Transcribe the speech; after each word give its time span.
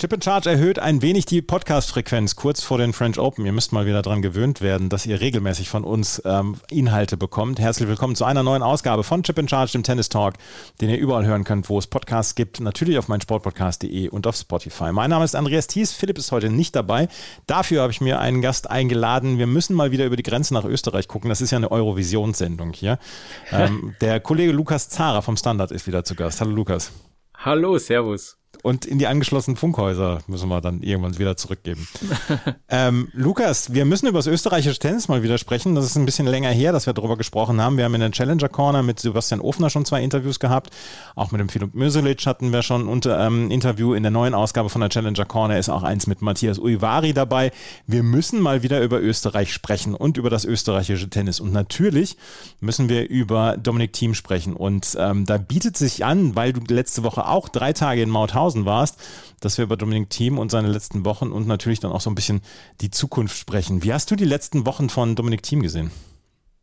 Chip 0.00 0.14
in 0.14 0.22
Charge 0.22 0.48
erhöht 0.48 0.78
ein 0.78 1.02
wenig 1.02 1.26
die 1.26 1.42
Podcast-Frequenz 1.42 2.34
kurz 2.34 2.62
vor 2.62 2.78
den 2.78 2.94
French 2.94 3.18
Open. 3.18 3.44
Ihr 3.44 3.52
müsst 3.52 3.70
mal 3.70 3.84
wieder 3.84 4.00
daran 4.00 4.22
gewöhnt 4.22 4.62
werden, 4.62 4.88
dass 4.88 5.04
ihr 5.04 5.20
regelmäßig 5.20 5.68
von 5.68 5.84
uns 5.84 6.22
ähm, 6.24 6.56
Inhalte 6.70 7.18
bekommt. 7.18 7.60
Herzlich 7.60 7.86
willkommen 7.86 8.16
zu 8.16 8.24
einer 8.24 8.42
neuen 8.42 8.62
Ausgabe 8.62 9.04
von 9.04 9.22
Chip 9.22 9.36
in 9.36 9.46
Charge, 9.46 9.72
dem 9.72 9.82
Tennis 9.82 10.08
Talk, 10.08 10.36
den 10.80 10.88
ihr 10.88 10.96
überall 10.96 11.26
hören 11.26 11.44
könnt, 11.44 11.68
wo 11.68 11.78
es 11.78 11.86
Podcasts 11.86 12.34
gibt. 12.34 12.60
Natürlich 12.60 12.96
auf 12.96 13.08
meinsportpodcast.de 13.08 14.08
und 14.08 14.26
auf 14.26 14.36
Spotify. 14.36 14.90
Mein 14.90 15.10
Name 15.10 15.22
ist 15.22 15.36
Andreas 15.36 15.66
Thies. 15.66 15.92
Philipp 15.92 16.16
ist 16.16 16.32
heute 16.32 16.48
nicht 16.48 16.74
dabei. 16.74 17.08
Dafür 17.46 17.82
habe 17.82 17.92
ich 17.92 18.00
mir 18.00 18.20
einen 18.20 18.40
Gast 18.40 18.70
eingeladen. 18.70 19.36
Wir 19.36 19.46
müssen 19.46 19.76
mal 19.76 19.90
wieder 19.90 20.06
über 20.06 20.16
die 20.16 20.22
Grenze 20.22 20.54
nach 20.54 20.64
Österreich 20.64 21.08
gucken. 21.08 21.28
Das 21.28 21.42
ist 21.42 21.50
ja 21.50 21.58
eine 21.58 21.70
Eurovisionssendung 21.70 22.72
hier. 22.72 22.98
ähm, 23.52 23.94
der 24.00 24.20
Kollege 24.20 24.52
Lukas 24.52 24.88
Zara 24.88 25.20
vom 25.20 25.36
Standard 25.36 25.70
ist 25.72 25.86
wieder 25.86 26.04
zu 26.04 26.14
Gast. 26.14 26.40
Hallo 26.40 26.52
Lukas. 26.52 26.90
Hallo, 27.34 27.76
Servus 27.76 28.39
und 28.62 28.84
in 28.84 28.98
die 28.98 29.06
angeschlossenen 29.06 29.56
Funkhäuser 29.56 30.18
müssen 30.26 30.48
wir 30.48 30.60
dann 30.60 30.82
irgendwann 30.82 31.18
wieder 31.18 31.36
zurückgeben. 31.36 31.88
ähm, 32.68 33.08
Lukas, 33.12 33.72
wir 33.72 33.84
müssen 33.84 34.06
über 34.06 34.18
das 34.18 34.26
österreichische 34.26 34.78
Tennis 34.78 35.08
mal 35.08 35.22
wieder 35.22 35.38
sprechen. 35.38 35.74
Das 35.74 35.86
ist 35.86 35.96
ein 35.96 36.04
bisschen 36.04 36.26
länger 36.26 36.50
her, 36.50 36.72
dass 36.72 36.86
wir 36.86 36.92
darüber 36.92 37.16
gesprochen 37.16 37.60
haben. 37.60 37.78
Wir 37.78 37.84
haben 37.84 37.94
in 37.94 38.00
der 38.00 38.10
Challenger 38.10 38.48
Corner 38.48 38.82
mit 38.82 39.00
Sebastian 39.00 39.40
Ofner 39.40 39.70
schon 39.70 39.84
zwei 39.84 40.02
Interviews 40.02 40.40
gehabt. 40.40 40.70
Auch 41.14 41.30
mit 41.30 41.40
dem 41.40 41.48
Philipp 41.48 41.74
Möselic 41.74 42.26
hatten 42.26 42.52
wir 42.52 42.62
schon 42.62 42.88
ein 42.88 43.00
ähm, 43.06 43.50
Interview. 43.50 43.94
In 43.94 44.02
der 44.02 44.12
neuen 44.12 44.34
Ausgabe 44.34 44.68
von 44.68 44.80
der 44.80 44.90
Challenger 44.90 45.24
Corner 45.24 45.58
ist 45.58 45.70
auch 45.70 45.82
eins 45.82 46.06
mit 46.06 46.20
Matthias 46.20 46.58
Uivari 46.58 47.14
dabei. 47.14 47.52
Wir 47.86 48.02
müssen 48.02 48.40
mal 48.40 48.62
wieder 48.62 48.82
über 48.82 49.00
Österreich 49.00 49.54
sprechen 49.54 49.94
und 49.94 50.18
über 50.18 50.28
das 50.28 50.44
österreichische 50.44 51.08
Tennis. 51.08 51.40
Und 51.40 51.52
natürlich 51.52 52.18
müssen 52.60 52.90
wir 52.90 53.08
über 53.08 53.56
Dominik 53.56 53.94
Thiem 53.94 54.14
sprechen. 54.14 54.54
Und 54.54 54.96
ähm, 55.00 55.24
da 55.24 55.38
bietet 55.38 55.78
sich 55.78 56.04
an, 56.04 56.36
weil 56.36 56.52
du 56.52 56.60
letzte 56.72 57.04
Woche 57.04 57.26
auch 57.26 57.48
drei 57.48 57.72
Tage 57.72 58.02
in 58.02 58.10
Mauthausen 58.10 58.39
Sachsenhausen 58.40 58.64
warst, 58.64 58.98
dass 59.40 59.58
wir 59.58 59.64
über 59.64 59.76
Dominik 59.76 60.10
Thiem 60.10 60.38
und 60.38 60.50
seine 60.50 60.68
letzten 60.68 61.04
Wochen 61.04 61.32
und 61.32 61.46
natürlich 61.46 61.80
dann 61.80 61.92
auch 61.92 62.00
so 62.00 62.10
ein 62.10 62.14
bisschen 62.14 62.40
die 62.80 62.90
Zukunft 62.90 63.36
sprechen. 63.36 63.82
Wie 63.82 63.92
hast 63.92 64.10
du 64.10 64.16
die 64.16 64.24
letzten 64.24 64.66
Wochen 64.66 64.88
von 64.88 65.14
Dominik 65.14 65.42
Thiem 65.42 65.62
gesehen? 65.62 65.90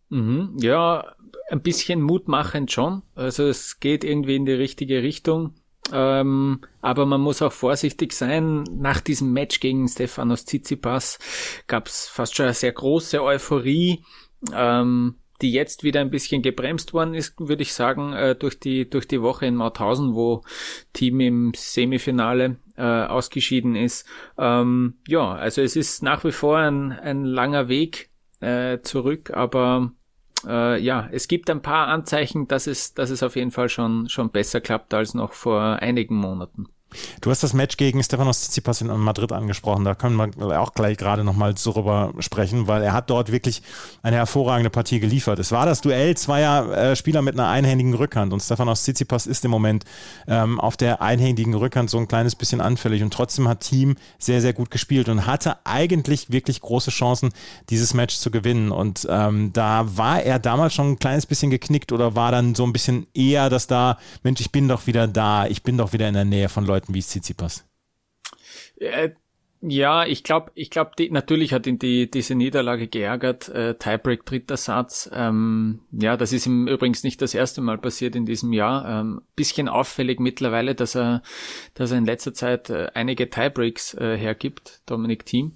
Mhm, 0.10 0.58
ja, 0.60 1.06
ein 1.50 1.62
bisschen 1.62 2.02
mutmachend 2.02 2.72
schon. 2.72 3.04
Also 3.16 3.46
es 3.48 3.80
geht 3.80 4.04
irgendwie 4.04 4.36
in 4.36 4.46
die 4.46 4.54
richtige 4.54 5.04
Richtung. 5.04 5.56
Ähm, 5.94 6.62
aber 6.82 7.06
man 7.06 7.22
muss 7.22 7.42
auch 7.42 7.54
vorsichtig 7.54 8.12
sein. 8.12 8.64
Nach 8.72 9.00
diesem 9.00 9.32
Match 9.32 9.60
gegen 9.62 9.88
Stefanos 9.88 10.44
Tsitsipas 10.46 11.20
gab 11.68 11.88
es 11.88 12.08
fast 12.08 12.36
schon 12.36 12.46
eine 12.46 12.54
sehr 12.54 12.74
große 12.74 13.24
Euphorie. 13.24 14.04
Ähm, 14.54 15.16
die 15.42 15.52
jetzt 15.52 15.84
wieder 15.84 16.02
ein 16.02 16.10
bisschen 16.10 16.42
gebremst 16.42 16.94
worden 16.94 17.14
ist, 17.14 17.36
würde 17.40 17.62
ich 17.62 17.74
sagen, 17.74 18.14
äh, 18.14 18.36
durch 18.36 18.60
die 18.60 18.90
durch 18.90 19.08
die 19.08 19.22
Woche 19.22 19.46
in 19.46 19.56
Mauthausen, 19.56 20.16
wo 20.16 20.44
Team 20.94 21.20
im 21.20 21.52
Semifinale 21.56 22.58
äh, 22.76 22.84
ausgeschieden 22.84 23.76
ist. 23.76 24.08
Ähm, 24.38 24.96
ja, 25.08 25.34
also 25.34 25.62
es 25.62 25.76
ist 25.76 26.04
nach 26.04 26.24
wie 26.24 26.32
vor 26.32 26.58
ein, 26.58 26.92
ein 26.92 27.24
langer 27.26 27.68
Weg 27.68 28.10
äh, 28.40 28.80
zurück, 28.82 29.32
aber 29.32 29.92
äh, 30.46 30.82
ja, 30.82 31.10
es 31.12 31.28
gibt 31.28 31.50
ein 31.50 31.62
paar 31.62 31.88
Anzeichen, 31.88 32.48
dass 32.48 32.68
es, 32.68 32.94
dass 32.94 33.10
es 33.10 33.24
auf 33.24 33.36
jeden 33.36 33.52
Fall 33.52 33.70
schon, 33.70 34.10
schon 34.10 34.32
besser 34.32 34.62
klappt 34.62 34.94
als 34.94 35.14
noch 35.14 35.34
vor 35.34 35.62
einigen 35.62 36.16
Monaten. 36.16 36.68
Du 37.20 37.32
hast 37.32 37.44
das 37.44 37.54
Match 37.54 37.76
gegen 37.76 38.02
Stefanos 38.02 38.40
Tsitsipas 38.40 38.82
in 38.82 38.88
Madrid 38.88 39.34
angesprochen. 39.34 39.84
Da 39.84 39.94
können 39.94 40.16
wir 40.16 40.62
auch 40.62 40.74
gleich 40.74 40.98
gerade 40.98 41.24
nochmal 41.24 41.54
darüber 41.54 42.14
sprechen, 42.20 42.68
weil 42.68 42.82
er 42.82 42.94
hat 42.94 43.10
dort 43.10 43.32
wirklich 43.32 43.62
eine 44.04 44.16
hervorragende 44.16 44.70
Partie 44.70 45.00
geliefert. 45.00 45.38
Es 45.40 45.52
war 45.52 45.66
das 45.66 45.82
Duell 45.82 46.16
zweier 46.16 46.72
äh, 46.72 46.96
Spieler 46.96 47.22
mit 47.22 47.34
einer 47.34 47.50
einhändigen 47.50 47.94
Rückhand 47.94 48.32
und 48.32 48.42
Stefanos 48.42 48.84
Tsitsipas 48.84 49.28
ist 49.28 49.44
im 49.44 49.52
Moment 49.52 49.84
ähm, 50.28 50.60
auf 50.60 50.78
der 50.78 51.02
einhändigen 51.02 51.54
Rückhand 51.54 51.90
so 51.90 51.98
ein 51.98 52.08
kleines 52.08 52.36
bisschen 52.36 52.62
anfällig 52.62 53.04
und 53.04 53.14
trotzdem 53.14 53.48
hat 53.48 53.62
Team 53.62 53.96
sehr, 54.18 54.40
sehr 54.40 54.54
gut 54.54 54.72
gespielt 54.72 55.10
und 55.10 55.26
hatte 55.26 55.58
eigentlich 55.66 56.32
wirklich 56.32 56.62
große 56.62 56.92
Chancen, 56.92 57.34
dieses 57.70 57.94
Match 57.94 58.16
zu 58.16 58.32
gewinnen. 58.32 58.72
Und 58.72 59.06
ähm, 59.10 59.52
da 59.52 59.98
war 59.98 60.22
er 60.22 60.40
damals 60.40 60.74
schon 60.74 60.92
ein 60.92 61.00
kleines 61.00 61.26
bisschen 61.26 61.52
geknickt 61.52 61.92
oder 61.92 62.16
war 62.16 62.32
dann 62.32 62.56
so 62.56 62.64
ein 62.64 62.74
bisschen 62.74 63.08
eher, 63.14 63.50
dass 63.50 63.68
da, 63.68 63.98
Mensch, 64.24 64.40
ich 64.40 64.52
bin 64.52 64.68
doch 64.70 64.88
wieder 64.88 65.08
da, 65.08 65.48
ich 65.48 65.64
bin 65.64 65.78
doch 65.78 65.92
wieder 65.92 66.08
in 66.08 66.14
der 66.14 66.26
Nähe 66.26 66.48
von 66.48 66.66
Leuten 66.66 66.77
Leuten 66.78 66.94
wie 66.94 67.02
Tsitsipas? 67.02 67.66
Äh, 68.80 69.10
ja, 69.62 70.06
ich 70.06 70.24
glaube, 70.24 70.52
ich 70.54 70.70
glaube, 70.70 70.92
natürlich 71.10 71.52
hat 71.52 71.66
ihn 71.66 71.80
die, 71.80 72.10
diese 72.12 72.36
Niederlage 72.36 72.88
geärgert. 72.88 73.50
Äh, 73.50 73.76
Tiebreak 73.76 74.24
dritter 74.24 74.56
Satz. 74.56 75.10
Ähm, 75.12 75.80
ja, 75.92 76.16
das 76.16 76.32
ist 76.32 76.46
ihm 76.46 76.68
übrigens 76.68 77.04
nicht 77.04 77.20
das 77.24 77.34
erste 77.34 77.62
Mal 77.62 77.80
passiert 77.80 78.16
in 78.16 78.28
diesem 78.28 78.54
Jahr. 78.54 78.88
Ähm, 78.88 79.22
bisschen 79.36 79.68
auffällig 79.68 80.20
mittlerweile, 80.20 80.76
dass 80.76 80.96
er, 80.96 81.24
dass 81.74 81.90
er 81.90 81.98
in 81.98 82.06
letzter 82.06 82.36
Zeit 82.36 82.70
äh, 82.70 82.92
einige 82.94 83.32
Tiebreaks 83.32 83.96
äh, 83.96 84.16
hergibt, 84.16 84.82
Dominik 84.86 85.26
Thiem. 85.26 85.54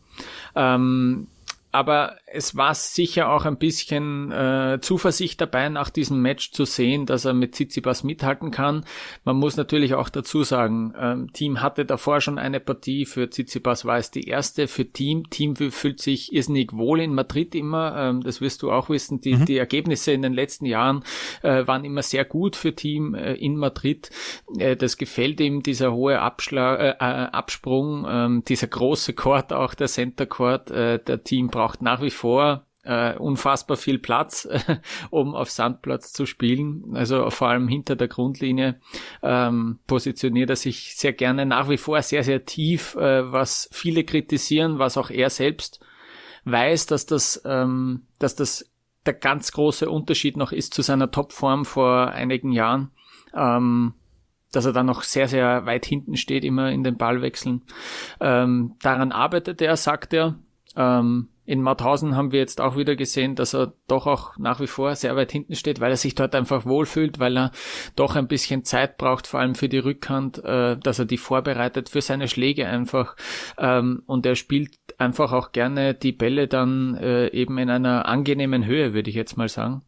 Ähm, 0.56 1.28
aber 1.72 2.18
es 2.34 2.56
war 2.56 2.74
sicher 2.76 3.30
auch 3.30 3.46
ein 3.46 3.58
bisschen 3.58 4.32
äh, 4.32 4.80
Zuversicht 4.82 5.42
dabei, 5.42 5.70
nach 5.70 5.90
diesem 5.90 6.22
Match 6.22 6.52
zu 6.52 6.66
sehen, 6.66 7.06
dass 7.06 7.26
er 7.26 7.34
mit 7.34 7.54
Tsitsipas 7.54 8.04
mithalten 8.04 8.52
kann. 8.52 8.86
Man 9.24 9.36
muss 9.38 9.58
natürlich 9.58 9.94
auch 9.94 10.10
dazu 10.10 10.44
sagen, 10.44 10.94
ähm, 10.98 11.34
Team 11.34 11.62
hatte 11.62 11.86
davor 11.86 12.22
schon 12.22 12.38
eine 12.38 12.60
Partie, 12.60 13.06
für 13.06 13.30
Tsitsipas 13.30 13.86
war 13.86 13.98
es 13.98 14.12
die 14.12 14.28
erste, 14.28 14.68
für 14.68 14.86
Team. 14.86 15.30
Team 15.30 15.56
fühlt 15.56 16.00
sich 16.00 16.34
irrsinnig 16.34 16.74
wohl 16.74 17.02
in 17.02 17.14
Madrid 17.14 17.54
immer, 17.56 17.96
ähm, 17.98 18.22
das 18.22 18.42
wirst 18.42 18.62
du 18.62 18.72
auch 18.72 18.90
wissen. 18.90 19.22
Die, 19.22 19.36
mhm. 19.36 19.46
die 19.46 19.58
Ergebnisse 19.58 20.12
in 20.12 20.22
den 20.22 20.34
letzten 20.34 20.66
Jahren 20.66 21.04
äh, 21.42 21.68
waren 21.68 21.84
immer 21.84 22.02
sehr 22.02 22.26
gut 22.26 22.56
für 22.56 22.74
Team 22.74 23.14
äh, 23.14 23.34
in 23.34 23.58
Madrid. 23.58 24.10
Äh, 24.58 24.76
das 24.76 24.98
gefällt 24.98 25.40
ihm, 25.42 25.64
dieser 25.64 25.92
hohe 25.94 26.20
Abschlag, 26.20 26.80
äh, 26.80 26.90
äh, 26.92 27.04
Absprung, 27.32 28.06
äh, 28.06 28.42
dieser 28.48 28.68
große 28.68 29.14
Court, 29.14 29.52
auch 29.52 29.74
der 29.74 29.88
Center 29.88 30.26
Court. 30.26 30.72
Äh, 30.72 31.00
der 31.00 31.24
Team 31.24 31.48
braucht 31.48 31.82
nach 31.82 32.02
wie 32.02 32.10
vor 32.10 32.21
äh, 32.84 33.16
unfassbar 33.16 33.78
viel 33.78 34.00
Platz, 34.00 34.46
äh, 34.46 34.78
um 35.10 35.36
auf 35.36 35.52
Sandplatz 35.52 36.14
zu 36.14 36.26
spielen. 36.26 36.96
Also 36.96 37.30
vor 37.30 37.50
allem 37.50 37.68
hinter 37.68 37.96
der 37.96 38.08
Grundlinie 38.08 38.80
ähm, 39.22 39.80
positioniert 39.88 40.50
er 40.50 40.56
sich 40.56 40.96
sehr 40.96 41.14
gerne 41.14 41.46
nach 41.46 41.70
wie 41.70 41.78
vor 41.78 42.02
sehr, 42.02 42.24
sehr 42.24 42.46
tief, 42.46 42.96
äh, 42.96 43.32
was 43.32 43.70
viele 43.72 44.04
kritisieren, 44.04 44.80
was 44.80 44.98
auch 44.98 45.10
er 45.10 45.30
selbst 45.30 45.80
weiß, 46.46 46.88
dass 46.88 47.06
das, 47.06 47.42
ähm, 47.46 48.08
dass 48.18 48.36
das 48.36 48.68
der 49.06 49.14
ganz 49.14 49.52
große 49.52 49.90
Unterschied 49.90 50.38
noch 50.38 50.52
ist 50.52 50.74
zu 50.74 50.82
seiner 50.82 51.12
Topform 51.12 51.66
vor 51.66 52.08
einigen 52.10 52.52
Jahren. 52.52 52.92
Ähm, 53.34 53.94
dass 54.52 54.66
er 54.66 54.74
da 54.74 54.84
noch 54.84 55.04
sehr, 55.04 55.30
sehr 55.30 55.66
weit 55.66 55.86
hinten 55.86 56.18
steht, 56.18 56.44
immer 56.44 56.72
in 56.72 56.84
den 56.84 56.98
Ballwechseln. 56.98 57.62
Ähm, 58.20 58.76
daran 58.82 59.14
arbeitet 59.14 59.62
er, 59.62 59.78
sagt 59.78 60.14
er. 60.14 60.36
Ähm, 60.76 61.30
in 61.46 61.62
Mauthausen 61.62 62.16
haben 62.16 62.32
wir 62.32 62.40
jetzt 62.40 62.62
auch 62.62 62.78
wieder 62.78 62.96
gesehen, 62.96 63.36
dass 63.36 63.56
er 63.56 63.74
doch 63.88 64.06
auch 64.06 64.38
nach 64.38 64.60
wie 64.60 64.68
vor 64.68 64.96
sehr 64.96 65.16
weit 65.16 65.32
hinten 65.32 65.56
steht, 65.56 65.80
weil 65.80 65.92
er 65.92 65.98
sich 65.98 66.14
dort 66.14 66.36
einfach 66.36 66.66
wohlfühlt, 66.66 67.20
weil 67.20 67.38
er 67.38 67.52
doch 67.96 68.16
ein 68.16 68.28
bisschen 68.28 68.64
Zeit 68.64 68.98
braucht, 68.98 69.26
vor 69.28 69.40
allem 69.40 69.56
für 69.56 69.68
die 69.68 69.80
Rückhand, 69.80 70.44
äh, 70.44 70.78
dass 70.78 71.00
er 71.00 71.06
die 71.06 71.18
vorbereitet 71.18 71.90
für 71.90 72.02
seine 72.02 72.28
Schläge 72.28 72.68
einfach. 72.68 73.16
Ähm, 73.58 74.04
und 74.06 74.26
er 74.26 74.36
spielt 74.36 74.76
einfach 75.00 75.34
auch 75.34 75.52
gerne 75.52 75.96
die 75.96 76.12
Bälle 76.12 76.48
dann 76.48 76.96
äh, 76.96 77.28
eben 77.30 77.58
in 77.58 77.70
einer 77.70 78.08
angenehmen 78.08 78.66
Höhe, 78.66 78.94
würde 78.94 79.10
ich 79.10 79.16
jetzt 79.16 79.36
mal 79.36 79.50
sagen. 79.50 79.82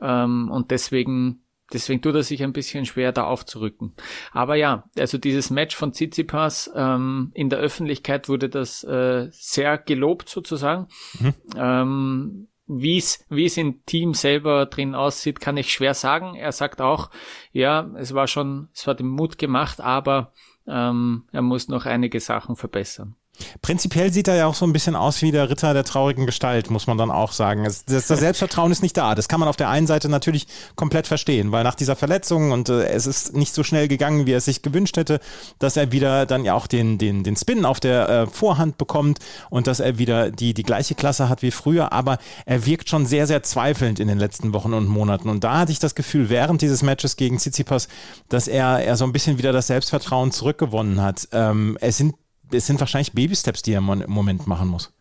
Ähm, 0.00 0.48
und 0.50 0.70
deswegen 0.70 1.42
Deswegen 1.72 2.02
tut 2.02 2.14
er 2.14 2.22
sich 2.22 2.42
ein 2.42 2.52
bisschen 2.52 2.86
schwer, 2.86 3.12
da 3.12 3.24
aufzurücken. 3.24 3.94
Aber 4.32 4.56
ja, 4.56 4.84
also 4.98 5.18
dieses 5.18 5.50
Match 5.50 5.76
von 5.76 5.92
Tsitsipas, 5.92 6.70
ähm, 6.74 7.30
in 7.34 7.48
der 7.48 7.58
Öffentlichkeit 7.58 8.28
wurde 8.28 8.48
das 8.48 8.82
äh, 8.84 9.28
sehr 9.30 9.78
gelobt 9.78 10.28
sozusagen. 10.28 10.88
Mhm. 11.20 11.34
Ähm, 11.56 12.46
wie 12.72 12.98
es 12.98 13.24
wie 13.28 13.46
es 13.46 13.56
im 13.56 13.84
Team 13.84 14.14
selber 14.14 14.66
drin 14.66 14.94
aussieht, 14.94 15.40
kann 15.40 15.56
ich 15.56 15.72
schwer 15.72 15.94
sagen. 15.94 16.36
Er 16.36 16.52
sagt 16.52 16.80
auch, 16.80 17.10
ja, 17.52 17.90
es 17.96 18.14
war 18.14 18.28
schon, 18.28 18.68
es 18.72 18.86
war 18.86 18.94
dem 18.94 19.08
Mut 19.08 19.38
gemacht, 19.38 19.80
aber 19.80 20.32
ähm, 20.68 21.24
er 21.32 21.42
muss 21.42 21.68
noch 21.68 21.86
einige 21.86 22.20
Sachen 22.20 22.54
verbessern. 22.54 23.16
Prinzipiell 23.62 24.12
sieht 24.12 24.28
er 24.28 24.36
ja 24.36 24.46
auch 24.46 24.54
so 24.54 24.66
ein 24.66 24.72
bisschen 24.72 24.96
aus 24.96 25.22
wie 25.22 25.32
der 25.32 25.50
Ritter 25.50 25.74
der 25.74 25.84
traurigen 25.84 26.26
Gestalt, 26.26 26.70
muss 26.70 26.86
man 26.86 26.98
dann 26.98 27.10
auch 27.10 27.32
sagen. 27.32 27.64
Das, 27.64 27.84
das, 27.84 28.06
das 28.06 28.20
Selbstvertrauen 28.20 28.72
ist 28.72 28.82
nicht 28.82 28.96
da. 28.96 29.14
Das 29.14 29.28
kann 29.28 29.40
man 29.40 29.48
auf 29.48 29.56
der 29.56 29.68
einen 29.68 29.86
Seite 29.86 30.08
natürlich 30.08 30.46
komplett 30.76 31.06
verstehen, 31.06 31.52
weil 31.52 31.64
nach 31.64 31.74
dieser 31.74 31.96
Verletzung 31.96 32.52
und 32.52 32.68
äh, 32.68 32.84
es 32.88 33.06
ist 33.06 33.34
nicht 33.34 33.54
so 33.54 33.62
schnell 33.62 33.88
gegangen, 33.88 34.26
wie 34.26 34.32
er 34.32 34.38
es 34.38 34.44
sich 34.44 34.62
gewünscht 34.62 34.96
hätte, 34.96 35.20
dass 35.58 35.76
er 35.76 35.92
wieder 35.92 36.26
dann 36.26 36.44
ja 36.44 36.54
auch 36.54 36.66
den, 36.66 36.98
den, 36.98 37.22
den 37.22 37.36
Spin 37.36 37.64
auf 37.64 37.80
der 37.80 38.08
äh, 38.08 38.26
Vorhand 38.26 38.78
bekommt 38.78 39.18
und 39.48 39.66
dass 39.66 39.80
er 39.80 39.98
wieder 39.98 40.30
die, 40.30 40.54
die 40.54 40.62
gleiche 40.62 40.94
Klasse 40.94 41.28
hat 41.28 41.42
wie 41.42 41.50
früher. 41.50 41.92
Aber 41.92 42.18
er 42.46 42.66
wirkt 42.66 42.88
schon 42.88 43.06
sehr, 43.06 43.26
sehr 43.26 43.42
zweifelnd 43.42 44.00
in 44.00 44.08
den 44.08 44.18
letzten 44.18 44.52
Wochen 44.52 44.74
und 44.74 44.88
Monaten. 44.88 45.28
Und 45.28 45.44
da 45.44 45.58
hatte 45.58 45.72
ich 45.72 45.78
das 45.78 45.94
Gefühl, 45.94 46.28
während 46.28 46.62
dieses 46.62 46.82
Matches 46.82 47.16
gegen 47.16 47.38
Tsitsipas, 47.38 47.88
dass 48.28 48.48
er, 48.48 48.80
er 48.80 48.96
so 48.96 49.04
ein 49.04 49.12
bisschen 49.12 49.38
wieder 49.38 49.52
das 49.52 49.68
Selbstvertrauen 49.68 50.32
zurückgewonnen 50.32 51.00
hat. 51.00 51.28
Ähm, 51.32 51.78
es 51.80 51.96
sind 51.96 52.14
es 52.52 52.66
sind 52.66 52.80
wahrscheinlich 52.80 53.12
Baby-Steps, 53.12 53.62
die 53.62 53.72
er 53.72 53.78
im 53.78 54.04
Moment 54.06 54.46
machen 54.46 54.68
muss. 54.68 54.92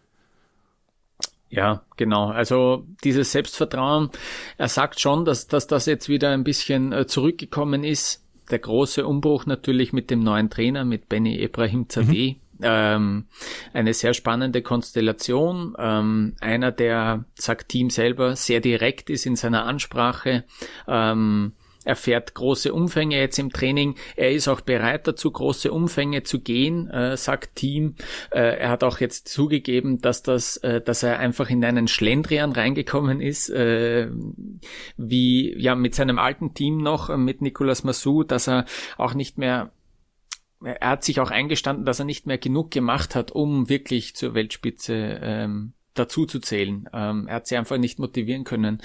Ja, 1.49 1.81
genau. 1.97 2.29
Also 2.29 2.85
dieses 3.03 3.31
Selbstvertrauen, 3.31 4.09
er 4.57 4.67
sagt 4.67 4.99
schon, 4.99 5.25
dass, 5.25 5.47
dass 5.47 5.65
das 5.65 5.87
jetzt 5.87 6.07
wieder 6.07 6.29
ein 6.29 6.43
bisschen 6.43 6.93
äh, 6.93 7.07
zurückgekommen 7.07 7.83
ist. 7.83 8.23
Der 8.51 8.59
große 8.59 9.05
Umbruch 9.05 9.45
natürlich 9.45 9.93
mit 9.93 10.09
dem 10.09 10.23
neuen 10.23 10.49
Trainer, 10.49 10.85
mit 10.85 11.09
Benny 11.09 11.41
Ibrahim 11.41 11.89
Zadeh. 11.89 12.33
Mhm. 12.33 12.39
Ähm, 12.61 13.25
eine 13.73 13.93
sehr 13.93 14.13
spannende 14.13 14.61
Konstellation. 14.61 15.75
Ähm, 15.79 16.35
einer, 16.39 16.71
der, 16.71 17.25
sagt 17.35 17.69
Team 17.69 17.89
selber, 17.89 18.35
sehr 18.35 18.59
direkt 18.59 19.09
ist 19.09 19.25
in 19.25 19.35
seiner 19.35 19.65
Ansprache. 19.65 20.43
Ähm, 20.87 21.53
er 21.85 21.95
fährt 21.95 22.33
große 22.33 22.73
Umfänge 22.73 23.17
jetzt 23.17 23.39
im 23.39 23.51
Training. 23.51 23.95
Er 24.15 24.31
ist 24.31 24.47
auch 24.47 24.61
bereit 24.61 25.07
dazu, 25.07 25.31
große 25.31 25.71
Umfänge 25.71 26.23
zu 26.23 26.41
gehen, 26.41 26.89
äh, 26.89 27.15
sagt 27.15 27.55
Team. 27.55 27.95
Äh, 28.31 28.59
er 28.59 28.69
hat 28.69 28.83
auch 28.83 28.99
jetzt 28.99 29.29
zugegeben, 29.29 30.01
dass 30.01 30.21
das, 30.21 30.57
äh, 30.57 30.81
dass 30.81 31.03
er 31.03 31.19
einfach 31.19 31.49
in 31.49 31.63
einen 31.63 31.87
Schlendrian 31.87 32.51
reingekommen 32.51 33.21
ist, 33.21 33.49
äh, 33.49 34.09
wie 34.97 35.57
ja 35.57 35.75
mit 35.75 35.95
seinem 35.95 36.19
alten 36.19 36.53
Team 36.53 36.77
noch, 36.77 37.09
äh, 37.09 37.17
mit 37.17 37.41
Nicolas 37.41 37.83
Massou, 37.83 38.23
dass 38.23 38.47
er 38.47 38.65
auch 38.97 39.13
nicht 39.13 39.37
mehr 39.37 39.71
er 40.61 40.89
hat 40.89 41.05
sich 41.05 41.21
auch 41.21 41.31
eingestanden, 41.31 41.85
dass 41.85 41.99
er 41.99 42.05
nicht 42.05 42.27
mehr 42.27 42.37
genug 42.37 42.71
gemacht 42.71 43.15
hat, 43.15 43.31
um 43.31 43.69
wirklich 43.69 44.13
zur 44.17 44.33
Weltspitze 44.33 45.19
ähm, 45.21 45.71
dazu 45.93 46.25
zu 46.25 46.39
zählen. 46.39 46.87
Ähm, 46.93 47.27
er 47.27 47.35
hat 47.35 47.47
sie 47.47 47.57
einfach 47.57 47.77
nicht 47.77 47.99
motivieren 47.99 48.43
können, 48.43 48.81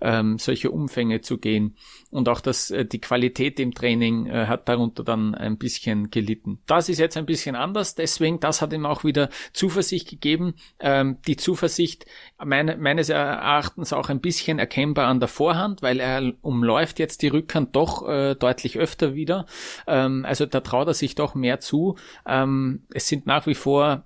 ähm, 0.00 0.38
solche 0.38 0.70
Umfänge 0.70 1.20
zu 1.20 1.38
gehen. 1.38 1.76
Und 2.10 2.28
auch 2.28 2.40
das, 2.40 2.70
äh, 2.70 2.84
die 2.84 3.00
Qualität 3.00 3.60
im 3.60 3.74
Training 3.74 4.26
äh, 4.26 4.46
hat 4.46 4.68
darunter 4.68 5.04
dann 5.04 5.34
ein 5.34 5.58
bisschen 5.58 6.10
gelitten. 6.10 6.60
Das 6.66 6.88
ist 6.88 6.98
jetzt 6.98 7.16
ein 7.16 7.26
bisschen 7.26 7.56
anders, 7.56 7.94
deswegen, 7.94 8.40
das 8.40 8.62
hat 8.62 8.72
ihm 8.72 8.86
auch 8.86 9.04
wieder 9.04 9.28
Zuversicht 9.52 10.08
gegeben. 10.08 10.54
Ähm, 10.80 11.18
die 11.26 11.36
Zuversicht 11.36 12.06
meine, 12.42 12.76
meines 12.76 13.08
Erachtens 13.08 13.92
auch 13.92 14.08
ein 14.08 14.20
bisschen 14.20 14.58
erkennbar 14.58 15.06
an 15.06 15.20
der 15.20 15.28
Vorhand, 15.28 15.82
weil 15.82 16.00
er 16.00 16.32
umläuft 16.40 16.98
jetzt 16.98 17.22
die 17.22 17.28
Rückhand 17.28 17.76
doch 17.76 18.08
äh, 18.08 18.34
deutlich 18.34 18.78
öfter 18.78 19.14
wieder. 19.14 19.46
Ähm, 19.86 20.24
also 20.26 20.46
da 20.46 20.60
traut 20.60 20.88
er 20.88 20.94
sich 20.94 21.14
doch 21.14 21.34
mehr 21.34 21.60
zu. 21.60 21.96
Ähm, 22.26 22.86
es 22.92 23.08
sind 23.08 23.26
nach 23.26 23.46
wie 23.46 23.54
vor 23.54 24.04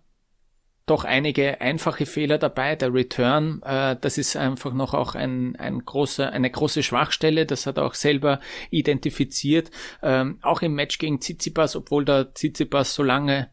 doch 0.90 1.04
einige 1.04 1.60
einfache 1.60 2.04
Fehler 2.04 2.36
dabei. 2.38 2.76
Der 2.76 2.92
Return, 2.92 3.62
äh, 3.62 3.96
das 4.00 4.18
ist 4.18 4.36
einfach 4.36 4.74
noch 4.74 4.92
auch 4.92 5.14
ein, 5.14 5.56
ein 5.56 5.84
großer, 5.84 6.30
eine 6.30 6.50
große 6.50 6.82
Schwachstelle. 6.82 7.46
Das 7.46 7.66
hat 7.66 7.78
er 7.78 7.84
auch 7.84 7.94
selber 7.94 8.40
identifiziert. 8.70 9.70
Ähm, 10.02 10.38
auch 10.42 10.62
im 10.62 10.74
Match 10.74 10.98
gegen 10.98 11.20
Tsitsipas, 11.20 11.76
obwohl 11.76 12.04
der 12.04 12.34
Tsitsipas 12.34 12.94
so 12.94 13.02
lange 13.02 13.50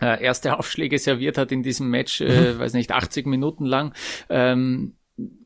äh, 0.00 0.22
erste 0.22 0.56
Aufschläge 0.58 0.98
serviert 0.98 1.38
hat 1.38 1.52
in 1.52 1.62
diesem 1.62 1.90
Match, 1.90 2.20
äh, 2.20 2.52
mhm. 2.52 2.58
weiß 2.58 2.72
nicht, 2.72 2.90
80 2.90 3.26
Minuten 3.26 3.64
lang. 3.64 3.94
Ähm, 4.28 4.97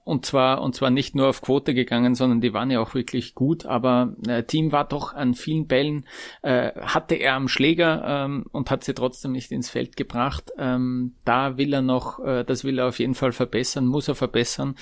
und 0.04 0.26
zwar 0.26 0.60
und 0.62 0.74
zwar 0.74 0.90
nicht 0.90 1.14
nur 1.14 1.28
auf 1.28 1.42
Quote 1.42 1.74
gegangen, 1.74 2.14
sondern 2.14 2.40
die 2.40 2.52
waren 2.52 2.70
ja 2.70 2.80
auch 2.80 2.94
wirklich 2.94 3.34
gut. 3.34 3.66
Aber 3.66 4.14
äh, 4.26 4.42
Team 4.44 4.72
war 4.72 4.86
doch 4.86 5.14
an 5.14 5.34
vielen 5.34 5.66
Bällen 5.66 6.06
äh, 6.42 6.72
hatte 6.80 7.14
er 7.14 7.34
am 7.34 7.48
Schläger 7.48 8.02
ähm, 8.06 8.44
und 8.52 8.70
hat 8.70 8.84
sie 8.84 8.94
trotzdem 8.94 9.32
nicht 9.32 9.52
ins 9.52 9.70
Feld 9.70 9.96
gebracht. 9.96 10.50
Ähm, 10.58 11.14
da 11.24 11.56
will 11.56 11.72
er 11.72 11.82
noch, 11.82 12.18
äh, 12.24 12.44
das 12.44 12.64
will 12.64 12.78
er 12.78 12.88
auf 12.88 12.98
jeden 12.98 13.14
Fall 13.14 13.32
verbessern, 13.32 13.86
muss 13.86 14.08
er 14.08 14.14
verbessern. 14.14 14.76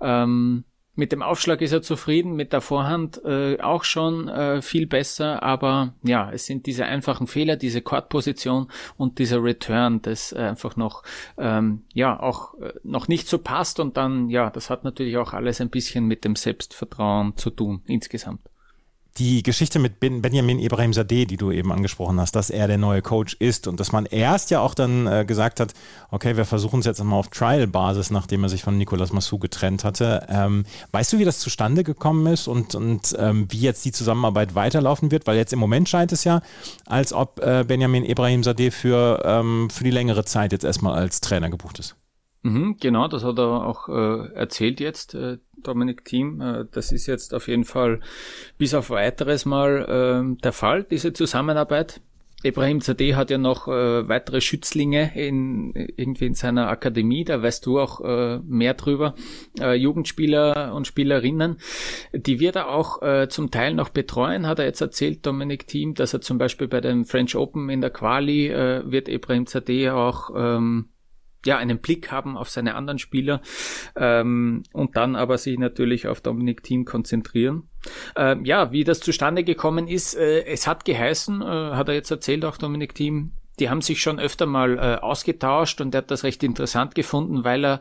Ähm, 0.00 0.64
mit 0.96 1.12
dem 1.12 1.22
Aufschlag 1.22 1.60
ist 1.60 1.72
er 1.72 1.82
zufrieden, 1.82 2.34
mit 2.34 2.52
der 2.52 2.60
Vorhand 2.60 3.20
äh, 3.24 3.58
auch 3.60 3.84
schon 3.84 4.28
äh, 4.28 4.62
viel 4.62 4.86
besser, 4.86 5.42
aber 5.42 5.94
ja, 6.02 6.30
es 6.30 6.46
sind 6.46 6.66
diese 6.66 6.84
einfachen 6.84 7.26
Fehler, 7.26 7.56
diese 7.56 7.82
Chordposition 7.82 8.68
und 8.96 9.18
dieser 9.18 9.42
Return, 9.42 10.02
das 10.02 10.32
einfach 10.32 10.76
noch 10.76 11.02
ähm, 11.36 11.82
ja 11.92 12.18
auch 12.18 12.54
äh, 12.60 12.72
noch 12.84 13.08
nicht 13.08 13.28
so 13.28 13.38
passt. 13.38 13.80
Und 13.80 13.96
dann 13.96 14.28
ja, 14.28 14.50
das 14.50 14.70
hat 14.70 14.84
natürlich 14.84 15.16
auch 15.16 15.32
alles 15.32 15.60
ein 15.60 15.70
bisschen 15.70 16.06
mit 16.06 16.24
dem 16.24 16.36
Selbstvertrauen 16.36 17.36
zu 17.36 17.50
tun 17.50 17.82
insgesamt 17.86 18.40
die 19.18 19.42
Geschichte 19.44 19.78
mit 19.78 20.00
ben, 20.00 20.22
Benjamin 20.22 20.58
Ibrahim 20.58 20.92
Sadeh, 20.92 21.24
die 21.24 21.36
du 21.36 21.52
eben 21.52 21.72
angesprochen 21.72 22.18
hast, 22.18 22.34
dass 22.34 22.50
er 22.50 22.66
der 22.66 22.78
neue 22.78 23.00
Coach 23.00 23.36
ist 23.38 23.68
und 23.68 23.78
dass 23.78 23.92
man 23.92 24.06
erst 24.06 24.50
ja 24.50 24.60
auch 24.60 24.74
dann 24.74 25.06
äh, 25.06 25.24
gesagt 25.24 25.60
hat, 25.60 25.72
okay, 26.10 26.36
wir 26.36 26.44
versuchen 26.44 26.80
es 26.80 26.86
jetzt 26.86 27.02
mal 27.02 27.16
auf 27.16 27.28
Trial-Basis, 27.28 28.10
nachdem 28.10 28.42
er 28.42 28.48
sich 28.48 28.64
von 28.64 28.76
Nicolas 28.76 29.12
Massou 29.12 29.38
getrennt 29.38 29.84
hatte. 29.84 30.26
Ähm, 30.28 30.64
weißt 30.90 31.12
du, 31.12 31.18
wie 31.18 31.24
das 31.24 31.38
zustande 31.38 31.84
gekommen 31.84 32.26
ist 32.26 32.48
und, 32.48 32.74
und 32.74 33.14
ähm, 33.18 33.46
wie 33.50 33.60
jetzt 33.60 33.84
die 33.84 33.92
Zusammenarbeit 33.92 34.56
weiterlaufen 34.56 35.12
wird? 35.12 35.26
Weil 35.26 35.36
jetzt 35.36 35.52
im 35.52 35.60
Moment 35.60 35.88
scheint 35.88 36.10
es 36.10 36.24
ja, 36.24 36.42
als 36.86 37.12
ob 37.12 37.40
äh, 37.40 37.64
Benjamin 37.66 38.04
Ibrahim 38.04 38.42
Sadeh 38.42 38.72
für, 38.72 39.22
ähm, 39.24 39.70
für 39.70 39.84
die 39.84 39.90
längere 39.90 40.24
Zeit 40.24 40.50
jetzt 40.50 40.64
erstmal 40.64 40.94
als 40.94 41.20
Trainer 41.20 41.50
gebucht 41.50 41.78
ist. 41.78 41.96
Mhm, 42.44 42.76
genau, 42.78 43.08
das 43.08 43.24
hat 43.24 43.38
er 43.38 43.66
auch 43.66 43.88
äh, 43.88 44.32
erzählt 44.34 44.78
jetzt, 44.78 45.14
äh, 45.14 45.38
Dominik 45.66 46.04
Thiem. 46.04 46.40
Äh, 46.40 46.64
das 46.70 46.92
ist 46.92 47.06
jetzt 47.06 47.34
auf 47.34 47.48
jeden 47.48 47.64
Fall 47.64 48.00
bis 48.58 48.74
auf 48.74 48.90
weiteres 48.90 49.44
mal 49.44 50.34
äh, 50.36 50.40
der 50.42 50.52
Fall, 50.52 50.84
diese 50.84 51.12
Zusammenarbeit. 51.12 52.00
Ibrahim 52.44 52.82
Zadeh 52.82 53.14
hat 53.14 53.30
ja 53.30 53.38
noch 53.38 53.68
äh, 53.68 54.06
weitere 54.06 54.42
Schützlinge 54.42 55.12
in, 55.14 55.72
irgendwie 55.74 56.26
in 56.26 56.34
seiner 56.34 56.68
Akademie, 56.68 57.24
da 57.24 57.42
weißt 57.42 57.64
du 57.64 57.80
auch 57.80 58.02
äh, 58.02 58.38
mehr 58.40 58.74
drüber, 58.74 59.14
äh, 59.58 59.74
Jugendspieler 59.74 60.74
und 60.74 60.86
Spielerinnen, 60.86 61.56
die 62.12 62.40
wird 62.40 62.56
er 62.56 62.68
auch 62.68 63.00
äh, 63.00 63.28
zum 63.28 63.50
Teil 63.50 63.72
noch 63.72 63.88
betreuen, 63.88 64.46
hat 64.46 64.58
er 64.58 64.66
jetzt 64.66 64.82
erzählt, 64.82 65.24
Dominik 65.24 65.66
Thiem, 65.66 65.94
dass 65.94 66.12
er 66.12 66.20
zum 66.20 66.36
Beispiel 66.36 66.68
bei 66.68 66.82
dem 66.82 67.06
French 67.06 67.34
Open 67.34 67.70
in 67.70 67.80
der 67.80 67.90
Quali 67.90 68.48
äh, 68.48 68.82
wird 68.84 69.08
Ibrahim 69.08 69.46
Zadeh 69.46 69.88
auch 69.88 70.30
ähm, 70.36 70.90
ja, 71.44 71.58
einen 71.58 71.78
Blick 71.78 72.10
haben 72.10 72.36
auf 72.36 72.50
seine 72.50 72.74
anderen 72.74 72.98
Spieler 72.98 73.40
ähm, 73.96 74.62
und 74.72 74.96
dann 74.96 75.16
aber 75.16 75.38
sich 75.38 75.58
natürlich 75.58 76.08
auf 76.08 76.20
Dominik 76.20 76.62
Team 76.62 76.84
konzentrieren. 76.84 77.68
Ähm, 78.16 78.44
ja, 78.44 78.72
wie 78.72 78.84
das 78.84 79.00
zustande 79.00 79.44
gekommen 79.44 79.88
ist, 79.88 80.14
äh, 80.14 80.44
es 80.44 80.66
hat 80.66 80.84
geheißen, 80.84 81.42
äh, 81.42 81.44
hat 81.44 81.88
er 81.88 81.94
jetzt 81.94 82.10
erzählt, 82.10 82.44
auch 82.44 82.56
Dominik 82.56 82.94
Team, 82.94 83.32
die 83.60 83.70
haben 83.70 83.82
sich 83.82 84.00
schon 84.00 84.18
öfter 84.18 84.46
mal 84.46 84.78
äh, 84.78 84.96
ausgetauscht 85.00 85.80
und 85.80 85.94
er 85.94 85.98
hat 85.98 86.10
das 86.10 86.24
recht 86.24 86.42
interessant 86.42 86.94
gefunden, 86.94 87.44
weil 87.44 87.64
er 87.64 87.80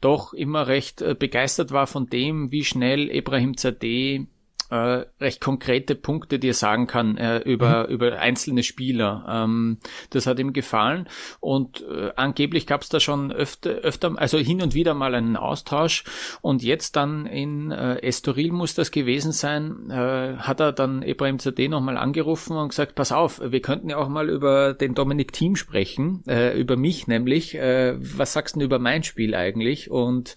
doch 0.00 0.32
immer 0.32 0.66
recht 0.66 1.00
äh, 1.00 1.14
begeistert 1.16 1.70
war 1.70 1.86
von 1.86 2.08
dem, 2.08 2.50
wie 2.50 2.64
schnell 2.64 3.08
Ibrahim 3.14 3.56
Zadeh 3.56 4.26
äh, 4.72 5.04
recht 5.20 5.40
konkrete 5.40 5.94
Punkte 5.94 6.38
dir 6.38 6.54
sagen 6.54 6.86
kann 6.86 7.18
äh, 7.18 7.38
über, 7.40 7.86
mhm. 7.86 7.94
über 7.94 8.18
einzelne 8.18 8.62
Spieler. 8.62 9.26
Ähm, 9.28 9.78
das 10.10 10.26
hat 10.26 10.38
ihm 10.38 10.54
gefallen 10.54 11.08
und 11.40 11.82
äh, 11.82 12.10
angeblich 12.16 12.66
gab 12.66 12.80
es 12.80 12.88
da 12.88 12.98
schon 12.98 13.32
öfter, 13.32 13.70
öfter, 13.70 14.14
also 14.16 14.38
hin 14.38 14.62
und 14.62 14.74
wieder 14.74 14.94
mal 14.94 15.14
einen 15.14 15.36
Austausch 15.36 16.04
und 16.40 16.62
jetzt 16.62 16.96
dann 16.96 17.26
in 17.26 17.70
äh, 17.70 17.96
Estoril 17.98 18.52
muss 18.52 18.74
das 18.74 18.90
gewesen 18.90 19.32
sein, 19.32 19.90
äh, 19.90 20.36
hat 20.38 20.60
er 20.60 20.72
dann 20.72 21.02
Ibrahim 21.02 21.38
Zadeh 21.38 21.68
nochmal 21.68 21.98
angerufen 21.98 22.56
und 22.56 22.70
gesagt, 22.70 22.94
pass 22.94 23.12
auf, 23.12 23.42
wir 23.44 23.60
könnten 23.60 23.90
ja 23.90 23.98
auch 23.98 24.08
mal 24.08 24.30
über 24.30 24.72
den 24.72 24.94
Dominik 24.94 25.32
Team 25.32 25.56
sprechen, 25.56 26.22
äh, 26.26 26.58
über 26.58 26.76
mich 26.76 27.06
nämlich, 27.06 27.54
äh, 27.56 27.94
was 27.98 28.32
sagst 28.32 28.56
du 28.56 28.60
denn 28.60 28.66
über 28.66 28.78
mein 28.78 29.02
Spiel 29.02 29.34
eigentlich? 29.34 29.90
Und 29.90 30.34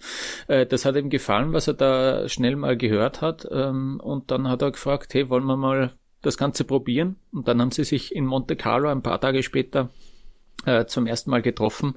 äh, 0.48 0.66
das 0.66 0.84
hat 0.84 0.96
ihm 0.96 1.08
gefallen, 1.08 1.54
was 1.54 1.68
er 1.68 1.74
da 1.74 2.28
schnell 2.28 2.56
mal 2.56 2.76
gehört 2.76 3.22
hat 3.22 3.48
ähm, 3.50 3.98
und 4.02 4.25
dann 4.30 4.48
hat 4.48 4.62
er 4.62 4.72
gefragt, 4.72 5.14
hey, 5.14 5.28
wollen 5.28 5.44
wir 5.44 5.56
mal 5.56 5.92
das 6.22 6.36
Ganze 6.36 6.64
probieren? 6.64 7.16
Und 7.32 7.48
dann 7.48 7.60
haben 7.60 7.70
sie 7.70 7.84
sich 7.84 8.14
in 8.14 8.26
Monte 8.26 8.56
Carlo 8.56 8.88
ein 8.88 9.02
paar 9.02 9.20
Tage 9.20 9.42
später 9.42 9.90
äh, 10.66 10.86
zum 10.86 11.06
ersten 11.06 11.30
Mal 11.30 11.42
getroffen 11.42 11.94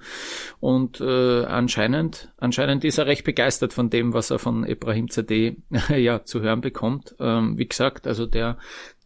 und 0.60 1.02
äh, 1.02 1.46
anscheinend 1.46 2.32
anscheinend 2.38 2.84
ist 2.84 2.98
er 2.98 3.08
recht 3.08 3.24
begeistert 3.24 3.74
von 3.74 3.90
dem, 3.90 4.14
was 4.14 4.30
er 4.30 4.38
von 4.38 4.66
Ibrahim 4.66 5.10
CD 5.10 5.58
ja 5.90 6.24
zu 6.24 6.42
hören 6.42 6.62
bekommt. 6.62 7.16
Ähm, 7.20 7.58
wie 7.58 7.68
gesagt, 7.68 8.06
also 8.06 8.26
der 8.26 8.58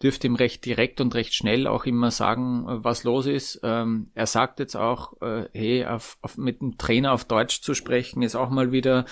dürfte 0.02 0.28
ihm 0.28 0.36
recht 0.36 0.66
direkt 0.66 1.00
und 1.00 1.16
recht 1.16 1.34
schnell 1.34 1.68
auch 1.68 1.86
immer 1.86 2.12
sagen, 2.12 2.66
was 2.68 3.06
los 3.06 3.26
ist. 3.26 3.62
Ähm, 3.64 4.10
er 4.16 4.26
sagt 4.26 4.60
jetzt 4.60 4.76
auch, 4.76 5.22
äh, 5.22 5.48
hey, 5.54 5.86
auf, 5.86 6.18
auf, 6.22 6.38
mit 6.38 6.60
dem 6.60 6.78
Trainer 6.78 7.14
auf 7.14 7.24
Deutsch 7.24 7.62
zu 7.62 7.74
sprechen 7.74 8.22
ist 8.22 8.36
auch 8.36 8.50
mal 8.50 8.72
wieder 8.74 9.06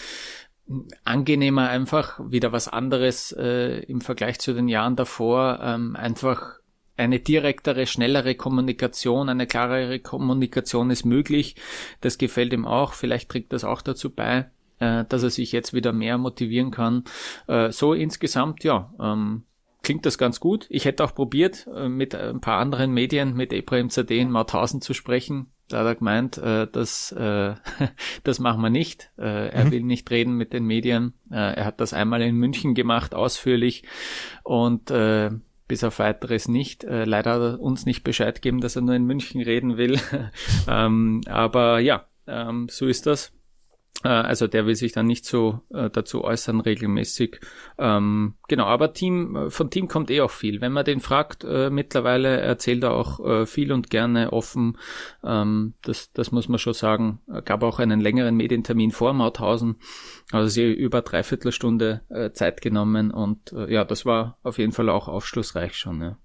angenehmer 1.03 1.69
einfach, 1.69 2.19
wieder 2.23 2.51
was 2.51 2.67
anderes 2.67 3.31
äh, 3.37 3.79
im 3.83 4.01
Vergleich 4.01 4.39
zu 4.39 4.53
den 4.53 4.67
Jahren 4.67 4.95
davor, 4.95 5.59
ähm, 5.61 5.95
einfach 5.95 6.61
eine 6.97 7.19
direktere, 7.19 7.87
schnellere 7.87 8.35
Kommunikation, 8.35 9.29
eine 9.29 9.47
klarere 9.47 9.99
Kommunikation 9.99 10.91
ist 10.91 11.05
möglich. 11.05 11.55
Das 11.99 12.17
gefällt 12.17 12.53
ihm 12.53 12.65
auch. 12.65 12.93
Vielleicht 12.93 13.29
trägt 13.29 13.53
das 13.53 13.63
auch 13.63 13.81
dazu 13.81 14.11
bei, 14.11 14.51
äh, 14.79 15.05
dass 15.09 15.23
er 15.23 15.31
sich 15.31 15.51
jetzt 15.51 15.73
wieder 15.73 15.93
mehr 15.93 16.17
motivieren 16.17 16.71
kann. 16.71 17.03
Äh, 17.47 17.71
so 17.71 17.93
insgesamt, 17.93 18.63
ja, 18.63 18.93
ähm, 19.01 19.43
klingt 19.83 20.05
das 20.05 20.17
ganz 20.17 20.39
gut. 20.39 20.67
Ich 20.69 20.85
hätte 20.85 21.03
auch 21.03 21.15
probiert, 21.15 21.67
äh, 21.75 21.89
mit 21.89 22.13
ein 22.13 22.39
paar 22.39 22.59
anderen 22.59 22.91
Medien, 22.91 23.33
mit 23.33 23.51
Ibrahim 23.51 23.89
Zadeh 23.89 24.19
in 24.19 24.31
Mauthausen 24.31 24.81
zu 24.81 24.93
sprechen. 24.93 25.51
Da 25.73 25.79
hat 25.79 25.85
er 25.85 25.95
gemeint, 25.95 26.37
äh, 26.37 26.67
das, 26.71 27.11
äh, 27.11 27.55
das 28.23 28.39
machen 28.39 28.61
wir 28.61 28.69
nicht. 28.69 29.11
Äh, 29.17 29.49
er 29.49 29.65
mhm. 29.65 29.71
will 29.71 29.83
nicht 29.83 30.09
reden 30.11 30.35
mit 30.35 30.53
den 30.53 30.65
Medien. 30.65 31.13
Äh, 31.31 31.55
er 31.55 31.65
hat 31.65 31.81
das 31.81 31.93
einmal 31.93 32.21
in 32.21 32.35
München 32.35 32.75
gemacht, 32.75 33.15
ausführlich. 33.15 33.83
Und 34.43 34.91
äh, 34.91 35.31
bis 35.67 35.83
auf 35.83 35.99
weiteres 35.99 36.47
nicht. 36.47 36.83
Äh, 36.83 37.05
leider 37.05 37.31
hat 37.31 37.41
er 37.41 37.59
uns 37.61 37.85
nicht 37.85 38.03
Bescheid 38.03 38.35
gegeben, 38.35 38.59
dass 38.59 38.75
er 38.75 38.81
nur 38.81 38.95
in 38.95 39.05
München 39.05 39.41
reden 39.41 39.77
will. 39.77 39.99
ähm, 40.67 41.21
aber 41.27 41.79
ja, 41.79 42.05
ähm, 42.27 42.67
so 42.69 42.87
ist 42.87 43.05
das. 43.05 43.31
Äh, 44.03 44.09
also 44.09 44.47
der 44.47 44.65
will 44.65 44.75
sich 44.75 44.91
dann 44.91 45.05
nicht 45.05 45.25
so 45.25 45.61
äh, 45.73 45.89
dazu 45.89 46.23
äußern 46.23 46.59
regelmäßig. 46.59 47.39
Ähm, 47.77 48.35
genau, 48.47 48.65
aber 48.65 48.93
Team, 48.93 49.35
äh, 49.35 49.49
von 49.49 49.69
Team 49.69 49.87
kommt 49.87 50.09
eh 50.11 50.21
auch 50.21 50.31
viel. 50.31 50.61
Wenn 50.61 50.71
man 50.71 50.85
den 50.85 50.99
fragt, 50.99 51.43
äh, 51.43 51.69
mittlerweile 51.69 52.39
erzählt 52.39 52.83
er 52.83 52.93
auch 52.93 53.19
äh, 53.25 53.45
viel 53.45 53.71
und 53.71 53.89
gerne 53.89 54.33
offen. 54.33 54.77
Ähm, 55.23 55.73
das, 55.81 56.11
das 56.13 56.31
muss 56.31 56.47
man 56.49 56.59
schon 56.59 56.73
sagen. 56.73 57.19
Gab 57.45 57.63
auch 57.63 57.79
einen 57.79 58.01
längeren 58.01 58.35
Medientermin 58.35 58.91
vor 58.91 59.13
Mauthausen. 59.13 59.75
Also 60.31 60.47
sie 60.47 60.71
über 60.71 61.01
dreiviertel 61.01 61.51
Stunde 61.51 62.01
äh, 62.09 62.31
Zeit 62.31 62.61
genommen 62.61 63.11
und 63.11 63.51
äh, 63.53 63.71
ja, 63.71 63.83
das 63.83 64.05
war 64.05 64.37
auf 64.43 64.57
jeden 64.57 64.71
Fall 64.71 64.89
auch 64.89 65.07
aufschlussreich 65.07 65.75
schon. 65.75 66.01
Ja. 66.01 66.17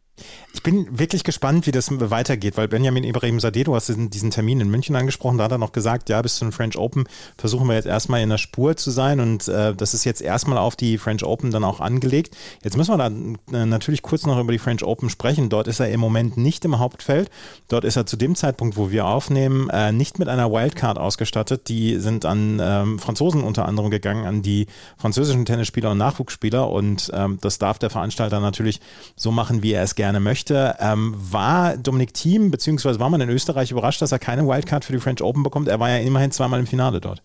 Ich 0.54 0.62
bin 0.62 0.98
wirklich 0.98 1.22
gespannt, 1.22 1.66
wie 1.66 1.70
das 1.70 1.90
weitergeht, 1.92 2.56
weil 2.56 2.66
Benjamin 2.66 3.04
Ibrahim 3.04 3.38
Sadeh, 3.40 3.64
du 3.64 3.74
hast 3.74 3.92
diesen 3.94 4.30
Termin 4.30 4.60
in 4.60 4.70
München 4.70 4.96
angesprochen, 4.96 5.36
da 5.36 5.44
hat 5.44 5.52
er 5.52 5.58
noch 5.58 5.72
gesagt, 5.72 6.08
ja, 6.08 6.22
bis 6.22 6.36
zu 6.36 6.46
den 6.46 6.52
French 6.52 6.78
Open 6.78 7.04
versuchen 7.36 7.68
wir 7.68 7.74
jetzt 7.74 7.86
erstmal 7.86 8.22
in 8.22 8.30
der 8.30 8.38
Spur 8.38 8.74
zu 8.74 8.90
sein 8.90 9.20
und 9.20 9.46
äh, 9.48 9.74
das 9.74 9.92
ist 9.92 10.04
jetzt 10.04 10.22
erstmal 10.22 10.56
auf 10.56 10.74
die 10.74 10.96
French 10.96 11.24
Open 11.24 11.50
dann 11.50 11.62
auch 11.62 11.80
angelegt. 11.80 12.34
Jetzt 12.64 12.76
müssen 12.78 12.90
wir 12.90 12.96
da 12.96 13.08
äh, 13.08 13.66
natürlich 13.66 14.00
kurz 14.00 14.24
noch 14.24 14.40
über 14.40 14.50
die 14.50 14.58
French 14.58 14.82
Open 14.82 15.10
sprechen. 15.10 15.50
Dort 15.50 15.68
ist 15.68 15.80
er 15.80 15.90
im 15.90 16.00
Moment 16.00 16.38
nicht 16.38 16.64
im 16.64 16.78
Hauptfeld. 16.78 17.30
Dort 17.68 17.84
ist 17.84 17.96
er 17.96 18.06
zu 18.06 18.16
dem 18.16 18.34
Zeitpunkt, 18.34 18.78
wo 18.78 18.90
wir 18.90 19.04
aufnehmen, 19.04 19.68
äh, 19.68 19.92
nicht 19.92 20.18
mit 20.18 20.28
einer 20.28 20.50
Wildcard 20.50 20.98
ausgestattet. 20.98 21.68
Die 21.68 21.98
sind 21.98 22.24
an 22.24 22.60
ähm, 22.62 22.98
Franzosen 22.98 23.44
unter 23.44 23.66
anderem 23.66 23.90
gegangen, 23.90 24.24
an 24.24 24.40
die 24.40 24.66
französischen 24.96 25.44
Tennisspieler 25.44 25.90
und 25.90 25.98
Nachwuchsspieler 25.98 26.70
und 26.70 27.10
ähm, 27.12 27.36
das 27.42 27.58
darf 27.58 27.78
der 27.78 27.90
Veranstalter 27.90 28.40
natürlich 28.40 28.80
so 29.16 29.30
machen, 29.30 29.62
wie 29.62 29.72
er 29.72 29.82
es 29.82 29.94
gerne 29.94 30.05
gerne 30.06 30.20
möchte. 30.20 30.76
Ähm, 30.78 31.14
war 31.16 31.76
Dominik 31.76 32.14
Thiem, 32.14 32.52
beziehungsweise 32.52 33.00
war 33.00 33.10
man 33.10 33.20
in 33.20 33.28
Österreich 33.28 33.72
überrascht, 33.72 34.00
dass 34.02 34.12
er 34.12 34.20
keine 34.20 34.46
Wildcard 34.46 34.84
für 34.84 34.92
die 34.92 35.00
French 35.00 35.20
Open 35.20 35.42
bekommt? 35.42 35.66
Er 35.66 35.80
war 35.80 35.90
ja 35.90 35.98
immerhin 35.98 36.30
zweimal 36.30 36.60
im 36.60 36.68
Finale 36.68 37.00
dort. 37.00 37.22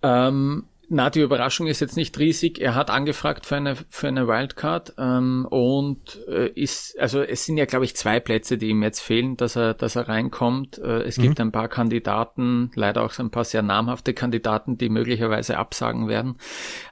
Ähm, 0.00 0.66
na, 0.88 1.10
die 1.10 1.20
Überraschung 1.20 1.66
ist 1.66 1.80
jetzt 1.80 1.96
nicht 1.96 2.16
riesig. 2.18 2.60
Er 2.60 2.76
hat 2.76 2.90
angefragt 2.90 3.46
für 3.46 3.56
eine 3.56 3.74
für 3.74 4.06
eine 4.06 4.28
Wildcard 4.28 4.94
ähm, 4.98 5.46
und 5.50 6.20
äh, 6.28 6.48
ist 6.48 6.96
also 7.00 7.22
es 7.22 7.44
sind 7.44 7.56
ja 7.56 7.64
glaube 7.64 7.86
ich 7.86 7.96
zwei 7.96 8.20
Plätze, 8.20 8.56
die 8.56 8.68
ihm 8.68 8.82
jetzt 8.82 9.00
fehlen, 9.00 9.36
dass 9.36 9.56
er 9.56 9.74
dass 9.74 9.96
er 9.96 10.08
reinkommt. 10.08 10.78
Äh, 10.78 11.02
es 11.02 11.16
mhm. 11.18 11.22
gibt 11.22 11.40
ein 11.40 11.50
paar 11.50 11.68
Kandidaten, 11.68 12.70
leider 12.76 13.02
auch 13.02 13.18
ein 13.18 13.30
paar 13.30 13.44
sehr 13.44 13.62
namhafte 13.62 14.14
Kandidaten, 14.14 14.78
die 14.78 14.90
möglicherweise 14.90 15.58
absagen 15.58 16.06
werden. 16.06 16.36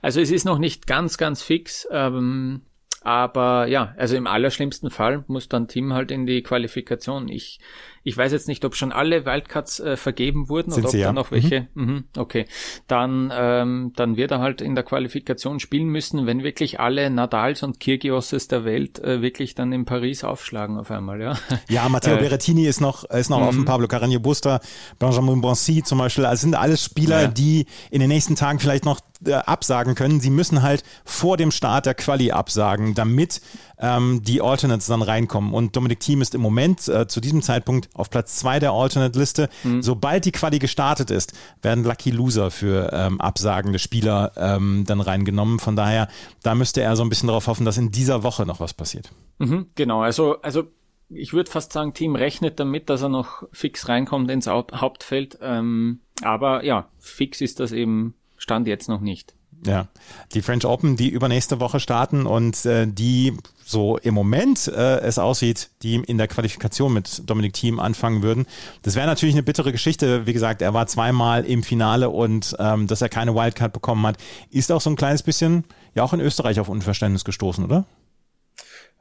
Also 0.00 0.20
es 0.20 0.32
ist 0.32 0.44
noch 0.44 0.58
nicht 0.58 0.88
ganz 0.88 1.18
ganz 1.18 1.42
fix. 1.42 1.86
Ähm, 1.92 2.62
aber 3.04 3.66
ja, 3.66 3.94
also 3.96 4.16
im 4.16 4.26
allerschlimmsten 4.26 4.90
Fall 4.90 5.24
muss 5.26 5.48
dann 5.48 5.68
Team 5.68 5.92
halt 5.92 6.10
in 6.10 6.26
die 6.26 6.42
Qualifikation. 6.42 7.28
Ich 7.28 7.60
ich 8.04 8.16
weiß 8.16 8.32
jetzt 8.32 8.48
nicht, 8.48 8.64
ob 8.64 8.74
schon 8.74 8.92
alle 8.92 9.24
Wildcards 9.24 9.80
äh, 9.80 9.96
vergeben 9.96 10.48
wurden 10.48 10.70
Sind 10.70 10.84
oder 10.84 10.88
ob 10.88 10.92
da 10.92 10.98
ja. 10.98 11.12
noch 11.12 11.30
welche. 11.30 11.68
Mhm. 11.74 11.82
Mhm, 11.82 12.04
okay, 12.16 12.46
dann 12.86 13.32
ähm, 13.34 13.92
dann 13.96 14.16
wird 14.16 14.30
er 14.30 14.40
halt 14.40 14.60
in 14.60 14.74
der 14.74 14.84
Qualifikation 14.84 15.60
spielen 15.60 15.88
müssen, 15.88 16.26
wenn 16.26 16.42
wirklich 16.42 16.80
alle 16.80 17.10
Nadals 17.10 17.62
und 17.62 17.80
Kyrgioses 17.80 18.48
der 18.48 18.64
Welt 18.64 18.98
äh, 18.98 19.22
wirklich 19.22 19.54
dann 19.54 19.72
in 19.72 19.84
Paris 19.84 20.24
aufschlagen 20.24 20.78
auf 20.78 20.90
einmal, 20.90 21.20
ja. 21.20 21.36
Ja, 21.68 21.88
Matteo 21.88 22.16
äh, 22.16 22.18
Berrettini 22.18 22.66
ist 22.66 22.80
noch 22.80 23.04
ist 23.04 23.30
noch 23.30 23.40
offen, 23.40 23.60
mhm. 23.60 23.64
Pablo 23.64 23.86
Carreño 23.86 24.18
Busta, 24.18 24.60
Benjamin 24.98 25.40
Bonsi 25.40 25.82
zum 25.82 25.98
Beispiel. 25.98 26.24
Also 26.24 26.42
sind 26.42 26.54
alles 26.54 26.84
Spieler, 26.84 27.22
ja. 27.22 27.28
die 27.28 27.66
in 27.90 28.00
den 28.00 28.08
nächsten 28.08 28.36
Tagen 28.36 28.58
vielleicht 28.58 28.84
noch 28.84 29.00
äh, 29.24 29.34
absagen 29.34 29.94
können. 29.94 30.20
Sie 30.20 30.30
müssen 30.30 30.62
halt 30.62 30.82
vor 31.04 31.36
dem 31.36 31.50
Start 31.50 31.86
der 31.86 31.94
Quali 31.94 32.32
absagen, 32.32 32.94
damit 32.94 33.40
ähm, 33.82 34.22
die 34.22 34.40
Alternates 34.40 34.86
dann 34.86 35.02
reinkommen. 35.02 35.52
Und 35.52 35.76
Dominik 35.76 36.00
Thiem 36.00 36.22
ist 36.22 36.34
im 36.34 36.40
Moment 36.40 36.88
äh, 36.88 37.06
zu 37.08 37.20
diesem 37.20 37.42
Zeitpunkt 37.42 37.90
auf 37.94 38.08
Platz 38.08 38.36
2 38.36 38.60
der 38.60 38.72
Alternate-Liste. 38.72 39.50
Mhm. 39.64 39.82
Sobald 39.82 40.24
die 40.24 40.32
Quali 40.32 40.58
gestartet 40.60 41.10
ist, 41.10 41.34
werden 41.60 41.84
Lucky 41.84 42.10
Loser 42.10 42.50
für 42.50 42.90
ähm, 42.92 43.20
absagende 43.20 43.78
Spieler 43.78 44.32
ähm, 44.36 44.84
dann 44.86 45.00
reingenommen. 45.00 45.58
Von 45.58 45.76
daher, 45.76 46.08
da 46.42 46.54
müsste 46.54 46.80
er 46.80 46.96
so 46.96 47.02
ein 47.02 47.08
bisschen 47.08 47.26
darauf 47.26 47.48
hoffen, 47.48 47.66
dass 47.66 47.76
in 47.76 47.90
dieser 47.90 48.22
Woche 48.22 48.46
noch 48.46 48.60
was 48.60 48.72
passiert. 48.72 49.10
Mhm, 49.38 49.66
genau, 49.74 50.02
also, 50.02 50.40
also 50.42 50.64
ich 51.08 51.32
würde 51.32 51.50
fast 51.50 51.72
sagen, 51.72 51.92
Team 51.92 52.14
rechnet 52.14 52.60
damit, 52.60 52.88
dass 52.88 53.02
er 53.02 53.08
noch 53.08 53.42
fix 53.52 53.88
reinkommt 53.88 54.30
ins 54.30 54.46
Hauptfeld. 54.46 55.38
Ähm, 55.42 56.00
aber 56.22 56.64
ja, 56.64 56.88
fix 56.98 57.40
ist 57.40 57.60
das 57.60 57.72
eben 57.72 58.14
Stand 58.36 58.66
jetzt 58.66 58.88
noch 58.88 59.00
nicht. 59.00 59.34
Ja, 59.64 59.86
die 60.34 60.42
French 60.42 60.64
Open, 60.64 60.96
die 60.96 61.08
übernächste 61.08 61.60
Woche 61.60 61.78
starten 61.78 62.26
und 62.26 62.64
äh, 62.66 62.86
die 62.86 63.36
so 63.72 63.98
im 63.98 64.14
Moment 64.14 64.68
äh, 64.68 65.00
es 65.00 65.18
aussieht, 65.18 65.70
die 65.82 65.96
in 65.96 66.18
der 66.18 66.28
Qualifikation 66.28 66.92
mit 66.92 67.28
Dominik 67.28 67.54
Thiem 67.54 67.80
anfangen 67.80 68.22
würden. 68.22 68.46
Das 68.82 68.94
wäre 68.94 69.06
natürlich 69.06 69.34
eine 69.34 69.42
bittere 69.42 69.72
Geschichte. 69.72 70.26
Wie 70.26 70.32
gesagt, 70.32 70.62
er 70.62 70.74
war 70.74 70.86
zweimal 70.86 71.44
im 71.44 71.64
Finale 71.64 72.10
und 72.10 72.54
ähm, 72.60 72.86
dass 72.86 73.02
er 73.02 73.08
keine 73.08 73.34
Wildcard 73.34 73.72
bekommen 73.72 74.06
hat, 74.06 74.18
ist 74.50 74.70
auch 74.70 74.80
so 74.80 74.90
ein 74.90 74.96
kleines 74.96 75.24
bisschen 75.24 75.64
ja 75.94 76.02
auch 76.02 76.12
in 76.12 76.20
Österreich 76.20 76.60
auf 76.60 76.68
Unverständnis 76.68 77.24
gestoßen, 77.24 77.64
oder? 77.64 77.84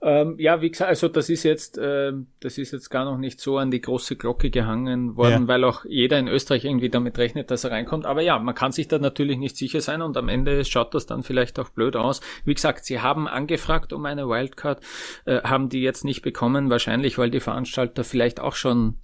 Ähm, 0.03 0.35
ja, 0.39 0.61
wie 0.61 0.71
gesagt, 0.71 0.89
also 0.89 1.07
das 1.07 1.29
ist 1.29 1.43
jetzt, 1.43 1.77
äh, 1.77 2.11
das 2.39 2.57
ist 2.57 2.71
jetzt 2.71 2.89
gar 2.89 3.05
noch 3.05 3.19
nicht 3.19 3.39
so 3.39 3.59
an 3.59 3.69
die 3.69 3.81
große 3.81 4.15
Glocke 4.15 4.49
gehangen 4.49 5.15
worden, 5.15 5.43
ja. 5.43 5.47
weil 5.47 5.63
auch 5.63 5.85
jeder 5.85 6.17
in 6.17 6.27
Österreich 6.27 6.65
irgendwie 6.65 6.89
damit 6.89 7.19
rechnet, 7.19 7.51
dass 7.51 7.65
er 7.65 7.71
reinkommt. 7.71 8.07
Aber 8.07 8.21
ja, 8.21 8.39
man 8.39 8.55
kann 8.55 8.71
sich 8.71 8.87
da 8.87 8.97
natürlich 8.97 9.37
nicht 9.37 9.57
sicher 9.57 9.79
sein 9.79 10.01
und 10.01 10.17
am 10.17 10.27
Ende 10.27 10.65
schaut 10.65 10.95
das 10.95 11.05
dann 11.05 11.21
vielleicht 11.21 11.59
auch 11.59 11.69
blöd 11.69 11.95
aus. 11.95 12.21
Wie 12.45 12.55
gesagt, 12.55 12.85
sie 12.85 12.99
haben 12.99 13.27
angefragt 13.27 13.93
um 13.93 14.03
eine 14.05 14.27
Wildcard, 14.27 14.81
äh, 15.25 15.43
haben 15.43 15.69
die 15.69 15.81
jetzt 15.81 16.03
nicht 16.03 16.23
bekommen, 16.23 16.71
wahrscheinlich, 16.71 17.19
weil 17.19 17.29
die 17.29 17.39
Veranstalter 17.39 18.03
vielleicht 18.03 18.39
auch 18.39 18.55
schon 18.55 18.97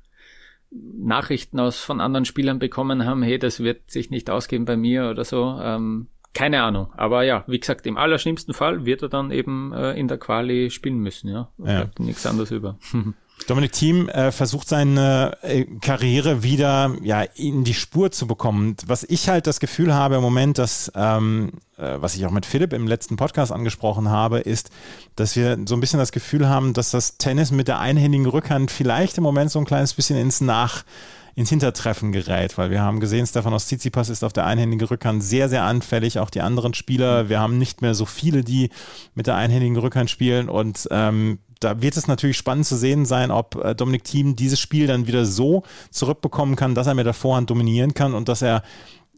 Nachrichten 0.72 1.60
aus 1.60 1.80
von 1.80 2.02
anderen 2.02 2.26
Spielern 2.26 2.58
bekommen 2.58 3.06
haben, 3.06 3.22
hey, 3.22 3.38
das 3.38 3.60
wird 3.60 3.92
sich 3.92 4.10
nicht 4.10 4.32
ausgehen 4.32 4.66
bei 4.66 4.76
mir 4.76 5.10
oder 5.12 5.24
so. 5.24 5.60
Ähm, 5.62 6.08
keine 6.38 6.62
Ahnung. 6.62 6.94
Aber 6.96 7.24
ja, 7.24 7.44
wie 7.48 7.60
gesagt, 7.60 7.88
im 7.88 7.98
allerschlimmsten 7.98 8.54
Fall 8.54 8.86
wird 8.86 9.02
er 9.02 9.10
dann 9.10 9.32
eben 9.32 9.74
äh, 9.74 9.94
in 9.94 10.08
der 10.08 10.20
Quali 10.20 10.70
spielen 10.70 11.00
müssen, 11.00 11.30
ja. 11.30 11.50
ja. 11.58 11.64
Bleibt 11.64 12.00
nichts 12.00 12.28
anderes 12.28 12.52
über. 12.52 12.78
Dominik 13.48 13.72
Thiem 13.72 14.08
äh, 14.10 14.32
versucht 14.32 14.68
seine 14.68 15.38
äh, 15.42 15.66
Karriere 15.82 16.44
wieder 16.44 16.96
ja, 17.02 17.22
in 17.22 17.64
die 17.64 17.74
Spur 17.74 18.12
zu 18.12 18.28
bekommen. 18.28 18.76
Was 18.86 19.04
ich 19.04 19.30
halt 19.30 19.48
das 19.48 19.60
Gefühl 19.60 19.94
habe 19.94 20.16
im 20.16 20.22
Moment, 20.22 20.58
dass, 20.60 20.92
ähm, 20.96 21.54
äh, 21.78 21.98
was 22.00 22.16
ich 22.16 22.26
auch 22.26 22.32
mit 22.32 22.46
Philipp 22.46 22.74
im 22.74 22.88
letzten 22.88 23.16
Podcast 23.16 23.52
angesprochen 23.52 24.10
habe, 24.10 24.40
ist, 24.40 24.70
dass 25.16 25.36
wir 25.36 25.58
so 25.68 25.76
ein 25.76 25.80
bisschen 25.80 26.00
das 26.00 26.12
Gefühl 26.12 26.50
haben, 26.50 26.74
dass 26.74 26.92
das 26.92 27.18
Tennis 27.18 27.52
mit 27.52 27.68
der 27.68 27.80
einhändigen 27.80 28.28
Rückhand 28.28 28.70
vielleicht 28.70 29.18
im 29.18 29.24
Moment 29.24 29.50
so 29.50 29.60
ein 29.60 29.66
kleines 29.66 29.94
bisschen 29.94 30.18
ins 30.18 30.42
Nach 30.42 30.84
ins 31.38 31.50
Hintertreffen 31.50 32.12
gerät, 32.12 32.58
weil 32.58 32.72
wir 32.72 32.82
haben 32.82 33.00
gesehen, 33.00 33.28
Stefanos 33.28 33.68
Tsitsipas 33.68 34.10
ist 34.10 34.24
auf 34.24 34.34
der 34.34 34.48
einhändigen 34.48 34.88
Rückhand 34.88 35.24
sehr, 35.24 35.50
sehr 35.50 35.62
anfällig, 35.62 36.18
auch 36.18 36.32
die 36.32 36.42
anderen 36.42 36.74
Spieler. 36.74 37.30
Wir 37.30 37.40
haben 37.40 37.60
nicht 37.60 37.84
mehr 37.84 37.94
so 37.94 38.08
viele, 38.08 38.44
die 38.44 38.72
mit 39.14 39.28
der 39.28 39.36
einhändigen 39.36 39.78
Rückhand 39.78 40.10
spielen 40.10 40.50
und 40.50 40.88
ähm, 40.90 41.38
da 41.60 41.80
wird 41.80 41.96
es 41.96 42.08
natürlich 42.08 42.38
spannend 42.38 42.66
zu 42.66 42.76
sehen 42.76 43.06
sein, 43.06 43.30
ob 43.30 43.64
äh, 43.64 43.76
Dominik 43.76 44.04
Thiem 44.04 44.36
dieses 44.36 44.60
Spiel 44.60 44.88
dann 44.88 45.06
wieder 45.06 45.26
so 45.26 45.62
zurückbekommen 45.92 46.56
kann, 46.56 46.74
dass 46.74 46.88
er 46.88 46.96
mit 46.96 47.06
der 47.06 47.14
Vorhand 47.14 47.52
dominieren 47.52 47.94
kann 47.94 48.16
und 48.16 48.30
dass 48.30 48.42
er 48.42 48.64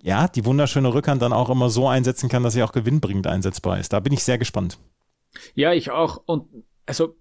ja 0.02 0.28
die 0.28 0.44
wunderschöne 0.44 0.94
Rückhand 0.94 1.22
dann 1.22 1.32
auch 1.32 1.50
immer 1.50 1.70
so 1.70 1.88
einsetzen 1.88 2.28
kann, 2.28 2.44
dass 2.44 2.52
sie 2.52 2.64
auch 2.64 2.74
gewinnbringend 2.74 3.28
einsetzbar 3.28 3.80
ist. 3.80 3.94
Da 3.94 4.02
bin 4.02 4.12
ich 4.12 4.26
sehr 4.26 4.38
gespannt. 4.38 4.78
Ja, 5.56 5.72
ich 5.72 5.90
auch. 5.90 6.22
Und 6.26 6.48
also 6.90 7.16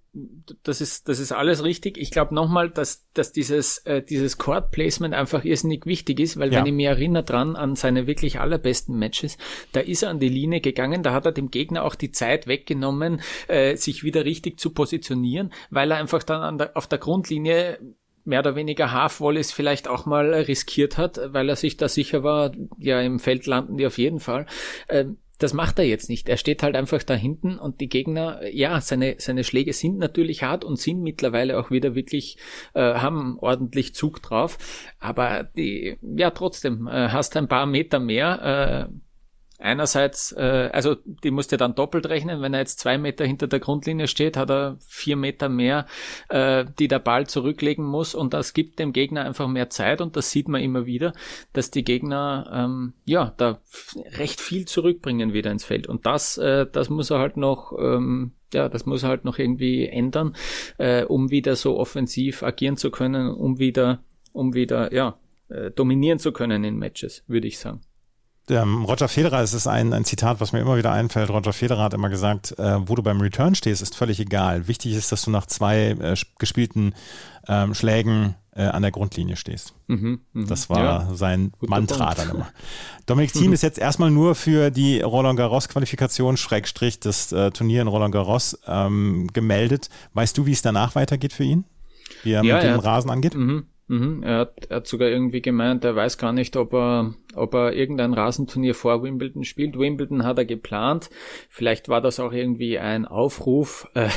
das 0.62 0.80
ist, 0.80 1.10
das 1.10 1.18
ist 1.18 1.30
alles 1.30 1.62
richtig. 1.62 1.98
Ich 1.98 2.10
glaube 2.10 2.34
nochmal, 2.34 2.70
dass, 2.70 3.06
dass 3.12 3.32
dieses, 3.32 3.78
äh, 3.84 4.02
dieses 4.02 4.38
Court 4.38 4.70
Placement 4.70 5.12
einfach 5.14 5.44
irrsinnig 5.44 5.84
wichtig 5.84 6.20
ist, 6.20 6.38
weil 6.38 6.50
ja. 6.50 6.58
wenn 6.58 6.66
ich 6.66 6.72
mich 6.72 6.86
erinnere 6.86 7.22
dran 7.22 7.54
an 7.54 7.76
seine 7.76 8.06
wirklich 8.06 8.40
allerbesten 8.40 8.98
Matches, 8.98 9.36
da 9.72 9.80
ist 9.80 10.02
er 10.02 10.08
an 10.08 10.20
die 10.20 10.30
Linie 10.30 10.62
gegangen, 10.62 11.02
da 11.02 11.12
hat 11.12 11.26
er 11.26 11.32
dem 11.32 11.50
Gegner 11.50 11.84
auch 11.84 11.96
die 11.96 12.12
Zeit 12.12 12.46
weggenommen, 12.46 13.20
äh, 13.46 13.76
sich 13.76 14.04
wieder 14.04 14.24
richtig 14.24 14.58
zu 14.58 14.70
positionieren, 14.70 15.52
weil 15.68 15.90
er 15.90 15.98
einfach 15.98 16.22
dann 16.22 16.40
an 16.40 16.56
der, 16.56 16.74
auf 16.74 16.86
der 16.86 16.98
Grundlinie 16.98 17.78
mehr 18.24 18.40
oder 18.40 18.56
weniger 18.56 18.90
Half-Volleys 18.90 19.52
vielleicht 19.52 19.86
auch 19.86 20.06
mal 20.06 20.32
riskiert 20.32 20.96
hat, 20.96 21.20
weil 21.26 21.50
er 21.50 21.56
sich 21.56 21.76
da 21.76 21.88
sicher 21.88 22.22
war, 22.22 22.52
ja, 22.78 23.02
im 23.02 23.18
Feld 23.18 23.46
landen 23.46 23.76
die 23.76 23.86
auf 23.86 23.98
jeden 23.98 24.20
Fall. 24.20 24.46
Ähm, 24.88 25.18
das 25.38 25.54
macht 25.54 25.78
er 25.78 25.84
jetzt 25.84 26.08
nicht. 26.08 26.28
Er 26.28 26.36
steht 26.36 26.62
halt 26.62 26.76
einfach 26.76 27.02
da 27.02 27.14
hinten 27.14 27.58
und 27.58 27.80
die 27.80 27.88
Gegner, 27.88 28.46
ja, 28.48 28.80
seine, 28.80 29.16
seine 29.18 29.44
Schläge 29.44 29.72
sind 29.72 29.98
natürlich 29.98 30.42
hart 30.42 30.64
und 30.64 30.78
sind 30.78 31.00
mittlerweile 31.00 31.58
auch 31.58 31.70
wieder 31.70 31.94
wirklich, 31.94 32.38
äh, 32.74 32.94
haben 32.94 33.38
ordentlich 33.38 33.94
Zug 33.94 34.20
drauf. 34.20 34.58
Aber 34.98 35.44
die, 35.44 35.96
ja, 36.02 36.30
trotzdem, 36.30 36.88
äh, 36.88 37.08
hast 37.08 37.36
ein 37.36 37.48
paar 37.48 37.66
Meter 37.66 38.00
mehr, 38.00 38.88
äh, 38.90 38.92
einerseits, 39.58 40.32
äh, 40.32 40.70
also 40.72 40.96
die 41.04 41.30
musst 41.30 41.52
du 41.52 41.56
dann 41.56 41.74
doppelt 41.74 42.08
rechnen, 42.08 42.40
wenn 42.40 42.54
er 42.54 42.60
jetzt 42.60 42.78
zwei 42.78 42.96
Meter 42.96 43.24
hinter 43.24 43.46
der 43.46 43.60
Grundlinie 43.60 44.06
steht, 44.06 44.36
hat 44.36 44.50
er 44.50 44.76
vier 44.86 45.16
Meter 45.16 45.48
mehr, 45.48 45.86
äh, 46.28 46.64
die 46.78 46.88
der 46.88 47.00
Ball 47.00 47.26
zurücklegen 47.26 47.84
muss. 47.84 48.14
Und 48.14 48.34
das 48.34 48.54
gibt 48.54 48.78
dem 48.78 48.92
Gegner 48.92 49.24
einfach 49.24 49.48
mehr 49.48 49.70
Zeit. 49.70 50.00
Und 50.00 50.16
das 50.16 50.30
sieht 50.30 50.48
man 50.48 50.62
immer 50.62 50.86
wieder, 50.86 51.12
dass 51.52 51.70
die 51.70 51.84
Gegner 51.84 52.50
ähm, 52.52 52.94
ja 53.04 53.34
da 53.36 53.60
recht 54.16 54.40
viel 54.40 54.66
zurückbringen 54.66 55.32
wieder 55.32 55.50
ins 55.50 55.64
Feld. 55.64 55.86
Und 55.88 56.06
das, 56.06 56.38
äh, 56.38 56.66
das 56.70 56.88
muss 56.88 57.10
er 57.10 57.18
halt 57.18 57.36
noch 57.36 57.72
ähm, 57.78 58.32
ja, 58.54 58.68
das 58.68 58.86
muss 58.86 59.02
er 59.02 59.10
halt 59.10 59.24
noch 59.26 59.38
irgendwie 59.38 59.86
ändern, 59.86 60.34
äh, 60.78 61.04
um 61.04 61.30
wieder 61.30 61.54
so 61.54 61.76
offensiv 61.76 62.42
agieren 62.42 62.78
zu 62.78 62.90
können, 62.90 63.30
um 63.30 63.58
wieder, 63.58 64.02
um 64.32 64.54
wieder, 64.54 64.92
ja, 64.94 65.18
äh, 65.48 65.70
dominieren 65.70 66.18
zu 66.18 66.32
können 66.32 66.64
in 66.64 66.78
Matches, 66.78 67.24
würde 67.26 67.46
ich 67.46 67.58
sagen. 67.58 67.82
Ähm, 68.50 68.84
Roger 68.84 69.08
Federer, 69.08 69.40
es 69.40 69.54
ist 69.54 69.66
ein, 69.66 69.92
ein 69.92 70.04
Zitat, 70.04 70.40
was 70.40 70.52
mir 70.52 70.60
immer 70.60 70.76
wieder 70.76 70.92
einfällt. 70.92 71.30
Roger 71.30 71.52
Federer 71.52 71.82
hat 71.82 71.94
immer 71.94 72.08
gesagt, 72.08 72.58
äh, 72.58 72.88
wo 72.88 72.94
du 72.94 73.02
beim 73.02 73.20
Return 73.20 73.54
stehst, 73.54 73.82
ist 73.82 73.96
völlig 73.96 74.20
egal. 74.20 74.68
Wichtig 74.68 74.94
ist, 74.94 75.12
dass 75.12 75.22
du 75.22 75.30
nach 75.30 75.46
zwei 75.46 75.96
äh, 76.00 76.16
gespielten 76.38 76.94
ähm, 77.46 77.74
Schlägen 77.74 78.34
äh, 78.58 78.62
an 78.62 78.82
der 78.82 78.90
Grundlinie 78.90 79.36
stehst. 79.36 79.74
Mhm, 79.86 80.20
mh. 80.32 80.46
Das 80.48 80.68
war 80.68 80.78
ja, 80.78 81.14
sein 81.14 81.52
Mantra 81.60 82.14
dann 82.14 82.30
immer. 82.30 82.48
Dominik 83.06 83.32
Thiem 83.32 83.52
ist 83.52 83.62
jetzt 83.62 83.78
erstmal 83.78 84.10
nur 84.10 84.34
für 84.34 84.70
die 84.70 85.00
Roland 85.00 85.38
Garros 85.38 85.68
Qualifikation, 85.68 86.36
Schrägstrich, 86.36 87.00
das 87.00 87.32
äh, 87.32 87.50
Turnier 87.50 87.82
in 87.82 87.88
Roland 87.88 88.12
Garros 88.12 88.58
ähm, 88.66 89.28
gemeldet. 89.32 89.88
Weißt 90.14 90.36
du, 90.36 90.46
wie 90.46 90.52
es 90.52 90.62
danach 90.62 90.94
weitergeht 90.94 91.32
für 91.32 91.44
ihn? 91.44 91.64
Wie 92.24 92.32
er 92.32 92.42
ja, 92.42 92.56
mit 92.56 92.64
dem 92.64 92.74
er, 92.74 92.84
Rasen 92.84 93.10
angeht? 93.10 93.34
Mhm. 93.34 93.66
Mhm, 93.88 94.22
er, 94.22 94.38
hat, 94.40 94.66
er 94.68 94.76
hat 94.76 94.86
sogar 94.86 95.08
irgendwie 95.08 95.40
gemeint, 95.40 95.82
er 95.82 95.96
weiß 95.96 96.18
gar 96.18 96.34
nicht, 96.34 96.56
ob 96.56 96.74
er, 96.74 97.14
ob 97.34 97.54
er 97.54 97.72
irgendein 97.72 98.12
Rasenturnier 98.12 98.74
vor 98.74 99.02
Wimbledon 99.02 99.44
spielt. 99.44 99.78
Wimbledon 99.78 100.24
hat 100.24 100.36
er 100.36 100.44
geplant. 100.44 101.08
Vielleicht 101.48 101.88
war 101.88 102.02
das 102.02 102.20
auch 102.20 102.32
irgendwie 102.32 102.78
ein 102.78 103.06
Aufruf 103.06 103.88
äh, 103.94 104.10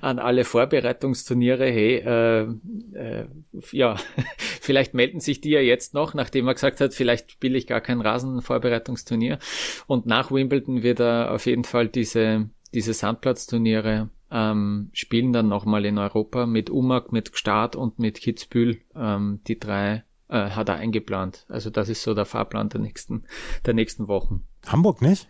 an 0.00 0.18
alle 0.18 0.44
Vorbereitungsturniere. 0.44 1.66
Hey, 1.66 1.98
äh, 1.98 2.42
äh, 2.94 3.26
ja, 3.70 3.94
vielleicht 4.60 4.94
melden 4.94 5.20
sich 5.20 5.40
die 5.40 5.50
ja 5.50 5.60
jetzt 5.60 5.94
noch, 5.94 6.14
nachdem 6.14 6.48
er 6.48 6.54
gesagt 6.54 6.80
hat, 6.80 6.92
vielleicht 6.92 7.30
spiele 7.30 7.56
ich 7.56 7.68
gar 7.68 7.80
kein 7.80 8.00
Rasenvorbereitungsturnier. 8.00 9.38
Und 9.86 10.04
nach 10.04 10.32
Wimbledon 10.32 10.82
wird 10.82 10.98
er 10.98 11.30
auf 11.30 11.46
jeden 11.46 11.64
Fall 11.64 11.86
diese, 11.86 12.50
diese 12.74 12.92
Sandplatzturniere 12.92 14.10
ähm, 14.32 14.90
spielen 14.92 15.32
dann 15.32 15.48
nochmal 15.48 15.84
in 15.84 15.98
Europa 15.98 16.46
mit 16.46 16.70
Umag, 16.70 17.10
mit 17.10 17.32
Gstaad 17.32 17.76
und 17.76 17.98
mit 17.98 18.20
Kitzbühel. 18.20 18.80
Ähm, 18.96 19.40
die 19.46 19.58
drei 19.58 20.04
äh, 20.28 20.50
hat 20.50 20.70
er 20.70 20.76
eingeplant. 20.76 21.44
Also 21.48 21.70
das 21.70 21.88
ist 21.88 22.02
so 22.02 22.14
der 22.14 22.24
Fahrplan 22.24 22.70
der 22.70 22.80
nächsten, 22.80 23.24
der 23.66 23.74
nächsten 23.74 24.08
Wochen. 24.08 24.44
Hamburg 24.66 25.02
nicht? 25.02 25.28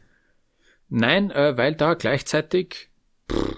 Nein, 0.88 1.30
äh, 1.30 1.56
weil 1.56 1.74
da 1.74 1.94
gleichzeitig 1.94 2.90
pff, 3.30 3.56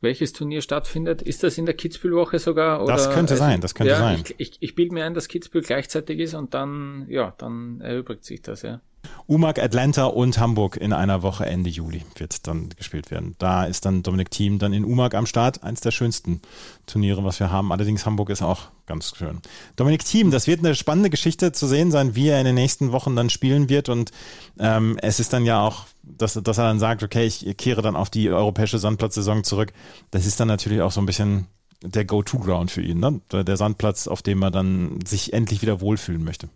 welches 0.00 0.32
Turnier 0.32 0.62
stattfindet. 0.62 1.20
Ist 1.20 1.42
das 1.42 1.58
in 1.58 1.66
der 1.66 1.74
Kitzbühel-Woche 1.74 2.38
sogar? 2.38 2.82
Oder, 2.82 2.94
das 2.94 3.10
könnte 3.10 3.34
also, 3.34 3.44
sein, 3.44 3.60
das 3.60 3.74
könnte 3.74 3.92
ja, 3.92 3.98
sein. 3.98 4.22
Ich, 4.24 4.34
ich, 4.38 4.56
ich 4.60 4.74
bilde 4.74 4.94
mir 4.94 5.04
ein, 5.04 5.14
dass 5.14 5.28
Kitzbühel 5.28 5.62
gleichzeitig 5.62 6.18
ist 6.18 6.34
und 6.34 6.54
dann, 6.54 7.06
ja, 7.08 7.34
dann 7.36 7.80
erübrigt 7.80 8.24
sich 8.24 8.40
das, 8.40 8.62
ja. 8.62 8.80
UMAG 9.26 9.60
Atlanta 9.60 10.06
und 10.06 10.38
Hamburg 10.38 10.76
in 10.76 10.92
einer 10.92 11.22
Woche 11.22 11.46
Ende 11.46 11.70
Juli 11.70 12.02
wird 12.16 12.46
dann 12.46 12.70
gespielt 12.70 13.10
werden. 13.10 13.36
Da 13.38 13.64
ist 13.64 13.84
dann 13.84 14.02
Dominik 14.02 14.30
Thiem 14.30 14.58
dann 14.58 14.72
in 14.72 14.84
UMAG 14.84 15.14
am 15.14 15.26
Start. 15.26 15.62
Eins 15.62 15.80
der 15.80 15.92
schönsten 15.92 16.40
Turniere, 16.86 17.24
was 17.24 17.38
wir 17.38 17.50
haben. 17.50 17.72
Allerdings 17.72 18.04
Hamburg 18.06 18.30
ist 18.30 18.42
auch 18.42 18.68
ganz 18.86 19.14
schön. 19.16 19.40
Dominik 19.76 20.04
Thiem, 20.04 20.30
das 20.30 20.46
wird 20.46 20.60
eine 20.60 20.74
spannende 20.74 21.10
Geschichte 21.10 21.52
zu 21.52 21.66
sehen 21.66 21.90
sein, 21.90 22.16
wie 22.16 22.28
er 22.28 22.40
in 22.40 22.44
den 22.44 22.56
nächsten 22.56 22.90
Wochen 22.92 23.14
dann 23.14 23.30
spielen 23.30 23.68
wird. 23.68 23.88
Und 23.88 24.10
ähm, 24.58 24.98
es 25.00 25.20
ist 25.20 25.32
dann 25.32 25.44
ja 25.44 25.64
auch, 25.64 25.86
dass, 26.02 26.34
dass 26.34 26.58
er 26.58 26.64
dann 26.64 26.80
sagt, 26.80 27.02
okay, 27.02 27.24
ich 27.24 27.56
kehre 27.56 27.82
dann 27.82 27.94
auf 27.94 28.10
die 28.10 28.30
europäische 28.30 28.78
Sandplatzsaison 28.78 29.44
zurück. 29.44 29.72
Das 30.10 30.26
ist 30.26 30.40
dann 30.40 30.48
natürlich 30.48 30.80
auch 30.80 30.92
so 30.92 31.00
ein 31.00 31.06
bisschen 31.06 31.46
der 31.82 32.04
Go-To-Ground 32.04 32.70
für 32.70 32.82
ihn, 32.82 32.98
ne? 32.98 33.20
Der 33.32 33.56
Sandplatz, 33.56 34.06
auf 34.06 34.22
dem 34.22 34.42
er 34.42 34.50
dann 34.50 34.98
sich 35.06 35.32
endlich 35.32 35.62
wieder 35.62 35.80
wohlfühlen 35.80 36.24
möchte. 36.24 36.48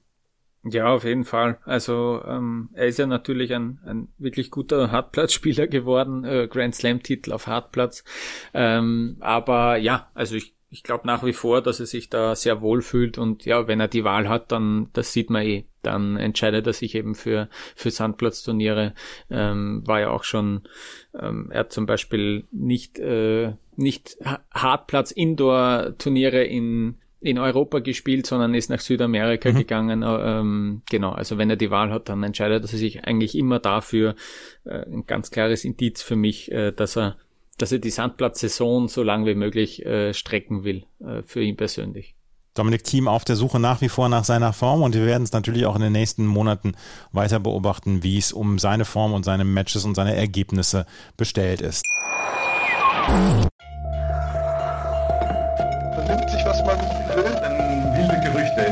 Ja, 0.66 0.86
auf 0.86 1.04
jeden 1.04 1.24
Fall. 1.24 1.58
Also 1.64 2.22
ähm, 2.26 2.70
er 2.72 2.86
ist 2.86 2.98
ja 2.98 3.06
natürlich 3.06 3.52
ein, 3.54 3.80
ein 3.84 4.08
wirklich 4.16 4.50
guter 4.50 4.90
Hartplatzspieler 4.92 5.66
geworden, 5.66 6.24
äh, 6.24 6.48
Grand 6.48 6.74
Slam-Titel 6.74 7.32
auf 7.32 7.46
Hartplatz. 7.46 8.02
Ähm, 8.54 9.18
aber 9.20 9.76
ja, 9.76 10.10
also 10.14 10.36
ich, 10.36 10.54
ich 10.70 10.82
glaube 10.82 11.06
nach 11.06 11.22
wie 11.22 11.34
vor, 11.34 11.60
dass 11.60 11.80
er 11.80 11.86
sich 11.86 12.08
da 12.08 12.34
sehr 12.34 12.62
wohl 12.62 12.80
fühlt 12.80 13.18
und 13.18 13.44
ja, 13.44 13.68
wenn 13.68 13.78
er 13.78 13.88
die 13.88 14.04
Wahl 14.04 14.28
hat, 14.28 14.52
dann 14.52 14.88
das 14.94 15.12
sieht 15.12 15.28
man 15.30 15.42
eh. 15.42 15.66
Dann 15.82 16.16
entscheidet 16.16 16.66
er 16.66 16.72
sich 16.72 16.94
eben 16.94 17.14
für 17.14 17.50
für 17.76 17.90
Sandplatzturniere. 17.90 18.94
Ähm, 19.28 19.82
war 19.84 20.00
ja 20.00 20.08
auch 20.08 20.24
schon, 20.24 20.62
ähm, 21.14 21.50
er 21.50 21.60
hat 21.60 21.72
zum 21.72 21.84
Beispiel 21.84 22.48
nicht 22.50 22.98
äh, 22.98 23.52
nicht 23.76 24.16
Hartplatz 24.50 25.10
Indoor 25.10 25.94
Turniere 25.98 26.42
in 26.42 26.96
in 27.24 27.38
Europa 27.38 27.78
gespielt, 27.78 28.26
sondern 28.26 28.54
ist 28.54 28.70
nach 28.70 28.80
Südamerika 28.80 29.50
mhm. 29.50 29.56
gegangen. 29.56 30.02
Äh, 30.02 30.40
ähm, 30.40 30.82
genau, 30.90 31.12
also 31.12 31.38
wenn 31.38 31.50
er 31.50 31.56
die 31.56 31.70
Wahl 31.70 31.90
hat, 31.90 32.08
dann 32.08 32.22
entscheidet 32.22 32.62
er 32.62 32.68
sich 32.68 33.04
eigentlich 33.04 33.36
immer 33.36 33.58
dafür. 33.58 34.14
Äh, 34.64 34.84
ein 34.86 35.06
ganz 35.06 35.30
klares 35.30 35.64
Indiz 35.64 36.02
für 36.02 36.16
mich, 36.16 36.52
äh, 36.52 36.72
dass 36.72 36.96
er, 36.96 37.16
dass 37.56 37.72
er 37.72 37.78
die 37.78 37.90
Sandplatzsaison 37.90 38.88
so 38.88 39.02
lang 39.02 39.24
wie 39.26 39.34
möglich 39.34 39.84
äh, 39.86 40.12
strecken 40.12 40.64
will, 40.64 40.84
äh, 41.00 41.22
für 41.22 41.42
ihn 41.42 41.56
persönlich. 41.56 42.14
Dominik 42.52 42.84
Thiem 42.84 43.08
auf 43.08 43.24
der 43.24 43.34
Suche 43.34 43.58
nach 43.58 43.80
wie 43.80 43.88
vor 43.88 44.08
nach 44.08 44.24
seiner 44.24 44.52
Form 44.52 44.82
und 44.82 44.94
wir 44.94 45.06
werden 45.06 45.24
es 45.24 45.32
natürlich 45.32 45.66
auch 45.66 45.74
in 45.74 45.82
den 45.82 45.92
nächsten 45.92 46.24
Monaten 46.24 46.76
weiter 47.10 47.40
beobachten, 47.40 48.04
wie 48.04 48.18
es 48.18 48.32
um 48.32 48.60
seine 48.60 48.84
Form 48.84 49.12
und 49.12 49.24
seine 49.24 49.44
Matches 49.44 49.84
und 49.84 49.96
seine 49.96 50.14
Ergebnisse 50.14 50.86
bestellt 51.16 51.60
ist. 51.60 51.82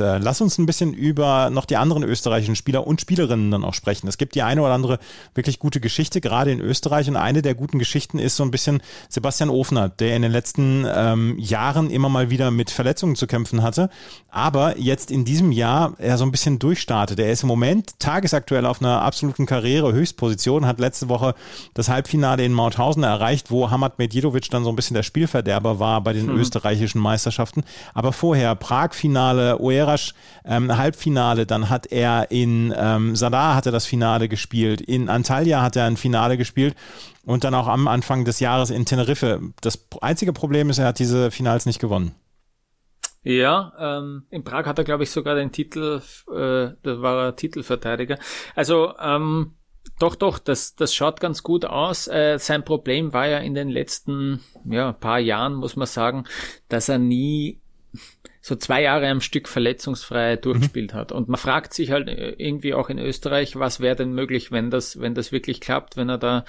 Äh, 0.00 0.18
lass 0.18 0.40
uns 0.40 0.58
ein 0.58 0.66
bisschen 0.66 0.94
über 0.94 1.50
noch 1.50 1.64
die 1.64 1.76
anderen 1.76 2.02
österreichischen 2.02 2.56
Spieler 2.56 2.86
und 2.86 3.00
Spielerinnen 3.00 3.50
dann 3.50 3.64
auch 3.64 3.74
sprechen. 3.74 4.08
Es 4.08 4.18
gibt 4.18 4.34
die 4.34 4.42
eine 4.42 4.62
oder 4.62 4.72
andere 4.72 4.98
wirklich 5.34 5.58
gute 5.58 5.80
Geschichte, 5.80 6.20
gerade 6.20 6.52
in 6.52 6.60
Österreich. 6.60 7.08
Und 7.08 7.16
eine 7.16 7.42
der 7.42 7.54
guten 7.54 7.78
Geschichten 7.78 8.18
ist 8.18 8.36
so 8.36 8.42
ein 8.42 8.50
bisschen 8.50 8.82
Sebastian 9.08 9.50
Ofner, 9.50 9.88
der 9.88 10.16
in 10.16 10.22
den 10.22 10.32
letzten 10.32 10.86
ähm, 10.88 11.38
Jahren 11.38 11.90
immer 11.90 12.08
mal 12.08 12.30
wieder 12.30 12.50
mit 12.50 12.70
Verletzungen 12.70 13.16
zu 13.16 13.26
kämpfen 13.26 13.62
hatte, 13.62 13.90
aber 14.30 14.78
jetzt 14.78 15.10
in 15.10 15.24
diesem 15.24 15.52
Jahr 15.52 15.94
er 15.98 16.18
so 16.18 16.24
ein 16.24 16.30
bisschen 16.30 16.58
durchstartet. 16.58 17.18
Er 17.18 17.32
ist 17.32 17.42
im 17.42 17.48
Moment 17.48 17.98
tagesaktuell 17.98 18.66
auf 18.66 18.80
einer 18.80 19.02
absoluten 19.02 19.46
Karriere-Höchstposition, 19.46 20.66
hat 20.66 20.78
letzte 20.78 21.08
Woche 21.08 21.34
das 21.74 21.88
Halbfinale 21.88 22.44
in 22.44 22.52
Mauthausen 22.52 23.02
erreicht, 23.02 23.50
wo 23.50 23.70
Hamad 23.70 23.98
Medjedovic 23.98 24.50
dann 24.50 24.64
so 24.64 24.70
ein 24.70 24.76
bisschen 24.76 24.94
der 24.94 25.02
Spielverderber 25.02 25.78
war 25.78 26.00
bei 26.02 26.12
den 26.12 26.26
mhm. 26.26 26.38
österreichischen 26.38 27.00
Meisterschaften. 27.00 27.64
Aber 27.94 28.12
vorher 28.12 28.54
Prag-Finale, 28.54 29.60
OER 29.60 29.87
Jerasch 29.88 30.14
ähm, 30.44 30.76
Halbfinale, 30.76 31.46
dann 31.46 31.70
hat 31.70 31.86
er 31.86 32.30
in 32.30 32.74
ähm, 32.76 33.16
Sadar 33.16 33.54
hat 33.54 33.66
er 33.66 33.72
das 33.72 33.86
Finale 33.86 34.28
gespielt, 34.28 34.80
in 34.80 35.08
Antalya 35.08 35.62
hat 35.62 35.76
er 35.76 35.84
ein 35.84 35.96
Finale 35.96 36.36
gespielt 36.36 36.74
und 37.24 37.44
dann 37.44 37.54
auch 37.54 37.66
am 37.66 37.88
Anfang 37.88 38.24
des 38.24 38.40
Jahres 38.40 38.70
in 38.70 38.84
Teneriffe. 38.84 39.40
Das 39.60 39.86
einzige 40.00 40.32
Problem 40.32 40.68
ist, 40.70 40.78
er 40.78 40.86
hat 40.86 40.98
diese 40.98 41.30
Finals 41.30 41.66
nicht 41.66 41.80
gewonnen. 41.80 42.14
Ja, 43.22 43.72
ähm, 43.78 44.24
in 44.30 44.44
Prag 44.44 44.66
hat 44.66 44.78
er, 44.78 44.84
glaube 44.84 45.04
ich, 45.04 45.10
sogar 45.10 45.34
den 45.34 45.52
Titel, 45.52 46.00
äh, 46.30 46.70
da 46.82 47.02
war 47.02 47.26
er 47.26 47.36
Titelverteidiger. 47.36 48.18
Also, 48.54 48.94
ähm, 49.00 49.54
doch, 49.98 50.14
doch, 50.14 50.38
das, 50.38 50.76
das 50.76 50.94
schaut 50.94 51.20
ganz 51.20 51.42
gut 51.42 51.64
aus. 51.64 52.06
Äh, 52.06 52.38
sein 52.38 52.64
Problem 52.64 53.12
war 53.12 53.26
ja 53.26 53.38
in 53.38 53.54
den 53.54 53.68
letzten 53.68 54.40
ja, 54.64 54.92
paar 54.92 55.18
Jahren, 55.18 55.54
muss 55.54 55.76
man 55.76 55.88
sagen, 55.88 56.24
dass 56.68 56.88
er 56.88 56.98
nie 56.98 57.60
so 58.48 58.56
zwei 58.56 58.82
Jahre 58.82 59.08
am 59.08 59.20
Stück 59.20 59.46
verletzungsfrei 59.46 60.36
durchgespielt 60.36 60.94
mhm. 60.94 60.96
hat. 60.96 61.12
Und 61.12 61.28
man 61.28 61.38
fragt 61.38 61.74
sich 61.74 61.90
halt 61.90 62.08
äh, 62.08 62.30
irgendwie 62.38 62.72
auch 62.72 62.88
in 62.88 62.98
Österreich, 62.98 63.56
was 63.56 63.80
wäre 63.80 63.96
denn 63.96 64.12
möglich, 64.12 64.50
wenn 64.50 64.70
das, 64.70 64.98
wenn 65.00 65.14
das 65.14 65.32
wirklich 65.32 65.60
klappt, 65.60 65.96
wenn 65.96 66.08
er 66.08 66.18
da, 66.18 66.44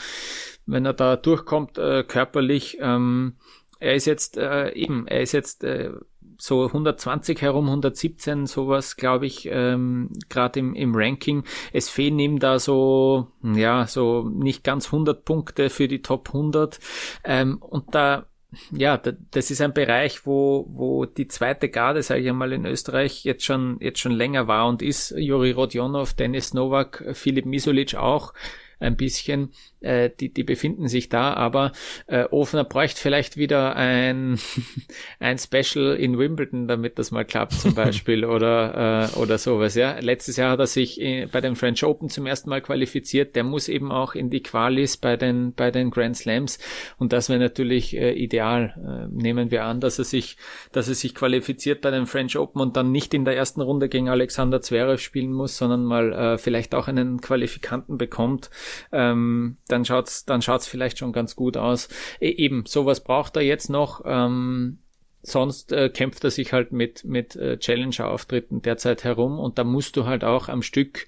wenn 0.65 0.85
er 0.85 0.93
da 0.93 1.17
durchkommt 1.17 1.77
äh, 1.77 2.03
körperlich. 2.03 2.77
Ähm, 2.79 3.35
er 3.79 3.95
ist 3.95 4.05
jetzt 4.05 4.37
äh, 4.37 4.71
eben, 4.71 5.07
er 5.07 5.21
ist 5.21 5.33
jetzt 5.33 5.65
äh, 5.65 5.91
so 6.37 6.67
120 6.67 7.41
herum, 7.41 7.65
117, 7.65 8.45
sowas, 8.45 8.95
glaube 8.95 9.25
ich, 9.25 9.49
ähm, 9.51 10.11
gerade 10.29 10.61
im, 10.61 10.73
im 10.73 10.95
Ranking. 10.95 11.43
Es 11.73 11.89
fehlen 11.89 12.17
ihm 12.17 12.39
da 12.39 12.59
so, 12.59 13.27
ja, 13.43 13.87
so 13.87 14.23
nicht 14.23 14.63
ganz 14.63 14.85
100 14.85 15.25
Punkte 15.25 15.69
für 15.69 15.89
die 15.89 16.01
Top 16.01 16.29
100. 16.29 16.79
Ähm, 17.25 17.57
und 17.57 17.93
da 17.93 18.28
ja, 18.71 18.97
das 18.97 19.51
ist 19.51 19.61
ein 19.61 19.73
Bereich, 19.73 20.25
wo, 20.25 20.65
wo 20.69 21.05
die 21.05 21.27
zweite 21.27 21.69
Garde, 21.69 22.01
sage 22.01 22.21
ich 22.21 22.29
einmal, 22.29 22.51
in 22.51 22.65
Österreich 22.65 23.23
jetzt 23.23 23.43
schon, 23.43 23.77
jetzt 23.79 23.99
schon 23.99 24.11
länger 24.11 24.47
war 24.47 24.67
und 24.67 24.81
ist. 24.81 25.11
Juri 25.11 25.51
Rodionov, 25.51 26.13
Dennis 26.13 26.53
Novak, 26.53 27.03
Philipp 27.13 27.45
Misulic 27.45 27.95
auch 27.95 28.33
ein 28.79 28.95
bisschen. 28.95 29.51
Äh, 29.81 30.09
die, 30.19 30.33
die 30.33 30.43
befinden 30.43 30.87
sich 30.87 31.09
da, 31.09 31.33
aber 31.33 31.71
äh, 32.07 32.23
Ofner 32.25 32.63
bräuchte 32.63 32.99
vielleicht 32.99 33.37
wieder 33.37 33.75
ein, 33.75 34.39
ein 35.19 35.37
Special 35.37 35.95
in 35.95 36.17
Wimbledon, 36.17 36.67
damit 36.67 36.99
das 36.99 37.11
mal 37.11 37.25
klappt 37.25 37.53
zum 37.53 37.75
Beispiel 37.75 38.25
oder, 38.25 39.09
äh, 39.13 39.17
oder 39.17 39.37
sowas. 39.37 39.75
Ja, 39.75 39.99
Letztes 39.99 40.37
Jahr 40.37 40.51
hat 40.51 40.59
er 40.59 40.67
sich 40.67 40.99
in, 40.99 41.29
bei 41.29 41.41
den 41.41 41.55
French 41.55 41.83
Open 41.83 42.09
zum 42.09 42.25
ersten 42.25 42.49
Mal 42.49 42.61
qualifiziert, 42.61 43.35
der 43.35 43.43
muss 43.43 43.67
eben 43.67 43.91
auch 43.91 44.15
in 44.15 44.29
die 44.29 44.43
Qualis 44.43 44.97
bei 44.97 45.17
den, 45.17 45.53
bei 45.53 45.71
den 45.71 45.91
Grand 45.91 46.17
Slams 46.17 46.59
und 46.97 47.13
das 47.13 47.29
wäre 47.29 47.39
natürlich 47.39 47.95
äh, 47.95 48.11
ideal. 48.13 48.73
Äh, 48.77 49.07
nehmen 49.11 49.51
wir 49.51 49.65
an, 49.65 49.79
dass 49.79 49.99
er 49.99 50.05
sich, 50.05 50.37
dass 50.71 50.87
er 50.87 50.95
sich 50.95 51.15
qualifiziert 51.15 51.81
bei 51.81 51.91
den 51.91 52.05
French 52.05 52.37
Open 52.37 52.61
und 52.61 52.75
dann 52.75 52.91
nicht 52.91 53.13
in 53.13 53.25
der 53.25 53.35
ersten 53.35 53.61
Runde 53.61 53.89
gegen 53.89 54.09
Alexander 54.09 54.61
Zverev 54.61 55.01
spielen 55.01 55.31
muss, 55.31 55.57
sondern 55.57 55.83
mal 55.83 56.13
äh, 56.13 56.37
vielleicht 56.37 56.75
auch 56.75 56.87
einen 56.87 57.21
Qualifikanten 57.21 57.97
bekommt. 57.97 58.49
Ähm, 58.91 59.57
dann 59.71 59.85
schaut's, 59.85 60.25
dann 60.25 60.41
schaut's 60.41 60.67
vielleicht 60.67 60.99
schon 60.99 61.13
ganz 61.13 61.35
gut 61.35 61.57
aus. 61.57 61.87
E 62.19 62.29
eben, 62.29 62.65
sowas 62.65 63.03
braucht 63.03 63.35
er 63.35 63.43
jetzt 63.43 63.69
noch. 63.69 64.01
Ähm, 64.05 64.79
sonst 65.21 65.71
äh, 65.71 65.89
kämpft 65.89 66.23
er 66.23 66.31
sich 66.31 66.53
halt 66.53 66.71
mit, 66.71 67.03
mit 67.05 67.35
äh, 67.35 67.57
Challenger-Auftritten 67.57 68.61
derzeit 68.61 69.03
herum 69.03 69.39
und 69.39 69.57
da 69.57 69.63
musst 69.63 69.97
du 69.97 70.05
halt 70.05 70.23
auch 70.23 70.47
am 70.49 70.61
Stück 70.61 71.07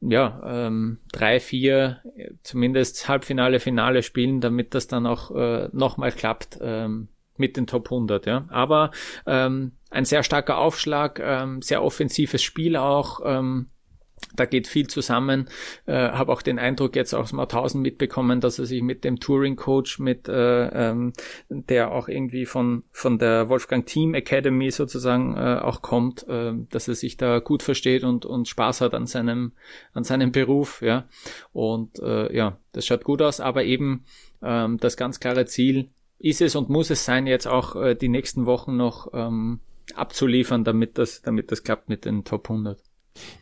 ja, 0.00 0.40
ähm, 0.44 0.98
drei, 1.10 1.40
vier, 1.40 2.02
zumindest 2.44 3.08
Halbfinale, 3.08 3.58
Finale 3.58 4.02
spielen, 4.02 4.40
damit 4.40 4.74
das 4.74 4.86
dann 4.86 5.06
auch 5.06 5.34
äh, 5.34 5.68
nochmal 5.72 6.12
klappt 6.12 6.58
ähm, 6.60 7.08
mit 7.36 7.56
den 7.56 7.66
Top 7.66 7.86
100. 7.86 8.26
Ja, 8.26 8.44
aber 8.48 8.90
ähm, 9.26 9.72
ein 9.90 10.04
sehr 10.04 10.22
starker 10.22 10.58
Aufschlag, 10.58 11.20
ähm, 11.22 11.62
sehr 11.62 11.82
offensives 11.82 12.42
Spiel 12.42 12.76
auch. 12.76 13.20
Ähm, 13.24 13.70
da 14.34 14.44
geht 14.46 14.66
viel 14.68 14.86
zusammen. 14.86 15.48
Äh, 15.86 15.94
Habe 15.94 16.32
auch 16.32 16.42
den 16.42 16.58
Eindruck 16.58 16.96
jetzt 16.96 17.14
aus 17.14 17.32
Mauthausen 17.32 17.82
mitbekommen, 17.82 18.40
dass 18.40 18.58
er 18.58 18.66
sich 18.66 18.82
mit 18.82 19.04
dem 19.04 19.20
Touring-Coach, 19.20 19.98
mit 19.98 20.28
äh, 20.28 20.90
ähm, 20.90 21.12
der 21.48 21.92
auch 21.92 22.08
irgendwie 22.08 22.46
von 22.46 22.84
von 22.92 23.18
der 23.18 23.48
Wolfgang 23.48 23.86
Team 23.86 24.14
Academy 24.14 24.70
sozusagen 24.70 25.36
äh, 25.36 25.58
auch 25.60 25.82
kommt, 25.82 26.26
äh, 26.28 26.52
dass 26.70 26.88
er 26.88 26.94
sich 26.94 27.16
da 27.16 27.38
gut 27.40 27.62
versteht 27.62 28.04
und 28.04 28.24
und 28.24 28.48
Spaß 28.48 28.80
hat 28.80 28.94
an 28.94 29.06
seinem 29.06 29.52
an 29.92 30.04
seinem 30.04 30.32
Beruf, 30.32 30.82
ja. 30.82 31.08
Und 31.52 31.98
äh, 32.00 32.34
ja, 32.34 32.58
das 32.72 32.86
schaut 32.86 33.04
gut 33.04 33.22
aus, 33.22 33.40
aber 33.40 33.64
eben 33.64 34.04
ähm, 34.42 34.78
das 34.78 34.96
ganz 34.96 35.20
klare 35.20 35.46
Ziel 35.46 35.90
ist 36.18 36.40
es 36.40 36.56
und 36.56 36.68
muss 36.68 36.90
es 36.90 37.04
sein, 37.04 37.26
jetzt 37.26 37.46
auch 37.46 37.76
äh, 37.76 37.94
die 37.94 38.08
nächsten 38.08 38.46
Wochen 38.46 38.76
noch 38.76 39.08
ähm, 39.12 39.60
abzuliefern, 39.94 40.64
damit 40.64 40.98
das 40.98 41.22
damit 41.22 41.50
das 41.52 41.62
klappt 41.62 41.88
mit 41.88 42.04
den 42.04 42.24
Top 42.24 42.50
100. 42.50 42.82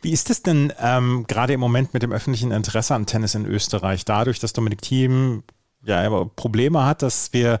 Wie 0.01 0.11
ist 0.11 0.29
es 0.29 0.43
denn 0.43 0.73
ähm, 0.79 1.25
gerade 1.27 1.53
im 1.53 1.59
Moment 1.59 1.93
mit 1.93 2.03
dem 2.03 2.11
öffentlichen 2.11 2.51
Interesse 2.51 2.95
an 2.95 3.05
Tennis 3.05 3.35
in 3.35 3.45
Österreich? 3.45 4.05
Dadurch, 4.05 4.39
dass 4.39 4.53
Dominik 4.53 4.81
Thiem 4.81 5.43
ja, 5.87 6.25
Probleme 6.35 6.85
hat, 6.85 7.01
dass 7.01 7.33
wir, 7.33 7.59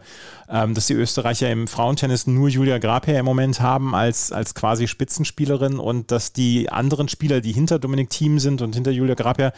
ähm, 0.49 0.73
dass 0.73 0.87
die 0.87 0.93
Österreicher 0.93 1.49
im 1.49 1.67
Frauentennis 1.67 2.27
nur 2.27 2.49
Julia 2.49 2.77
Grabher 2.77 3.17
im 3.17 3.25
Moment 3.25 3.61
haben 3.61 3.95
als, 3.95 4.31
als 4.31 4.53
quasi 4.53 4.87
Spitzenspielerin 4.87 5.79
und 5.79 6.11
dass 6.11 6.33
die 6.33 6.69
anderen 6.69 7.07
Spieler, 7.07 7.41
die 7.41 7.53
hinter 7.53 7.79
Dominik 7.79 8.09
Thiem 8.09 8.39
sind 8.39 8.61
und 8.61 8.75
hinter 8.75 8.91
Julia 8.91 9.15
Grabher, 9.15 9.53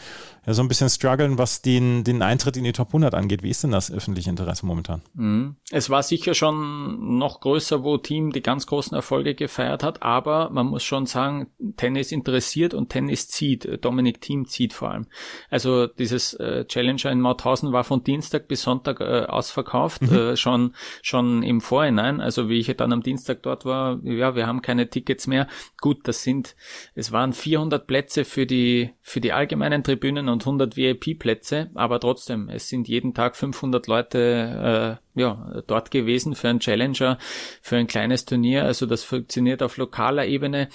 ja 0.46 0.54
so 0.54 0.62
ein 0.62 0.68
bisschen 0.68 0.88
strugglen, 0.88 1.36
was 1.38 1.62
den, 1.62 2.04
den 2.04 2.22
Eintritt 2.22 2.56
in 2.56 2.64
die 2.64 2.72
Top 2.72 2.88
100 2.88 3.14
angeht. 3.14 3.42
Wie 3.42 3.50
ist 3.50 3.62
denn 3.62 3.72
das 3.72 3.90
öffentliche 3.90 4.30
Interesse 4.30 4.64
momentan? 4.64 5.02
Mhm. 5.14 5.56
Es 5.70 5.90
war 5.90 6.02
sicher 6.02 6.34
schon 6.34 7.18
noch 7.18 7.40
größer, 7.40 7.82
wo 7.82 7.98
Team 7.98 8.32
die 8.32 8.42
ganz 8.42 8.66
großen 8.66 8.94
Erfolge 8.94 9.34
gefeiert 9.34 9.82
hat, 9.82 10.02
aber 10.02 10.50
man 10.50 10.66
muss 10.66 10.82
schon 10.82 11.06
sagen, 11.06 11.48
Tennis 11.76 12.12
interessiert 12.12 12.74
und 12.74 12.88
Tennis 12.88 13.28
zieht. 13.28 13.84
Dominik 13.84 14.20
Thiem 14.20 14.46
zieht 14.46 14.72
vor 14.72 14.90
allem. 14.90 15.06
Also 15.50 15.86
dieses 15.86 16.34
äh, 16.34 16.64
Challenger 16.66 17.10
in 17.10 17.20
Mauthausen 17.20 17.72
war 17.72 17.84
von 17.84 18.04
Dienstag 18.04 18.48
bis 18.48 18.59
Sonntag 18.62 19.00
äh, 19.00 19.26
ausverkauft, 19.26 20.02
mhm. 20.02 20.16
äh, 20.16 20.36
schon, 20.36 20.74
schon 21.02 21.42
im 21.42 21.60
Vorhinein. 21.60 22.20
Also 22.20 22.48
wie 22.48 22.58
ich 22.58 22.74
dann 22.76 22.92
am 22.92 23.02
Dienstag 23.02 23.42
dort 23.42 23.64
war, 23.64 24.00
ja, 24.02 24.34
wir 24.34 24.46
haben 24.46 24.62
keine 24.62 24.88
Tickets 24.88 25.26
mehr. 25.26 25.46
Gut, 25.80 26.00
das 26.04 26.22
sind, 26.22 26.56
es 26.94 27.12
waren 27.12 27.32
400 27.32 27.86
Plätze 27.86 28.24
für 28.24 28.46
die, 28.46 28.90
für 29.00 29.20
die 29.20 29.32
allgemeinen 29.32 29.84
Tribünen 29.84 30.28
und 30.28 30.42
100 30.42 30.76
VIP-Plätze, 30.76 31.70
aber 31.74 32.00
trotzdem, 32.00 32.48
es 32.48 32.68
sind 32.68 32.88
jeden 32.88 33.14
Tag 33.14 33.36
500 33.36 33.86
Leute, 33.86 34.98
äh, 34.98 35.20
ja, 35.20 35.62
dort 35.66 35.90
gewesen 35.90 36.34
für 36.34 36.48
einen 36.48 36.60
Challenger, 36.60 37.18
für 37.60 37.76
ein 37.76 37.86
kleines 37.86 38.24
Turnier. 38.24 38.64
Also 38.64 38.86
das 38.86 39.02
funktioniert 39.04 39.62
auf 39.62 39.76
lokaler 39.76 40.26
Ebene 40.26 40.68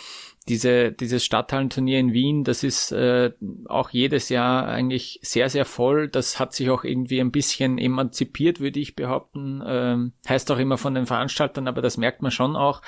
diese, 0.47 0.91
dieses 0.91 1.25
Stadthallenturnier 1.25 1.99
in 1.99 2.13
Wien, 2.13 2.43
das 2.43 2.63
ist 2.63 2.91
äh, 2.91 3.31
auch 3.67 3.89
jedes 3.89 4.29
Jahr 4.29 4.67
eigentlich 4.67 5.19
sehr, 5.23 5.49
sehr 5.49 5.65
voll. 5.65 6.08
Das 6.08 6.39
hat 6.39 6.53
sich 6.53 6.69
auch 6.69 6.84
irgendwie 6.84 7.19
ein 7.19 7.31
bisschen 7.31 7.77
emanzipiert, 7.79 8.60
würde 8.60 8.79
ich 8.79 8.95
behaupten. 8.95 9.63
Ähm, 9.65 10.13
heißt 10.27 10.51
auch 10.51 10.60
immer 10.60 10.77
von 10.77 10.93
den 10.93 11.08
Veranstaltern, 11.08 11.67
aber 11.67 11.81
das 11.81 11.97
merkt 11.97 12.21
man 12.21 12.31
schon 12.31 12.55
auch 12.55 12.81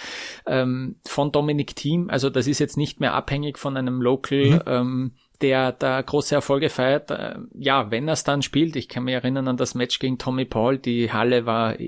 ähm, 0.46 0.98
von 1.06 1.32
Dominik 1.32 1.76
Thiem. 1.76 2.10
Also 2.10 2.30
das 2.30 2.46
ist 2.46 2.60
jetzt 2.60 2.78
nicht 2.78 3.00
mehr 3.00 3.13
abhängig 3.13 3.58
von 3.58 3.76
einem 3.76 4.02
Local. 4.02 4.46
Mhm. 4.46 4.62
Ähm, 4.67 5.12
der 5.41 5.72
da 5.72 6.02
große 6.02 6.34
Erfolge 6.34 6.70
feiert. 6.70 7.12
Äh, 7.12 7.36
ja, 7.54 7.91
wenn 7.91 8.08
er 8.08 8.13
es 8.13 8.24
dann 8.24 8.41
spielt, 8.41 8.76
ich 8.76 8.89
kann 8.89 9.04
mich 9.04 9.13
erinnern 9.13 9.48
an 9.48 9.58
das 9.58 9.76
Match 9.76 10.00
gegen 10.00 10.17
Tommy 10.17 10.46
Paul, 10.46 10.80
die 10.80 11.12
Halle 11.12 11.46
war 11.46 11.80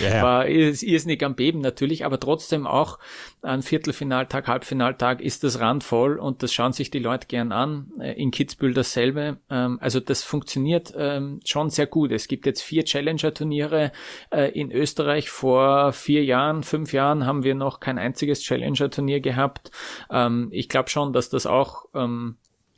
yeah. 0.00 0.22
war 0.22 0.48
irrsinnig 0.48 1.22
am 1.24 1.34
Beben 1.34 1.60
natürlich, 1.60 2.04
aber 2.04 2.20
trotzdem 2.20 2.66
auch 2.66 2.98
an 3.42 3.62
Viertelfinaltag, 3.62 4.48
Halbfinaltag 4.48 5.20
ist 5.20 5.44
das 5.44 5.60
randvoll 5.60 6.18
und 6.18 6.42
das 6.42 6.52
schauen 6.52 6.72
sich 6.72 6.90
die 6.90 6.98
Leute 6.98 7.26
gern 7.26 7.52
an. 7.52 7.92
Äh, 7.98 8.12
in 8.20 8.30
Kitzbühel 8.30 8.74
dasselbe. 8.74 9.38
Ähm, 9.50 9.78
also 9.80 10.00
das 10.00 10.22
funktioniert 10.22 10.92
ähm, 10.96 11.40
schon 11.44 11.70
sehr 11.70 11.86
gut. 11.86 12.12
Es 12.12 12.28
gibt 12.28 12.46
jetzt 12.46 12.62
vier 12.62 12.84
Challenger-Turniere 12.84 13.92
äh, 14.30 14.50
in 14.52 14.70
Österreich. 14.70 15.30
Vor 15.30 15.92
vier 15.92 16.24
Jahren, 16.24 16.62
fünf 16.62 16.92
Jahren 16.92 17.26
haben 17.26 17.44
wir 17.44 17.54
noch 17.54 17.80
kein 17.80 17.98
einziges 17.98 18.42
Challenger-Turnier 18.42 19.20
gehabt. 19.20 19.70
Ähm, 20.10 20.48
ich 20.50 20.68
glaube 20.68 20.90
schon, 20.90 21.12
dass 21.12 21.30
das 21.30 21.46
auch 21.46 21.86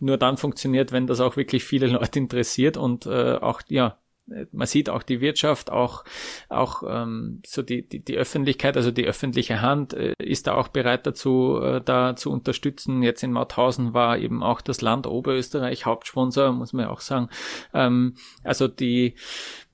nur 0.02 0.18
dann 0.18 0.36
funktioniert, 0.36 0.92
wenn 0.92 1.06
das 1.06 1.20
auch 1.20 1.36
wirklich 1.36 1.64
viele 1.64 1.86
Leute 1.98 2.18
interessiert 2.18 2.76
und 2.76 3.06
äh, 3.06 3.36
auch 3.36 3.62
ja 3.68 3.96
man 4.26 4.66
sieht 4.66 4.88
auch 4.88 5.02
die 5.02 5.20
Wirtschaft, 5.20 5.70
auch, 5.70 6.04
auch 6.48 6.82
ähm, 6.88 7.42
so 7.44 7.62
die, 7.62 7.86
die, 7.86 8.00
die 8.00 8.16
Öffentlichkeit, 8.16 8.76
also 8.76 8.90
die 8.90 9.04
öffentliche 9.04 9.60
Hand 9.60 9.94
äh, 9.94 10.14
ist 10.18 10.46
da 10.46 10.54
auch 10.54 10.68
bereit 10.68 11.06
dazu, 11.06 11.60
äh, 11.60 11.80
da 11.84 12.16
zu 12.16 12.30
unterstützen. 12.30 13.02
Jetzt 13.02 13.22
in 13.22 13.32
Mauthausen 13.32 13.94
war 13.94 14.18
eben 14.18 14.42
auch 14.42 14.60
das 14.60 14.80
Land 14.80 15.06
Oberösterreich 15.06 15.86
Hauptsponsor, 15.86 16.52
muss 16.52 16.72
man 16.72 16.86
ja 16.86 16.90
auch 16.90 17.00
sagen. 17.00 17.28
Ähm, 17.74 18.14
also 18.44 18.68
die, 18.68 19.14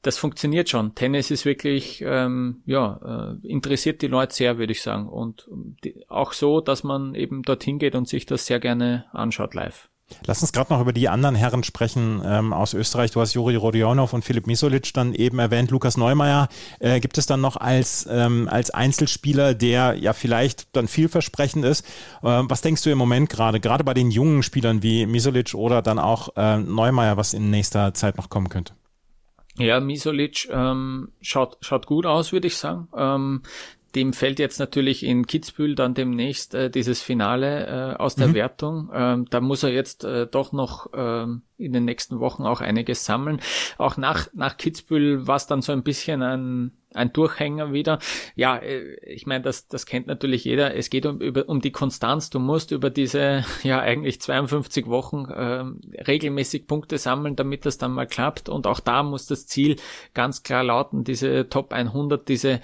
das 0.02 0.18
funktioniert 0.18 0.68
schon. 0.68 0.94
Tennis 0.94 1.30
ist 1.30 1.44
wirklich, 1.44 2.02
ähm, 2.06 2.62
ja, 2.64 3.37
äh, 3.42 3.46
interessiert 3.46 4.02
die 4.02 4.08
Leute 4.08 4.34
sehr, 4.34 4.58
würde 4.58 4.72
ich 4.72 4.82
sagen. 4.82 5.08
Und 5.08 5.48
die, 5.84 6.04
auch 6.08 6.32
so, 6.32 6.61
dass 6.61 6.84
man 6.84 7.14
eben 7.14 7.42
dorthin 7.42 7.78
geht 7.78 7.94
und 7.94 8.08
sich 8.08 8.26
das 8.26 8.46
sehr 8.46 8.61
gerne 8.61 9.06
anschaut 9.12 9.54
live. 9.54 9.90
Lass 10.27 10.40
uns 10.42 10.53
gerade 10.53 10.73
noch 10.73 10.81
über 10.81 10.92
die 10.92 11.09
anderen 11.09 11.35
Herren 11.35 11.64
sprechen 11.64 12.23
ähm, 12.25 12.53
aus 12.53 12.75
Österreich. 12.75 13.11
Du 13.11 13.21
hast 13.21 13.35
Juri 13.35 13.57
Rodionov 13.57 14.12
und 14.12 14.25
Philipp 14.25 14.47
Misolic 14.47 14.92
dann 14.94 15.14
eben 15.14 15.38
erwähnt. 15.38 15.71
Lukas 15.71 15.97
Neumeier 15.97 16.49
äh, 16.81 17.01
gibt 17.01 17.18
es 17.18 17.27
dann 17.27 17.40
noch 17.40 17.57
als, 17.57 18.09
ähm, 18.11 18.49
als 18.51 18.71
Einzelspieler, 18.71 19.55
der 19.55 19.97
ja 19.99 20.12
vielleicht 20.12 20.75
dann 20.77 20.88
vielversprechend 20.88 21.64
ist. 21.64 21.85
Äh, 22.23 22.42
was 22.44 22.62
denkst 22.62 22.83
du 22.83 22.90
im 22.90 22.99
Moment 22.99 23.29
gerade, 23.29 23.61
gerade 23.61 23.85
bei 23.85 23.94
den 23.94 24.11
jungen 24.11 24.42
Spielern 24.42 24.83
wie 24.83 25.07
Misolic 25.07 25.55
oder 25.55 25.83
dann 25.83 25.99
auch 25.99 26.31
äh, 26.37 26.59
Neumeier, 26.59 27.16
was 27.16 27.35
in 27.35 27.51
nächster 27.51 27.94
Zeit 27.94 28.16
noch 28.16 28.31
kommen 28.31 28.49
könnte? 28.49 28.73
Ja, 29.59 29.81
Misolic 29.81 30.49
ähm, 30.51 31.11
schaut, 31.21 31.59
schaut 31.61 31.87
gut 31.87 32.07
aus, 32.07 32.33
würde 32.33 32.47
ich 32.47 32.57
sagen. 32.57 32.88
Ähm, 32.97 33.42
dem 33.94 34.12
fällt 34.12 34.38
jetzt 34.38 34.59
natürlich 34.59 35.03
in 35.03 35.27
Kitzbühel 35.27 35.74
dann 35.74 35.94
demnächst 35.94 36.55
äh, 36.55 36.70
dieses 36.70 37.01
Finale 37.01 37.94
äh, 37.94 37.96
aus 37.96 38.14
der 38.14 38.29
mhm. 38.29 38.35
Wertung. 38.35 38.90
Ähm, 38.92 39.27
da 39.31 39.40
muss 39.40 39.62
er 39.62 39.70
jetzt 39.70 40.05
äh, 40.05 40.27
doch 40.27 40.53
noch 40.53 40.90
ähm, 40.94 41.42
in 41.57 41.72
den 41.72 41.85
nächsten 41.85 42.20
Wochen 42.20 42.44
auch 42.44 42.61
einiges 42.61 43.05
sammeln. 43.05 43.40
Auch 43.79 43.96
nach, 43.96 44.29
nach 44.35 44.57
Kitzbühel 44.57 45.27
war 45.27 45.37
es 45.37 45.46
dann 45.46 45.62
so 45.62 45.72
ein 45.72 45.83
bisschen 45.83 46.22
ein 46.22 46.72
ein 46.94 47.12
Durchhänger 47.12 47.72
wieder. 47.72 47.98
Ja, 48.35 48.57
äh, 48.57 48.96
ich 49.05 49.27
meine, 49.27 49.42
das, 49.42 49.68
das 49.68 49.87
kennt 49.87 50.07
natürlich 50.07 50.44
jeder. 50.44 50.74
Es 50.74 50.90
geht 50.90 51.07
um, 51.07 51.20
über, 51.20 51.48
um 51.48 51.61
die 51.61 51.72
Konstanz. 51.72 52.31
Du 52.31 52.38
musst 52.38 52.70
über 52.70 52.90
diese, 52.90 53.44
ja, 53.62 53.81
eigentlich 53.81 54.20
52 54.20 54.87
Wochen 54.87 55.27
ähm, 55.35 55.81
regelmäßig 56.07 56.66
Punkte 56.66 56.98
sammeln, 56.98 57.37
damit 57.37 57.66
das 57.66 57.79
dann 57.79 57.92
mal 57.92 58.07
klappt. 58.07 58.48
Und 58.48 58.66
auch 58.66 58.81
da 58.81 59.03
muss 59.03 59.27
das 59.27 59.46
Ziel 59.46 59.77
ganz 60.14 60.42
klar 60.42 60.64
lauten, 60.64 61.05
diese 61.05 61.48
Top 61.48 61.72
100, 61.72 62.29
diese 62.29 62.61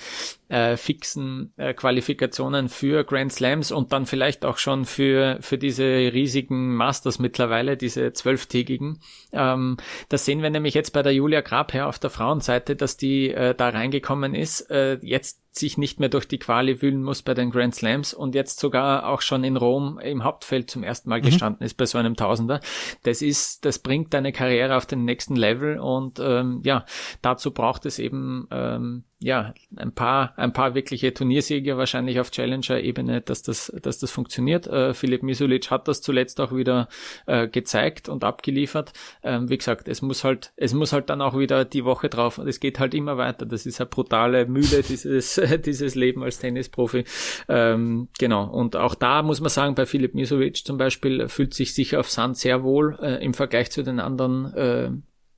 äh, 0.48 0.76
fixen 0.76 1.52
äh, 1.56 1.74
Qualifikationen 1.74 2.68
für 2.68 3.04
Grand 3.04 3.32
Slams 3.32 3.72
und 3.72 3.92
dann 3.92 4.06
vielleicht 4.06 4.44
auch 4.44 4.58
schon 4.58 4.84
für, 4.84 5.38
für 5.40 5.58
diese 5.58 5.82
riesigen 5.84 6.76
Masters 6.76 7.18
mittlerweile, 7.18 7.76
diese 7.76 8.12
zwölftägigen. 8.12 9.00
Ähm, 9.32 9.78
das 10.08 10.24
sehen 10.24 10.42
wir 10.42 10.50
nämlich 10.50 10.74
jetzt 10.74 10.92
bei 10.92 11.02
der 11.02 11.12
Julia 11.12 11.40
Grabherr 11.40 11.88
auf 11.88 11.98
der 11.98 12.10
Frauenseite, 12.10 12.76
dass 12.76 12.96
die 12.96 13.30
äh, 13.30 13.54
da 13.54 13.70
reingekommen 13.70 14.13
gekommen 14.14 14.34
ist. 14.34 14.70
Äh, 14.70 14.98
jetzt 15.02 15.43
sich 15.56 15.78
nicht 15.78 16.00
mehr 16.00 16.08
durch 16.08 16.26
die 16.26 16.38
Quali 16.38 16.82
wühlen 16.82 17.02
muss 17.02 17.22
bei 17.22 17.34
den 17.34 17.50
Grand 17.50 17.74
Slams 17.74 18.12
und 18.12 18.34
jetzt 18.34 18.58
sogar 18.58 19.08
auch 19.08 19.20
schon 19.20 19.44
in 19.44 19.56
Rom 19.56 19.98
im 19.98 20.24
Hauptfeld 20.24 20.70
zum 20.70 20.82
ersten 20.82 21.08
Mal 21.08 21.20
mhm. 21.20 21.26
gestanden 21.26 21.64
ist 21.64 21.76
bei 21.76 21.86
so 21.86 21.98
einem 21.98 22.16
Tausender. 22.16 22.60
Das 23.04 23.22
ist, 23.22 23.64
das 23.64 23.78
bringt 23.78 24.12
deine 24.14 24.32
Karriere 24.32 24.76
auf 24.76 24.86
den 24.86 25.04
nächsten 25.04 25.36
Level 25.36 25.78
und 25.78 26.18
ähm, 26.20 26.60
ja, 26.64 26.84
dazu 27.22 27.52
braucht 27.52 27.86
es 27.86 27.98
eben 27.98 28.48
ähm, 28.50 29.04
ja, 29.24 29.54
ein 29.76 29.92
paar, 29.92 30.34
ein 30.36 30.52
paar 30.52 30.74
wirkliche 30.74 31.14
Turniersiege 31.14 31.78
wahrscheinlich 31.78 32.20
auf 32.20 32.30
Challenger-Ebene, 32.30 33.22
dass 33.22 33.42
das, 33.42 33.72
dass 33.80 33.98
das 33.98 34.10
funktioniert. 34.10 34.66
Äh, 34.66 34.92
Philipp 34.92 35.22
Misulic 35.22 35.70
hat 35.70 35.88
das 35.88 36.02
zuletzt 36.02 36.40
auch 36.42 36.54
wieder 36.54 36.88
äh, 37.26 37.48
gezeigt 37.48 38.10
und 38.10 38.22
abgeliefert. 38.22 38.92
Ähm, 39.22 39.48
wie 39.48 39.56
gesagt, 39.56 39.88
es 39.88 40.02
muss 40.02 40.24
halt, 40.24 40.52
es 40.56 40.74
muss 40.74 40.92
halt 40.92 41.08
dann 41.08 41.22
auch 41.22 41.38
wieder 41.38 41.64
die 41.64 41.86
Woche 41.86 42.10
drauf 42.10 42.36
und 42.36 42.48
es 42.48 42.60
geht 42.60 42.78
halt 42.78 42.92
immer 42.92 43.16
weiter. 43.16 43.46
Das 43.46 43.64
ist 43.64 43.80
eine 43.80 43.88
brutale 43.88 44.44
Mühle, 44.44 44.82
dieses, 44.82 45.38
dieses 45.64 45.94
Leben 45.94 46.22
als 46.22 46.38
Tennisprofi. 46.38 47.04
Ähm, 47.48 48.08
genau. 48.18 48.44
Und 48.50 48.76
auch 48.76 48.94
da 48.94 49.22
muss 49.22 49.40
man 49.40 49.50
sagen, 49.50 49.74
bei 49.74 49.86
Philipp 49.86 50.14
Misulic 50.14 50.64
zum 50.64 50.78
Beispiel 50.78 51.28
fühlt 51.28 51.54
sich 51.54 51.74
sicher 51.74 52.00
auf 52.00 52.10
Sand 52.10 52.36
sehr 52.36 52.62
wohl 52.62 52.98
äh, 53.00 53.24
im 53.24 53.34
Vergleich 53.34 53.70
zu 53.70 53.82
den 53.82 54.00
anderen 54.00 54.54
äh, 54.54 54.90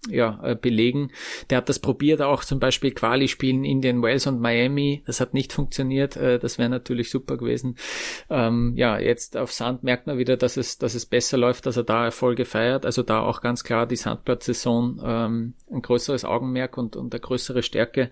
ja, 0.08 0.40
äh, 0.42 0.54
belegen. 0.54 1.10
Der 1.50 1.58
hat 1.58 1.68
das 1.68 1.78
probiert, 1.78 2.22
auch 2.22 2.44
zum 2.44 2.58
Beispiel 2.58 2.92
Quali 2.92 3.28
spielen 3.28 3.64
Indian 3.64 4.02
Wells 4.02 4.26
und 4.26 4.40
Miami. 4.40 5.02
Das 5.06 5.20
hat 5.20 5.34
nicht 5.34 5.52
funktioniert. 5.52 6.16
Äh, 6.16 6.38
das 6.38 6.58
wäre 6.58 6.68
natürlich 6.68 7.10
super 7.10 7.36
gewesen. 7.36 7.76
Ähm, 8.30 8.74
ja, 8.76 8.98
jetzt 8.98 9.36
auf 9.36 9.52
Sand 9.52 9.82
merkt 9.82 10.06
man 10.06 10.18
wieder, 10.18 10.36
dass 10.36 10.56
es, 10.56 10.78
dass 10.78 10.94
es 10.94 11.06
besser 11.06 11.38
läuft, 11.38 11.66
dass 11.66 11.76
er 11.76 11.84
da 11.84 12.04
Erfolge 12.04 12.44
feiert. 12.44 12.86
Also 12.86 13.02
da 13.02 13.20
auch 13.20 13.40
ganz 13.40 13.64
klar 13.64 13.86
die 13.86 13.96
Sandplatzsaison 13.96 15.00
ähm, 15.04 15.54
ein 15.70 15.82
größeres 15.82 16.24
Augenmerk 16.24 16.78
und, 16.78 16.96
und 16.96 17.14
eine 17.14 17.20
größere 17.20 17.62
Stärke. 17.62 18.10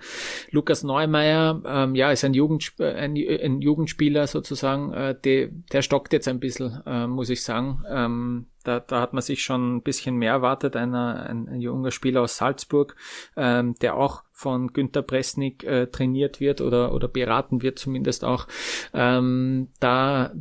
Lukas 0.51 0.83
Neumeier, 0.83 1.63
ähm, 1.67 1.95
ja, 1.95 2.11
ist 2.11 2.25
ein, 2.25 2.35
Jugend, 2.35 2.73
ein, 2.79 3.17
ein 3.17 3.61
Jugendspieler 3.61 4.27
sozusagen. 4.27 4.93
Äh, 4.93 5.17
der, 5.23 5.49
der 5.73 5.83
stockt 5.83 6.13
jetzt 6.13 6.29
ein 6.29 6.41
bisschen, 6.41 6.83
äh, 6.87 7.07
muss 7.07 7.31
ich 7.31 7.43
sagen. 7.43 7.83
Ähm, 7.89 8.47
da, 8.65 8.81
da 8.81 9.01
hat 9.01 9.13
man 9.13 9.23
sich 9.23 9.43
schon 9.43 9.77
ein 9.77 9.83
bisschen 9.83 10.17
mehr 10.17 10.33
erwartet. 10.33 10.77
Einer, 10.77 11.27
ein, 11.29 11.49
ein 11.49 11.61
junger 11.61 11.91
Spieler 11.91 12.23
aus 12.23 12.37
Salzburg, 12.37 12.97
ähm, 13.37 13.75
der 13.81 13.97
auch 13.97 14.25
von 14.33 14.73
Günter 14.73 15.03
Presnik 15.03 15.63
äh, 15.65 15.87
trainiert 15.87 16.41
wird 16.41 16.61
oder, 16.61 16.93
oder 16.93 17.07
beraten 17.07 17.63
wird 17.63 17.79
zumindest 17.79 18.25
auch. 18.25 18.49
Ähm, 18.93 19.69
da 19.79 20.33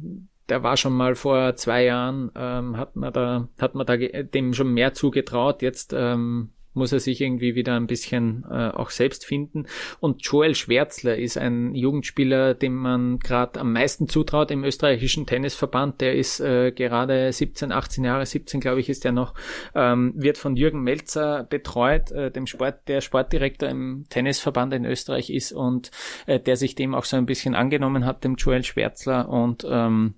der 0.49 0.61
war 0.61 0.75
schon 0.75 0.93
mal 0.93 1.15
vor 1.15 1.55
zwei 1.55 1.85
Jahren, 1.85 2.31
ähm, 2.35 2.77
hat 2.77 2.95
man 2.95 3.13
da, 3.13 3.47
hat 3.59 3.75
man 3.75 3.85
da 3.85 3.95
dem 3.95 4.53
schon 4.53 4.73
mehr 4.73 4.93
zugetraut. 4.93 5.61
Jetzt 5.61 5.93
ähm, 5.95 6.49
muss 6.73 6.91
er 6.91 6.99
sich 6.99 7.21
irgendwie 7.21 7.55
wieder 7.55 7.75
ein 7.75 7.87
bisschen 7.87 8.45
äh, 8.49 8.69
auch 8.69 8.89
selbst 8.89 9.25
finden. 9.25 9.65
Und 9.99 10.25
Joel 10.25 10.55
Schwärzler 10.55 11.17
ist 11.17 11.37
ein 11.37 11.75
Jugendspieler, 11.75 12.53
dem 12.53 12.75
man 12.75 13.19
gerade 13.19 13.59
am 13.59 13.73
meisten 13.73 14.07
zutraut 14.07 14.51
im 14.51 14.63
österreichischen 14.63 15.25
Tennisverband. 15.25 16.01
Der 16.01 16.15
ist 16.15 16.39
äh, 16.39 16.71
gerade 16.71 17.31
17, 17.31 17.71
18 17.71 18.03
Jahre, 18.03 18.25
17 18.25 18.59
glaube 18.59 18.79
ich 18.79 18.89
ist 18.89 19.05
er 19.05 19.11
noch, 19.11 19.33
ähm, 19.75 20.13
wird 20.15 20.37
von 20.37 20.55
Jürgen 20.55 20.81
Melzer 20.81 21.43
betreut, 21.43 22.11
äh, 22.11 22.31
dem 22.31 22.47
Sport, 22.47 22.87
der 22.87 23.01
Sportdirektor 23.01 23.69
im 23.69 24.05
Tennisverband 24.09 24.73
in 24.73 24.85
Österreich 24.85 25.29
ist 25.29 25.51
und 25.51 25.91
äh, 26.25 26.39
der 26.39 26.57
sich 26.57 26.75
dem 26.75 26.95
auch 26.95 27.05
so 27.05 27.17
ein 27.17 27.25
bisschen 27.25 27.55
angenommen 27.55 28.05
hat, 28.05 28.23
dem 28.23 28.35
Joel 28.35 28.63
Schwärzler 28.63 29.29
und 29.29 29.65
ähm, 29.69 30.15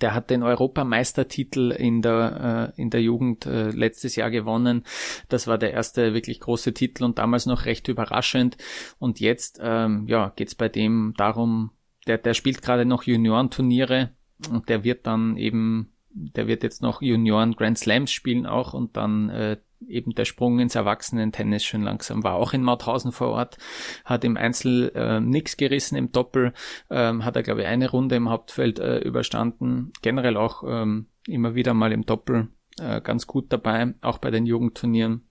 der 0.00 0.14
hat 0.14 0.30
den 0.30 0.42
Europameistertitel 0.42 1.70
in 1.70 2.02
der, 2.02 2.72
äh, 2.76 2.80
in 2.80 2.90
der 2.90 3.02
Jugend 3.02 3.46
äh, 3.46 3.70
letztes 3.70 4.16
Jahr 4.16 4.30
gewonnen. 4.30 4.84
Das 5.28 5.46
war 5.46 5.58
der 5.58 5.72
erste 5.72 6.14
wirklich 6.14 6.40
große 6.40 6.74
Titel 6.74 7.04
und 7.04 7.18
damals 7.18 7.46
noch 7.46 7.64
recht 7.66 7.88
überraschend. 7.88 8.56
Und 8.98 9.20
jetzt 9.20 9.60
ähm, 9.62 10.06
ja, 10.08 10.32
geht's 10.36 10.54
bei 10.54 10.68
dem 10.68 11.14
darum, 11.16 11.70
der, 12.06 12.18
der 12.18 12.34
spielt 12.34 12.62
gerade 12.62 12.84
noch 12.84 13.04
Juniorenturniere 13.04 14.10
und 14.50 14.68
der 14.68 14.84
wird 14.84 15.06
dann 15.06 15.36
eben, 15.36 15.92
der 16.10 16.46
wird 16.46 16.62
jetzt 16.62 16.82
noch 16.82 17.00
Junioren 17.00 17.52
Grand 17.52 17.78
Slams 17.78 18.10
spielen 18.10 18.46
auch 18.46 18.74
und 18.74 18.96
dann 18.96 19.30
äh, 19.30 19.56
eben 19.86 20.14
der 20.14 20.24
Sprung 20.24 20.58
ins 20.58 20.74
Erwachsenen-Tennis 20.74 21.64
schon 21.64 21.82
langsam 21.82 22.24
war. 22.24 22.34
Auch 22.34 22.52
in 22.52 22.62
Mauthausen 22.62 23.12
vor 23.12 23.28
Ort 23.28 23.58
hat 24.04 24.24
im 24.24 24.36
Einzel 24.36 24.92
äh, 24.94 25.20
nichts 25.20 25.56
gerissen, 25.56 25.96
im 25.96 26.12
Doppel 26.12 26.52
ähm, 26.90 27.24
hat 27.24 27.36
er, 27.36 27.42
glaube 27.42 27.62
ich, 27.62 27.66
eine 27.66 27.90
Runde 27.90 28.16
im 28.16 28.28
Hauptfeld 28.28 28.78
äh, 28.78 28.98
überstanden. 28.98 29.92
Generell 30.02 30.36
auch 30.36 30.62
ähm, 30.66 31.08
immer 31.26 31.54
wieder 31.54 31.74
mal 31.74 31.92
im 31.92 32.06
Doppel 32.06 32.48
äh, 32.78 33.00
ganz 33.00 33.26
gut 33.26 33.52
dabei, 33.52 33.94
auch 34.00 34.18
bei 34.18 34.30
den 34.30 34.46
Jugendturnieren. 34.46 35.28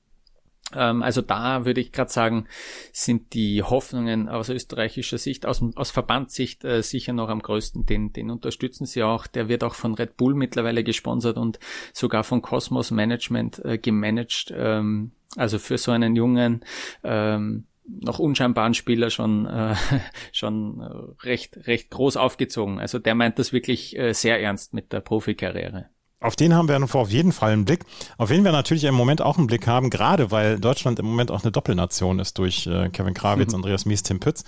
Ähm, 0.76 1.04
also 1.04 1.22
da 1.22 1.66
würde 1.66 1.82
ich 1.82 1.92
gerade 1.92 2.12
sagen, 2.12 2.48
sind 2.92 3.34
die 3.34 3.64
Hoffnungen 3.64 4.30
aus 4.30 4.50
österreichischer 4.50 5.18
Sicht, 5.18 5.46
aus, 5.46 5.64
aus 5.76 5.92
Verbandssicht 5.92 6.64
äh, 6.64 6.82
sicher 6.82 7.14
noch 7.14 7.30
am 7.30 7.42
größten. 7.42 7.86
Den, 7.86 8.14
den 8.14 8.30
unterstützen 8.30 8.86
sie 8.86 9.04
auch. 9.04 9.28
Der 9.28 9.50
wird 9.50 9.64
auch 9.64 9.76
von 9.76 9.94
Red 9.94 10.18
Bull 10.18 10.34
mittlerweile 10.36 10.84
gesponsert 10.84 11.38
und 11.38 11.60
sogar 11.94 12.24
von 12.24 12.42
Cosmos 12.42 12.92
Management 12.92 13.64
äh, 13.66 13.78
gemanagt. 13.78 14.54
Ähm, 14.56 15.12
also 15.36 15.60
für 15.60 15.78
so 15.78 15.92
einen 15.92 16.16
jungen 16.16 16.64
ähm, 17.04 17.66
noch 17.86 18.20
unscheinbaren 18.20 18.74
Spieler 18.74 19.10
schon 19.10 19.46
äh, 19.46 19.76
schon 20.32 20.80
äh, 20.80 21.26
recht 21.26 21.68
recht 21.68 21.90
groß 21.90 22.18
aufgezogen. 22.18 22.80
Also 22.80 23.00
der 23.00 23.16
meint 23.16 23.40
das 23.40 23.52
wirklich 23.52 23.98
äh, 23.98 24.14
sehr 24.14 24.42
ernst 24.42 24.74
mit 24.74 24.94
der 24.94 25.02
Profikarriere. 25.02 25.90
Auf 26.24 26.38
den 26.38 26.54
haben 26.54 26.70
wir 26.70 26.82
auf 26.82 27.10
jeden 27.12 27.34
Fall 27.34 27.52
einen 27.52 27.66
Blick. 27.66 27.84
Auf 28.18 28.30
wen 28.30 28.46
wir 28.46 28.54
natürlich 28.54 28.86
im 28.86 28.96
Moment 28.96 29.22
auch 29.22 29.38
einen 29.38 29.48
Blick 29.48 29.68
haben, 29.68 29.90
gerade 29.90 30.32
weil 30.32 30.58
Deutschland 30.58 30.98
im 30.98 31.06
Moment 31.06 31.32
auch 31.32 31.44
eine 31.44 31.52
Doppelnation 31.52 32.20
ist 32.20 32.38
durch 32.38 32.66
äh, 32.66 32.88
Kevin 32.90 33.14
Krawitz, 33.14 33.52
mhm. 33.52 33.56
Andreas 33.58 33.86
Mies, 33.86 34.04
Tim 34.04 34.22
Pütz, 34.22 34.46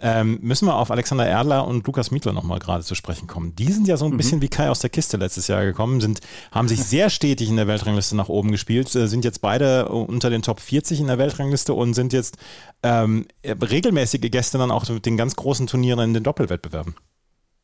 ähm, 0.00 0.38
müssen 0.42 0.66
wir 0.66 0.76
auf 0.76 0.90
Alexander 0.90 1.26
Erdler 1.26 1.66
und 1.66 1.86
Lukas 1.86 2.10
Mietler 2.10 2.34
nochmal 2.34 2.58
gerade 2.58 2.84
zu 2.84 2.94
sprechen 2.94 3.26
kommen. 3.26 3.56
Die 3.56 3.72
sind 3.72 3.88
ja 3.88 3.96
so 3.96 4.04
ein 4.04 4.12
mhm. 4.12 4.18
bisschen 4.18 4.42
wie 4.42 4.48
Kai 4.48 4.68
aus 4.68 4.80
der 4.80 4.90
Kiste 4.90 5.16
letztes 5.16 5.48
Jahr 5.48 5.64
gekommen, 5.64 6.02
sind, 6.02 6.20
haben 6.52 6.68
sich 6.68 6.84
sehr 6.84 7.08
stetig 7.08 7.48
in 7.48 7.56
der 7.56 7.68
Weltrangliste 7.68 8.14
nach 8.16 8.28
oben 8.28 8.50
gespielt, 8.50 8.94
äh, 8.94 9.08
sind 9.08 9.24
jetzt 9.24 9.40
beide 9.40 9.88
unter 9.88 10.28
den 10.28 10.42
Top 10.42 10.60
40 10.60 11.00
in 11.00 11.06
der 11.06 11.16
Weltrangliste 11.16 11.72
und 11.72 11.94
sind 11.94 12.12
jetzt 12.12 12.36
ähm, 12.82 13.24
regelmäßige 13.42 14.30
Gäste 14.30 14.58
dann 14.58 14.70
auch 14.70 14.86
mit 14.90 15.06
den 15.06 15.16
ganz 15.16 15.36
großen 15.36 15.68
Turnieren 15.68 16.00
in 16.00 16.12
den 16.12 16.22
Doppelwettbewerben. 16.22 16.94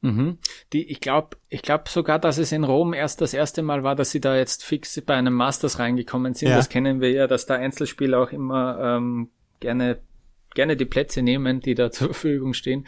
Mhm. 0.02 0.38
Die, 0.72 0.90
ich 0.90 1.00
glaube 1.00 1.36
ich 1.48 1.62
glaub 1.62 1.88
sogar, 1.88 2.18
dass 2.18 2.38
es 2.38 2.52
in 2.52 2.64
Rom 2.64 2.94
erst 2.94 3.20
das 3.20 3.34
erste 3.34 3.62
Mal 3.62 3.82
war, 3.82 3.94
dass 3.94 4.10
sie 4.10 4.20
da 4.20 4.36
jetzt 4.36 4.64
fix 4.64 5.00
bei 5.02 5.14
einem 5.14 5.34
Masters 5.34 5.78
reingekommen 5.78 6.34
sind. 6.34 6.48
Ja. 6.48 6.56
Das 6.56 6.68
kennen 6.68 7.00
wir 7.00 7.10
ja, 7.10 7.26
dass 7.26 7.46
da 7.46 7.54
Einzelspieler 7.54 8.20
auch 8.20 8.32
immer 8.32 8.96
ähm, 8.96 9.28
gerne, 9.60 10.00
gerne 10.54 10.76
die 10.76 10.86
Plätze 10.86 11.22
nehmen, 11.22 11.60
die 11.60 11.74
da 11.74 11.90
zur 11.90 12.08
Verfügung 12.08 12.54
stehen. 12.54 12.86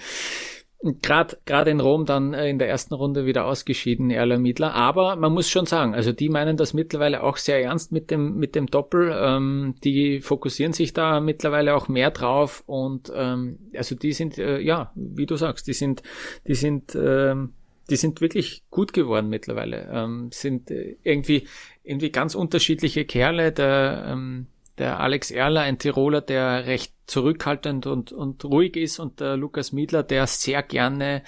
Gerade 1.00 1.38
gerade 1.44 1.70
in 1.70 1.78
Rom 1.78 2.06
dann 2.06 2.34
äh, 2.34 2.48
in 2.48 2.58
der 2.58 2.68
ersten 2.68 2.94
Runde 2.94 3.24
wieder 3.24 3.44
ausgeschieden, 3.44 4.10
Erler 4.10 4.38
Miedler. 4.38 4.74
Aber 4.74 5.14
man 5.14 5.32
muss 5.32 5.48
schon 5.48 5.66
sagen, 5.66 5.94
also 5.94 6.12
die 6.12 6.28
meinen 6.28 6.56
das 6.56 6.74
mittlerweile 6.74 7.22
auch 7.22 7.36
sehr 7.36 7.62
ernst 7.62 7.92
mit 7.92 8.10
dem 8.10 8.36
mit 8.36 8.56
dem 8.56 8.66
Doppel. 8.66 9.14
Ähm, 9.16 9.74
die 9.84 10.20
fokussieren 10.20 10.72
sich 10.72 10.92
da 10.92 11.20
mittlerweile 11.20 11.76
auch 11.76 11.86
mehr 11.86 12.10
drauf 12.10 12.64
und 12.66 13.12
ähm, 13.14 13.58
also 13.76 13.94
die 13.94 14.12
sind 14.12 14.38
äh, 14.38 14.58
ja, 14.58 14.90
wie 14.96 15.26
du 15.26 15.36
sagst, 15.36 15.68
die 15.68 15.72
sind 15.72 16.02
die 16.48 16.54
sind 16.54 16.96
ähm, 16.96 17.52
die 17.88 17.96
sind 17.96 18.20
wirklich 18.20 18.64
gut 18.70 18.92
geworden 18.92 19.28
mittlerweile. 19.28 19.88
Ähm, 19.92 20.30
sind 20.32 20.70
äh, 20.70 20.96
irgendwie 21.02 21.46
irgendwie 21.84 22.10
ganz 22.10 22.34
unterschiedliche 22.34 23.04
Kerle. 23.04 23.52
Der 23.52 24.06
ähm, 24.08 24.46
der 24.78 25.00
Alex 25.00 25.30
Erler, 25.30 25.62
ein 25.62 25.78
Tiroler, 25.78 26.20
der 26.20 26.66
recht 26.66 26.94
zurückhaltend 27.06 27.86
und, 27.86 28.12
und 28.12 28.44
ruhig 28.44 28.76
ist 28.76 28.98
und 28.98 29.20
der 29.20 29.36
Lukas 29.36 29.72
Miedler, 29.72 30.02
der 30.02 30.26
sehr 30.26 30.62
gerne 30.62 31.22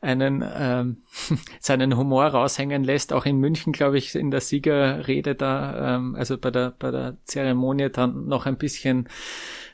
einen 0.00 0.44
ähm, 0.54 1.02
seinen 1.60 1.96
Humor 1.96 2.26
raushängen 2.26 2.84
lässt, 2.84 3.12
auch 3.12 3.24
in 3.24 3.38
München, 3.38 3.72
glaube 3.72 3.98
ich, 3.98 4.14
in 4.14 4.30
der 4.30 4.40
Siegerrede 4.40 5.34
da, 5.34 5.96
ähm, 5.96 6.14
also 6.14 6.36
bei 6.36 6.50
der 6.50 6.74
bei 6.78 6.90
der 6.90 7.16
Zeremonie 7.24 7.88
dann 7.90 8.26
noch 8.26 8.46
ein 8.46 8.58
bisschen 8.58 9.08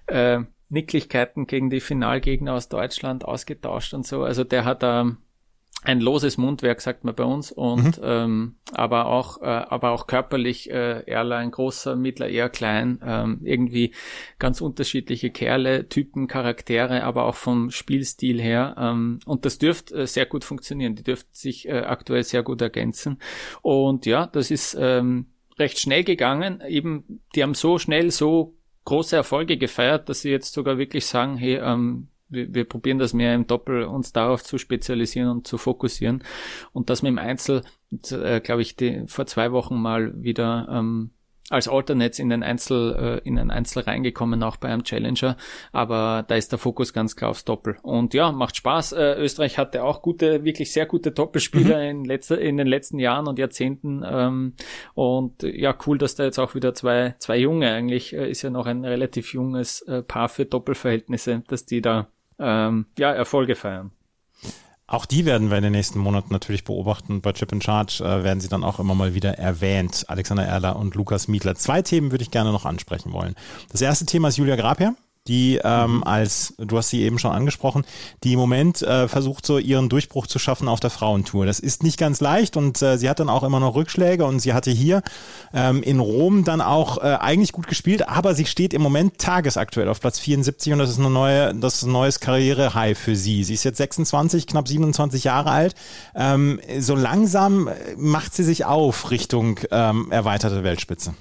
äh, 0.07 0.41
Nicklichkeiten 0.69 1.47
gegen 1.47 1.71
die 1.71 1.81
Finalgegner 1.81 2.55
aus 2.55 2.69
Deutschland 2.69 3.25
ausgetauscht 3.25 3.95
und 3.95 4.07
so. 4.07 4.25
Also 4.25 4.45
der 4.45 4.65
hat 4.65 4.81
ähm, 4.83 5.19
ein 5.87 6.01
loses 6.01 6.37
Mundwerk, 6.37 6.81
sagt 6.81 7.05
man 7.05 7.15
bei 7.15 7.25
uns, 7.25 7.53
und 7.53 7.99
mhm. 7.99 8.03
ähm, 8.03 8.55
aber 8.73 9.07
auch, 9.07 9.41
äh, 9.41 9.45
aber 9.45 9.93
auch 9.93 10.07
körperlich 10.07 10.69
äh, 10.71 11.05
ein 11.07 11.51
großer, 11.51 11.95
mittler, 11.95 12.29
eher 12.29 12.49
klein, 12.49 13.01
ähm, 13.05 13.41
irgendwie 13.45 13.93
ganz 14.39 14.61
unterschiedliche 14.61 15.31
Kerle, 15.31 15.89
Typen, 15.89 16.27
Charaktere, 16.27 17.05
aber 17.05 17.25
auch 17.25 17.37
vom 17.37 17.71
Spielstil 17.71 18.41
her. 18.41 18.75
Ähm, 18.79 19.21
und 19.27 19.45
das 19.45 19.59
dürfte 19.59 19.95
äh, 19.95 20.07
sehr 20.07 20.27
gut 20.27 20.45
funktionieren. 20.45 20.97
Die 20.97 21.05
dürften 21.05 21.33
sich 21.33 21.69
äh, 21.69 21.79
aktuell 21.79 22.25
sehr 22.25 22.43
gut 22.43 22.61
ergänzen. 22.61 23.21
Und 23.63 24.07
ja, 24.07 24.27
das 24.27 24.51
ist 24.51 24.77
ähm, 24.79 25.27
recht 25.57 25.79
schnell 25.79 26.03
gegangen. 26.03 26.63
Eben, 26.67 27.23
die 27.35 27.45
haben 27.45 27.55
so 27.55 27.79
schnell 27.79 28.11
so 28.11 28.57
große 28.85 29.15
Erfolge 29.15 29.57
gefeiert, 29.57 30.09
dass 30.09 30.23
sie 30.23 30.31
jetzt 30.31 30.53
sogar 30.53 30.79
wirklich 30.79 31.07
sagen, 31.07 31.37
hey, 31.37 31.57
ähm, 31.57 32.09
wir, 32.29 32.55
wir 32.55 32.65
probieren 32.65 32.99
das 32.99 33.13
mehr 33.13 33.35
im 33.35 33.47
Doppel, 33.47 33.85
uns 33.85 34.13
darauf 34.13 34.43
zu 34.43 34.59
spezialisieren 34.59 35.31
und 35.31 35.47
zu 35.47 35.59
fokussieren. 35.59 36.23
Und 36.73 36.91
dass 36.91 37.03
wir 37.03 37.09
im 37.09 37.19
Einzel, 37.19 37.63
äh, 38.11 38.41
glaube 38.41 38.63
ich, 38.63 38.77
die, 38.77 39.05
vor 39.07 39.27
zwei 39.27 39.53
Wochen 39.53 39.77
mal 39.77 40.13
wieder 40.23 40.69
ähm, 40.71 41.11
als 41.49 41.69
Alternates 41.69 42.19
in 42.19 42.29
den 42.29 42.43
Einzel, 42.43 43.21
äh, 43.25 43.29
in 43.29 43.37
den 43.37 43.51
Einzel 43.51 43.83
reingekommen, 43.83 44.43
auch 44.43 44.57
bei 44.57 44.69
einem 44.69 44.83
Challenger. 44.83 45.37
Aber 45.73 46.25
da 46.27 46.35
ist 46.35 46.51
der 46.51 46.59
Fokus 46.59 46.93
ganz 46.93 47.15
klar 47.15 47.31
aufs 47.31 47.45
Doppel. 47.45 47.77
Und 47.83 48.15
ja, 48.15 48.33
macht 48.33 48.57
Spaß. 48.57 48.93
Äh, 48.93 49.15
Österreich 49.19 49.59
hatte 49.59 49.85
auch 49.85 50.03
gute, 50.03 50.45
wirklich 50.45 50.73
sehr 50.73 50.87
gute 50.87 51.13
Doppelspieler 51.13 51.77
mhm. 51.77 52.01
in, 52.01 52.05
letzter, 52.05 52.41
in 52.41 52.57
den 52.57 52.67
letzten 52.67 52.99
Jahren 52.99 53.29
und 53.29 53.39
Jahrzehnten. 53.39 54.03
Ähm, 54.05 54.55
und 54.95 55.43
ja, 55.45 55.77
cool, 55.87 55.99
dass 55.99 56.17
da 56.17 56.25
jetzt 56.25 56.39
auch 56.39 56.55
wieder 56.55 56.75
zwei, 56.75 57.15
zwei 57.19 57.39
Junge 57.39 57.71
eigentlich, 57.71 58.13
äh, 58.13 58.29
ist 58.29 58.43
ja 58.43 58.51
noch 58.51 58.67
ein 58.67 58.85
relativ 58.85 59.33
junges 59.33 59.83
äh, 59.83 60.03
Paar 60.03 60.29
für 60.29 60.47
Doppelverhältnisse, 60.47 61.45
dass 61.47 61.65
die 61.65 61.81
da 61.81 62.09
ähm, 62.39 62.87
ja, 62.99 63.13
Erfolge 63.13 63.55
feiern. 63.55 63.91
Auch 64.89 65.05
die 65.05 65.25
werden 65.25 65.51
wir 65.51 65.57
in 65.57 65.65
den 65.65 65.73
nächsten 65.73 65.99
Monaten 65.99 66.33
natürlich 66.33 66.63
beobachten. 66.63 67.21
Bei 67.21 67.33
Chip 67.33 67.51
in 67.51 67.61
Charge 67.61 68.05
äh, 68.05 68.23
werden 68.23 68.41
sie 68.41 68.49
dann 68.49 68.63
auch 68.63 68.79
immer 68.79 68.95
mal 68.95 69.15
wieder 69.15 69.37
erwähnt. 69.37 70.05
Alexander 70.07 70.45
Erler 70.45 70.77
und 70.77 70.95
Lukas 70.95 71.27
Mietler. 71.27 71.57
Zwei 71.57 71.83
Themen 71.83 72.13
würde 72.13 72.23
ich 72.23 72.31
gerne 72.31 72.53
noch 72.53 72.65
ansprechen 72.65 73.13
wollen. 73.13 73.35
Das 73.73 73.81
erste 73.81 74.07
Thema 74.07 74.29
ist 74.29 74.37
Julia 74.37 74.55
Grabherr 74.55 74.95
die 75.29 75.61
ähm, 75.63 75.97
mhm. 75.97 76.05
als, 76.05 76.55
du 76.59 76.77
hast 76.79 76.91
sie 76.91 77.03
eben 77.03 77.19
schon 77.19 77.33
angesprochen, 77.33 77.85
die 78.25 78.35
im 78.35 78.39
Moment 78.39 78.83
äh, 78.83 79.09
versucht, 79.09 79.47
so 79.47 79.59
ihren 79.59 79.89
Durchbruch 79.89 80.27
zu 80.27 80.39
schaffen 80.39 80.69
auf 80.69 80.81
der 80.81 80.91
Frauentour. 80.91 81.47
Das 81.47 81.61
ist 81.61 81.83
nicht 81.83 81.99
ganz 81.99 82.21
leicht 82.21 82.57
und 82.57 82.81
äh, 82.83 82.99
sie 82.99 83.09
hat 83.09 83.21
dann 83.21 83.29
auch 83.29 83.43
immer 83.43 83.61
noch 83.61 83.75
Rückschläge 83.75 84.25
und 84.25 84.41
sie 84.41 84.53
hatte 84.53 84.71
hier 84.71 85.03
ähm, 85.53 85.83
in 85.83 86.01
Rom 86.01 86.45
dann 86.45 86.61
auch 86.61 86.99
äh, 86.99 87.17
eigentlich 87.21 87.53
gut 87.53 87.67
gespielt, 87.67 88.09
aber 88.09 88.35
sie 88.35 88.47
steht 88.47 88.75
im 88.75 88.83
Moment 88.83 89.19
tagesaktuell 89.19 89.89
auf 89.89 90.01
Platz 90.01 90.19
74 90.19 90.73
und 90.73 90.79
das 90.79 90.91
ist 90.91 90.99
eine 90.99 91.11
neue, 91.11 91.55
das 91.55 91.77
ist 91.77 91.83
ein 91.83 91.93
neues 91.93 92.21
Karriere-High 92.21 92.99
für 92.99 93.17
sie. 93.17 93.45
Sie 93.45 93.55
ist 93.55 93.65
jetzt 93.65 93.79
26, 93.79 94.47
knapp 94.47 94.69
27 94.69 95.25
Jahre 95.25 95.51
alt. 95.51 95.75
Ähm, 96.15 96.61
so 96.79 96.95
langsam 96.95 97.69
macht 97.97 98.35
sie 98.35 98.45
sich 98.45 98.65
auf 98.65 99.11
Richtung 99.11 99.61
ähm, 99.71 100.11
erweiterte 100.11 100.63
Weltspitze. 100.65 101.15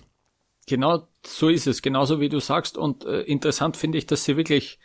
Genau 0.67 1.07
so 1.25 1.49
ist 1.49 1.67
es, 1.67 1.81
genauso 1.81 2.19
wie 2.19 2.29
du 2.29 2.39
sagst. 2.39 2.77
Und 2.77 3.05
äh, 3.05 3.21
interessant 3.21 3.77
finde 3.77 3.97
ich, 3.97 4.05
dass 4.07 4.23
sie 4.23 4.37
wirklich 4.37 4.79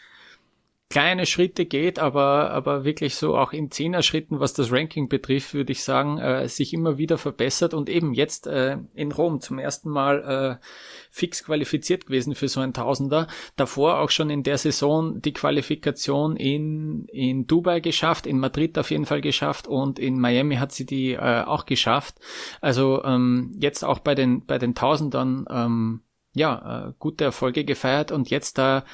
kleine 0.90 1.24
Schritte 1.24 1.66
geht, 1.66 2.00
aber, 2.00 2.50
aber 2.50 2.85
wirklich 2.85 3.14
so 3.14 3.37
auch 3.37 3.53
in 3.53 3.70
Zehner-Schritten, 3.70 4.40
was 4.40 4.55
das 4.55 4.72
Ranking 4.72 5.09
betrifft, 5.09 5.55
würde 5.55 5.70
ich 5.70 5.85
sagen, 5.85 6.18
äh, 6.18 6.48
sich 6.48 6.74
immer 6.74 6.98
wieder 6.98 7.16
verbessert 7.16 7.74
und 7.74 7.88
eben 7.88 8.12
jetzt 8.12 8.48
äh, 8.48 8.76
in 8.94 9.12
Rom 9.12 9.40
zum 9.40 9.61
ersten 9.61 9.88
Mal 9.88 10.59
äh, 10.61 10.66
fix 11.09 11.44
qualifiziert 11.44 12.07
gewesen 12.07 12.35
für 12.35 12.48
so 12.48 12.61
ein 12.61 12.72
Tausender. 12.72 13.29
Davor 13.55 14.00
auch 14.00 14.11
schon 14.11 14.31
in 14.31 14.42
der 14.42 14.59
Saison 14.59 15.22
die 15.22 15.33
Qualifikation 15.33 16.35
in, 16.35 17.05
in 17.07 17.46
Dubai 17.46 17.79
geschafft, 17.79 18.26
in 18.26 18.40
Madrid 18.40 18.76
auf 18.76 18.90
jeden 18.90 19.07
Fall 19.07 19.20
geschafft 19.20 19.68
und 19.68 20.00
in 20.00 20.18
Miami 20.18 20.57
hat 20.57 20.72
sie 20.72 20.87
die 20.87 21.12
äh, 21.12 21.44
auch 21.44 21.66
geschafft. 21.66 22.16
Also 22.61 23.05
ähm, 23.05 23.55
jetzt 23.61 23.85
auch 23.85 24.00
bei 24.00 24.16
den, 24.16 24.44
bei 24.44 24.59
den 24.59 24.74
Tausendern 24.74 25.44
ähm, 25.48 26.03
ja, 26.35 26.88
äh, 26.88 26.92
gute 26.98 27.24
Erfolge 27.24 27.64
gefeiert 27.64 28.11
und 28.11 28.31
jetzt 28.31 28.59
da 28.59 28.85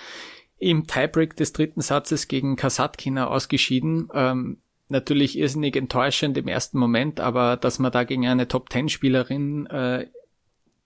im 0.58 0.86
Tiebreak 0.86 1.36
des 1.36 1.52
dritten 1.52 1.80
Satzes 1.80 2.28
gegen 2.28 2.56
Kasatkina 2.56 3.26
ausgeschieden. 3.26 4.08
Ähm, 4.14 4.58
natürlich 4.88 5.38
irrsinnig 5.38 5.76
enttäuschend 5.76 6.38
im 6.38 6.48
ersten 6.48 6.78
Moment, 6.78 7.20
aber 7.20 7.56
dass 7.56 7.78
man 7.78 7.92
da 7.92 8.04
gegen 8.04 8.26
eine 8.26 8.48
Top-10-Spielerin 8.48 9.66
äh, 9.66 10.06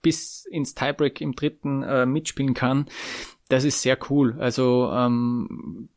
bis 0.01 0.45
ins 0.45 0.73
Tiebreak 0.73 1.21
im 1.21 1.35
dritten 1.35 1.83
äh, 1.83 2.05
mitspielen 2.05 2.53
kann, 2.53 2.85
das 3.49 3.63
ist 3.63 3.81
sehr 3.81 3.97
cool. 4.09 4.37
Also 4.39 4.91
ähm, 4.93 5.89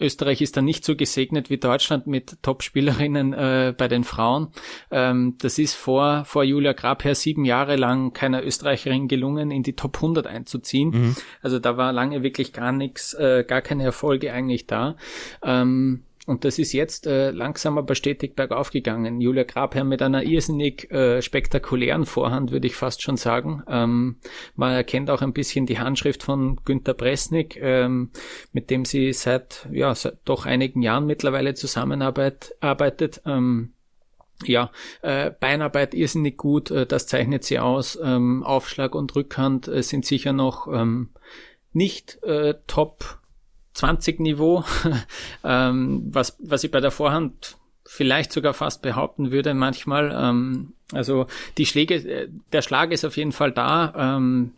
Österreich 0.00 0.40
ist 0.40 0.56
da 0.56 0.62
nicht 0.62 0.84
so 0.84 0.96
gesegnet 0.96 1.50
wie 1.50 1.58
Deutschland 1.58 2.06
mit 2.06 2.42
Top-Spielerinnen 2.42 3.32
äh, 3.32 3.74
bei 3.76 3.88
den 3.88 4.04
Frauen. 4.04 4.48
Ähm, 4.90 5.36
das 5.38 5.58
ist 5.58 5.74
vor, 5.74 6.24
vor 6.24 6.44
Julia 6.44 6.72
Grabherr 6.72 7.14
sieben 7.14 7.44
Jahre 7.44 7.76
lang 7.76 8.12
keiner 8.12 8.44
Österreicherin 8.44 9.08
gelungen, 9.08 9.50
in 9.50 9.62
die 9.62 9.76
Top 9.76 9.96
100 9.96 10.26
einzuziehen. 10.26 10.90
Mhm. 10.90 11.16
Also 11.42 11.58
da 11.58 11.76
war 11.76 11.92
lange 11.92 12.22
wirklich 12.22 12.52
gar 12.52 12.72
nichts, 12.72 13.14
äh, 13.14 13.44
gar 13.46 13.62
keine 13.62 13.84
Erfolge 13.84 14.32
eigentlich 14.32 14.66
da. 14.66 14.96
Ähm, 15.42 16.04
und 16.26 16.44
das 16.44 16.58
ist 16.58 16.72
jetzt 16.72 17.06
äh, 17.06 17.30
langsam 17.30 17.78
aber 17.78 17.94
stetig 17.94 18.36
bergauf 18.36 18.70
gegangen. 18.70 19.20
Julia 19.20 19.44
Grabherr 19.44 19.84
mit 19.84 20.02
einer 20.02 20.22
irrsinnig 20.22 20.90
äh, 20.90 21.22
spektakulären 21.22 22.04
Vorhand, 22.04 22.52
würde 22.52 22.66
ich 22.66 22.76
fast 22.76 23.02
schon 23.02 23.16
sagen. 23.16 23.62
Ähm, 23.66 24.16
man 24.54 24.72
erkennt 24.72 25.08
auch 25.10 25.22
ein 25.22 25.32
bisschen 25.32 25.64
die 25.64 25.78
Handschrift 25.78 26.22
von 26.22 26.56
Günter 26.64 26.94
Bresnik, 26.94 27.56
ähm, 27.60 28.10
mit 28.52 28.70
dem 28.70 28.84
sie 28.84 29.12
seit, 29.14 29.66
ja, 29.72 29.94
seit 29.94 30.18
doch 30.26 30.44
einigen 30.44 30.82
Jahren 30.82 31.06
mittlerweile 31.06 31.54
zusammenarbeitet. 31.54 33.22
Ähm, 33.24 33.72
ja, 34.44 34.70
äh, 35.02 35.30
Beinarbeit 35.30 35.94
irrsinnig 35.94 36.36
gut, 36.36 36.70
äh, 36.70 36.86
das 36.86 37.06
zeichnet 37.06 37.44
sie 37.44 37.58
aus. 37.58 37.98
Ähm, 38.02 38.42
Aufschlag 38.42 38.94
und 38.94 39.14
Rückhand 39.16 39.68
äh, 39.68 39.82
sind 39.82 40.04
sicher 40.04 40.32
noch 40.32 40.68
ähm, 40.72 41.10
nicht 41.72 42.22
äh, 42.24 42.54
top 42.66 43.19
20 43.74 44.20
Niveau, 44.20 44.64
ähm, 45.44 46.02
was, 46.10 46.36
was 46.40 46.64
ich 46.64 46.70
bei 46.70 46.80
der 46.80 46.90
Vorhand 46.90 47.56
vielleicht 47.84 48.32
sogar 48.32 48.54
fast 48.54 48.82
behaupten 48.82 49.32
würde 49.32 49.54
manchmal. 49.54 50.12
Ähm, 50.14 50.74
also 50.92 51.26
die 51.58 51.66
Schläge, 51.66 51.94
äh, 51.96 52.28
der 52.52 52.62
Schlag 52.62 52.92
ist 52.92 53.04
auf 53.04 53.16
jeden 53.16 53.32
Fall 53.32 53.52
da, 53.52 54.16
ähm, 54.16 54.52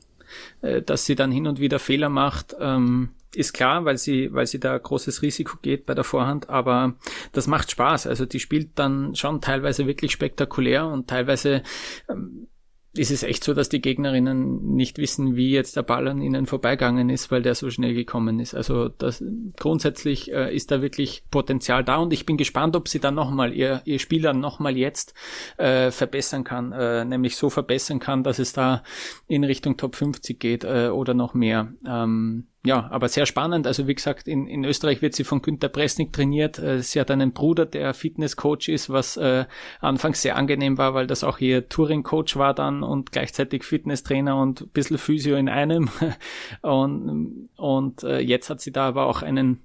äh, 0.61 0.83
dass 0.83 1.07
sie 1.07 1.15
dann 1.15 1.33
hin 1.33 1.47
und 1.47 1.61
wieder 1.61 1.79
Fehler 1.79 2.09
macht. 2.09 2.57
Ähm, 2.61 3.11
ist 3.35 3.55
klar, 3.55 3.85
weil 3.87 3.97
sie, 3.97 4.33
weil 4.35 4.47
sie 4.47 4.61
da 4.61 4.77
großes 4.77 5.23
Risiko 5.23 5.57
geht 5.63 5.87
bei 5.87 5.95
der 5.95 6.05
Vorhand, 6.05 6.51
aber 6.51 6.95
das 7.33 7.47
macht 7.47 7.71
Spaß. 7.71 8.07
Also 8.07 8.27
die 8.27 8.41
spielt 8.41 8.71
dann 8.75 9.15
schon 9.15 9.41
teilweise 9.41 9.87
wirklich 9.87 10.13
spektakulär 10.13 10.87
und 10.87 11.09
teilweise 11.09 11.63
ähm, 12.11 12.49
ist 12.95 13.11
es 13.11 13.23
echt 13.23 13.43
so, 13.43 13.55
dass 13.55 13.71
die 13.71 13.81
Gegnerinnen 13.81 14.75
nicht 14.75 14.99
wissen, 14.99 15.35
wie 15.35 15.51
jetzt 15.51 15.77
der 15.77 15.83
Ball 15.83 16.09
an 16.09 16.21
ihnen 16.21 16.47
vorbeigegangen 16.47 17.09
ist, 17.09 17.31
weil 17.31 17.43
der 17.43 17.55
so 17.55 17.71
schnell 17.71 17.95
gekommen 17.95 18.39
ist. 18.39 18.55
Also 18.55 18.89
das, 18.89 19.25
grundsätzlich 19.59 20.31
äh, 20.31 20.55
ist 20.55 20.71
da 20.71 20.83
wirklich 20.83 21.25
Potenzial 21.31 21.85
da 21.85 21.97
und 21.97 22.13
ich 22.13 22.27
bin 22.27 22.37
gespannt, 22.37 22.77
ob 22.77 22.89
sie 22.89 23.01
dann 23.01 23.15
nochmal 23.15 23.55
ihr, 23.55 23.81
ihr 23.87 23.99
Spiel 23.99 24.21
dann 24.21 24.41
nochmal 24.41 24.77
jetzt 24.77 25.15
äh, 25.57 25.91
verbessern 25.91 26.45
kann, 26.45 26.73
äh, 26.73 27.05
nämlich 27.07 27.37
so 27.37 27.49
verbessern 27.49 27.99
kann, 27.99 28.25
dass 28.25 28.39
es 28.39 28.53
da 28.53 28.83
in 29.27 29.45
Richtung 29.45 29.79
Top 29.79 29.97
50 29.97 30.39
geht 30.39 30.65
äh, 30.65 30.89
oder 30.89 31.15
noch 31.15 31.33
mehr. 31.33 31.73
Ähm, 31.87 32.49
ja, 32.65 32.89
aber 32.91 33.09
sehr 33.09 33.27
spannend. 33.27 33.67
Also 33.67 33.89
wie 33.89 33.95
gesagt, 33.95 34.29
in, 34.29 34.47
in 34.47 34.65
Österreich 34.65 35.03
wird 35.03 35.15
sie 35.15 35.25
von 35.25 35.43
Günter 35.43 35.69
Presnik 35.69 36.13
trainiert. 36.13 36.61
Äh, 36.61 36.81
sie 36.81 37.01
hat 37.01 37.11
einen 37.11 37.33
Bruder, 37.33 37.67
der 37.67 37.93
Fitnesscoach 37.93 38.69
ist, 38.69 38.89
was 38.89 39.17
äh, 39.17 39.47
anfangs 39.81 40.23
sehr 40.23 40.37
angenehm 40.37 40.79
war, 40.79 40.95
weil 40.95 41.09
das 41.09 41.25
auch 41.25 41.41
ihr 41.41 41.69
Touring-Coach 41.69 42.37
war 42.37 42.55
dann 42.55 42.85
und 42.85 43.11
gleichzeitig 43.11 43.65
Fitnesstrainer 43.65 44.37
und 44.41 44.61
ein 44.61 44.69
bisschen 44.69 44.99
Physio 44.99 45.37
in 45.37 45.49
einem. 45.49 45.91
und 46.63 47.49
und 47.57 48.05
äh, 48.05 48.21
jetzt 48.21 48.49
hat 48.49 48.61
sie 48.61 48.71
da 48.71 48.87
aber 48.87 49.07
auch 49.07 49.23
einen 49.23 49.65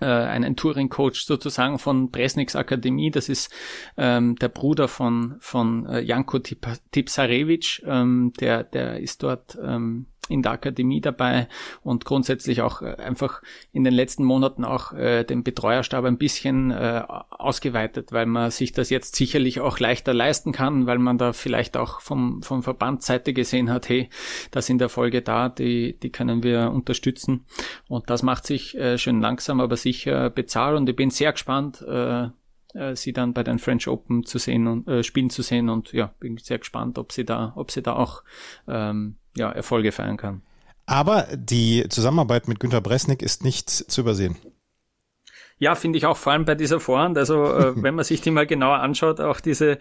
äh, 0.00 0.04
einen 0.04 0.54
Touring-Coach 0.54 1.24
sozusagen 1.24 1.78
von 1.78 2.12
Presniks 2.12 2.56
Akademie. 2.56 3.10
Das 3.10 3.30
ist 3.30 3.50
ähm, 3.96 4.36
der 4.36 4.48
Bruder 4.48 4.88
von 4.88 5.36
von 5.40 5.86
äh, 5.86 6.00
Janko 6.00 6.40
Tipsarevic. 6.40 7.82
Ähm, 7.86 8.34
der 8.38 8.64
der 8.64 9.00
ist 9.00 9.22
dort 9.22 9.58
ähm, 9.64 10.06
in 10.28 10.42
der 10.42 10.52
Akademie 10.52 11.00
dabei 11.00 11.48
und 11.82 12.04
grundsätzlich 12.04 12.62
auch 12.62 12.82
äh, 12.82 12.96
einfach 12.96 13.42
in 13.72 13.84
den 13.84 13.94
letzten 13.94 14.24
Monaten 14.24 14.64
auch 14.64 14.92
äh, 14.92 15.24
den 15.24 15.42
Betreuerstab 15.42 16.04
ein 16.04 16.18
bisschen 16.18 16.70
äh, 16.70 17.02
ausgeweitet, 17.30 18.12
weil 18.12 18.26
man 18.26 18.50
sich 18.50 18.72
das 18.72 18.90
jetzt 18.90 19.16
sicherlich 19.16 19.60
auch 19.60 19.78
leichter 19.78 20.14
leisten 20.14 20.52
kann, 20.52 20.86
weil 20.86 20.98
man 20.98 21.18
da 21.18 21.32
vielleicht 21.32 21.76
auch 21.76 22.00
vom, 22.00 22.42
vom 22.42 22.62
Verbandseite 22.62 23.32
gesehen 23.32 23.70
hat, 23.70 23.88
hey, 23.88 24.08
da 24.50 24.62
sind 24.62 24.80
Erfolge 24.80 25.22
da, 25.22 25.48
die, 25.48 25.98
die 25.98 26.10
können 26.10 26.42
wir 26.42 26.70
unterstützen. 26.70 27.44
Und 27.88 28.10
das 28.10 28.22
macht 28.22 28.46
sich 28.46 28.76
äh, 28.76 28.98
schön 28.98 29.20
langsam, 29.20 29.60
aber 29.60 29.76
sicher 29.76 30.30
bezahlt 30.30 30.76
und 30.76 30.88
ich 30.88 30.96
bin 30.96 31.10
sehr 31.10 31.32
gespannt, 31.32 31.82
äh, 31.82 32.28
äh, 32.78 32.96
sie 32.96 33.12
dann 33.12 33.32
bei 33.32 33.42
den 33.42 33.58
French 33.58 33.88
Open 33.88 34.24
zu 34.24 34.38
sehen 34.38 34.66
und 34.66 34.88
äh, 34.88 35.02
spielen 35.02 35.30
zu 35.30 35.42
sehen 35.42 35.68
und 35.68 35.92
ja, 35.92 36.14
bin 36.20 36.38
sehr 36.38 36.58
gespannt, 36.58 36.98
ob 36.98 37.12
sie 37.12 37.24
da, 37.24 37.52
ob 37.56 37.70
sie 37.70 37.82
da 37.82 37.94
auch 37.94 38.22
ähm, 38.66 39.16
ja, 39.36 39.50
Erfolge 39.50 39.92
feiern 39.92 40.16
kann. 40.16 40.42
Aber 40.86 41.26
die 41.34 41.86
Zusammenarbeit 41.90 42.48
mit 42.48 42.60
Günter 42.60 42.80
Bresnik 42.80 43.22
ist 43.22 43.44
nicht 43.44 43.68
zu 43.68 44.00
übersehen. 44.00 44.36
Ja, 45.58 45.74
finde 45.74 45.98
ich 45.98 46.06
auch 46.06 46.16
vor 46.16 46.32
allem 46.32 46.44
bei 46.44 46.54
dieser 46.54 46.78
Vorhand. 46.78 47.18
Also 47.18 47.44
äh, 47.44 47.72
wenn 47.82 47.94
man 47.94 48.04
sich 48.04 48.20
die 48.20 48.30
mal 48.30 48.46
genauer 48.46 48.78
anschaut, 48.78 49.20
auch 49.20 49.40
diese 49.40 49.78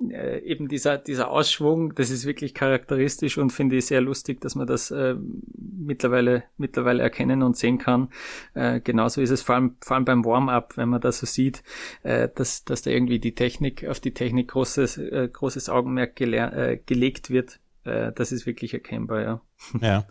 äh, 0.00 0.40
eben 0.40 0.68
dieser 0.68 0.98
dieser 0.98 1.30
Ausschwung, 1.30 1.94
das 1.94 2.10
ist 2.10 2.26
wirklich 2.26 2.54
charakteristisch 2.54 3.38
und 3.38 3.50
finde 3.50 3.76
ich 3.76 3.86
sehr 3.86 4.00
lustig, 4.00 4.40
dass 4.40 4.54
man 4.54 4.66
das 4.66 4.90
äh, 4.90 5.14
mittlerweile 5.56 6.44
mittlerweile 6.56 7.02
erkennen 7.02 7.42
und 7.42 7.56
sehen 7.56 7.78
kann. 7.78 8.08
Äh, 8.54 8.80
genauso 8.80 9.20
ist 9.20 9.30
es 9.30 9.42
vor 9.42 9.54
allem 9.54 9.76
vor 9.80 9.96
allem 9.96 10.04
beim 10.04 10.24
Warm-up, 10.24 10.76
wenn 10.76 10.88
man 10.88 11.00
das 11.00 11.20
so 11.20 11.26
sieht, 11.26 11.62
äh, 12.02 12.28
dass 12.34 12.64
dass 12.64 12.82
da 12.82 12.90
irgendwie 12.90 13.20
die 13.20 13.34
Technik 13.34 13.86
auf 13.86 14.00
die 14.00 14.14
Technik 14.14 14.48
großes 14.48 14.98
äh, 14.98 15.28
großes 15.32 15.68
Augenmerk 15.68 16.20
äh, 16.20 16.80
gelegt 16.84 17.30
wird. 17.30 17.60
Äh, 17.84 18.12
das 18.12 18.32
ist 18.32 18.46
wirklich 18.46 18.74
erkennbar, 18.74 19.22
ja. 19.22 19.40
Ja. 19.80 20.04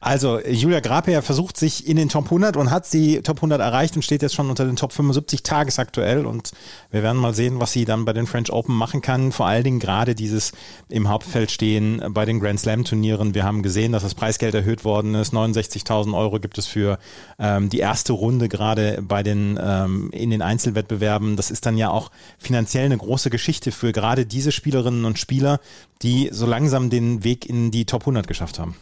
Also 0.00 0.38
Julia 0.40 0.80
Graper 0.80 1.22
versucht 1.22 1.56
sich 1.56 1.88
in 1.88 1.96
den 1.96 2.10
Top 2.10 2.24
100 2.26 2.58
und 2.58 2.70
hat 2.70 2.92
die 2.92 3.22
Top 3.22 3.38
100 3.38 3.58
erreicht 3.58 3.96
und 3.96 4.02
steht 4.02 4.20
jetzt 4.20 4.34
schon 4.34 4.50
unter 4.50 4.66
den 4.66 4.76
Top 4.76 4.92
75 4.92 5.42
tagesaktuell 5.42 6.26
und 6.26 6.52
wir 6.90 7.02
werden 7.02 7.20
mal 7.20 7.32
sehen, 7.32 7.58
was 7.58 7.72
sie 7.72 7.86
dann 7.86 8.04
bei 8.04 8.12
den 8.12 8.26
French 8.26 8.52
Open 8.52 8.76
machen 8.76 9.00
kann. 9.00 9.32
Vor 9.32 9.46
allen 9.46 9.64
Dingen 9.64 9.78
gerade 9.78 10.14
dieses 10.14 10.52
im 10.90 11.08
Hauptfeld 11.08 11.50
stehen 11.50 12.02
bei 12.10 12.26
den 12.26 12.38
Grand 12.38 12.60
Slam 12.60 12.84
Turnieren. 12.84 13.34
Wir 13.34 13.44
haben 13.44 13.62
gesehen, 13.62 13.92
dass 13.92 14.02
das 14.02 14.14
Preisgeld 14.14 14.54
erhöht 14.54 14.84
worden 14.84 15.14
ist. 15.14 15.32
69.000 15.32 16.14
Euro 16.14 16.38
gibt 16.38 16.58
es 16.58 16.66
für 16.66 16.98
ähm, 17.38 17.70
die 17.70 17.78
erste 17.78 18.12
Runde 18.12 18.50
gerade 18.50 19.00
bei 19.00 19.22
den 19.22 19.58
ähm, 19.60 20.10
in 20.12 20.30
den 20.30 20.42
Einzelwettbewerben. 20.42 21.36
Das 21.36 21.50
ist 21.50 21.64
dann 21.64 21.78
ja 21.78 21.88
auch 21.88 22.10
finanziell 22.38 22.84
eine 22.84 22.98
große 22.98 23.30
Geschichte 23.30 23.72
für 23.72 23.92
gerade 23.92 24.26
diese 24.26 24.52
Spielerinnen 24.52 25.06
und 25.06 25.18
Spieler, 25.18 25.60
die 26.02 26.28
so 26.30 26.44
langsam 26.44 26.90
den 26.90 27.24
Weg 27.24 27.48
in 27.48 27.70
die 27.70 27.86
Top 27.86 28.02
100 28.02 28.26
geschafft 28.26 28.58
haben. 28.58 28.76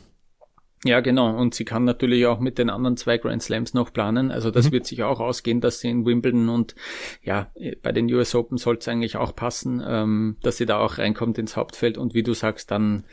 Ja, 0.84 1.00
genau. 1.00 1.36
Und 1.36 1.54
sie 1.54 1.64
kann 1.64 1.84
natürlich 1.84 2.26
auch 2.26 2.40
mit 2.40 2.58
den 2.58 2.68
anderen 2.68 2.96
zwei 2.96 3.16
Grand 3.18 3.42
Slams 3.42 3.72
noch 3.72 3.92
planen. 3.92 4.32
Also 4.32 4.50
das 4.50 4.66
mhm. 4.66 4.72
wird 4.72 4.86
sich 4.86 5.02
auch 5.04 5.20
ausgehen, 5.20 5.60
dass 5.60 5.78
sie 5.78 5.88
in 5.88 6.04
Wimbledon 6.04 6.48
und 6.48 6.74
ja, 7.22 7.50
bei 7.82 7.92
den 7.92 8.12
US 8.12 8.34
Open 8.34 8.58
soll 8.58 8.78
es 8.78 8.88
eigentlich 8.88 9.16
auch 9.16 9.36
passen, 9.36 9.82
ähm, 9.86 10.36
dass 10.42 10.56
sie 10.56 10.66
da 10.66 10.78
auch 10.78 10.98
reinkommt 10.98 11.38
ins 11.38 11.56
Hauptfeld. 11.56 11.98
Und 11.98 12.14
wie 12.14 12.24
du 12.24 12.34
sagst, 12.34 12.72
dann, 12.72 13.04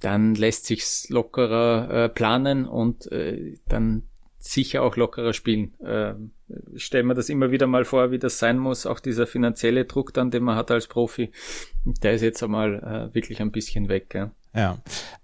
dann 0.00 0.36
lässt 0.36 0.66
sich's 0.66 1.08
lockerer 1.08 2.04
äh, 2.04 2.08
planen 2.08 2.64
und 2.64 3.10
äh, 3.10 3.56
dann 3.66 4.04
sicher 4.38 4.82
auch 4.82 4.96
lockerer 4.96 5.32
spielen. 5.32 5.74
Äh, 5.80 6.14
ich 6.74 6.84
stelle 6.84 7.04
mir 7.04 7.14
das 7.14 7.28
immer 7.28 7.50
wieder 7.50 7.66
mal 7.66 7.84
vor, 7.84 8.12
wie 8.12 8.18
das 8.18 8.38
sein 8.38 8.58
muss. 8.58 8.86
Auch 8.86 9.00
dieser 9.00 9.26
finanzielle 9.26 9.84
Druck 9.84 10.14
dann, 10.14 10.30
den 10.30 10.44
man 10.44 10.56
hat 10.56 10.70
als 10.70 10.86
Profi, 10.86 11.32
der 11.84 12.12
ist 12.12 12.22
jetzt 12.22 12.42
einmal 12.42 13.10
äh, 13.10 13.14
wirklich 13.14 13.40
ein 13.40 13.50
bisschen 13.50 13.88
weg. 13.88 14.14
Ja. 14.14 14.30
Ja. 14.54 14.78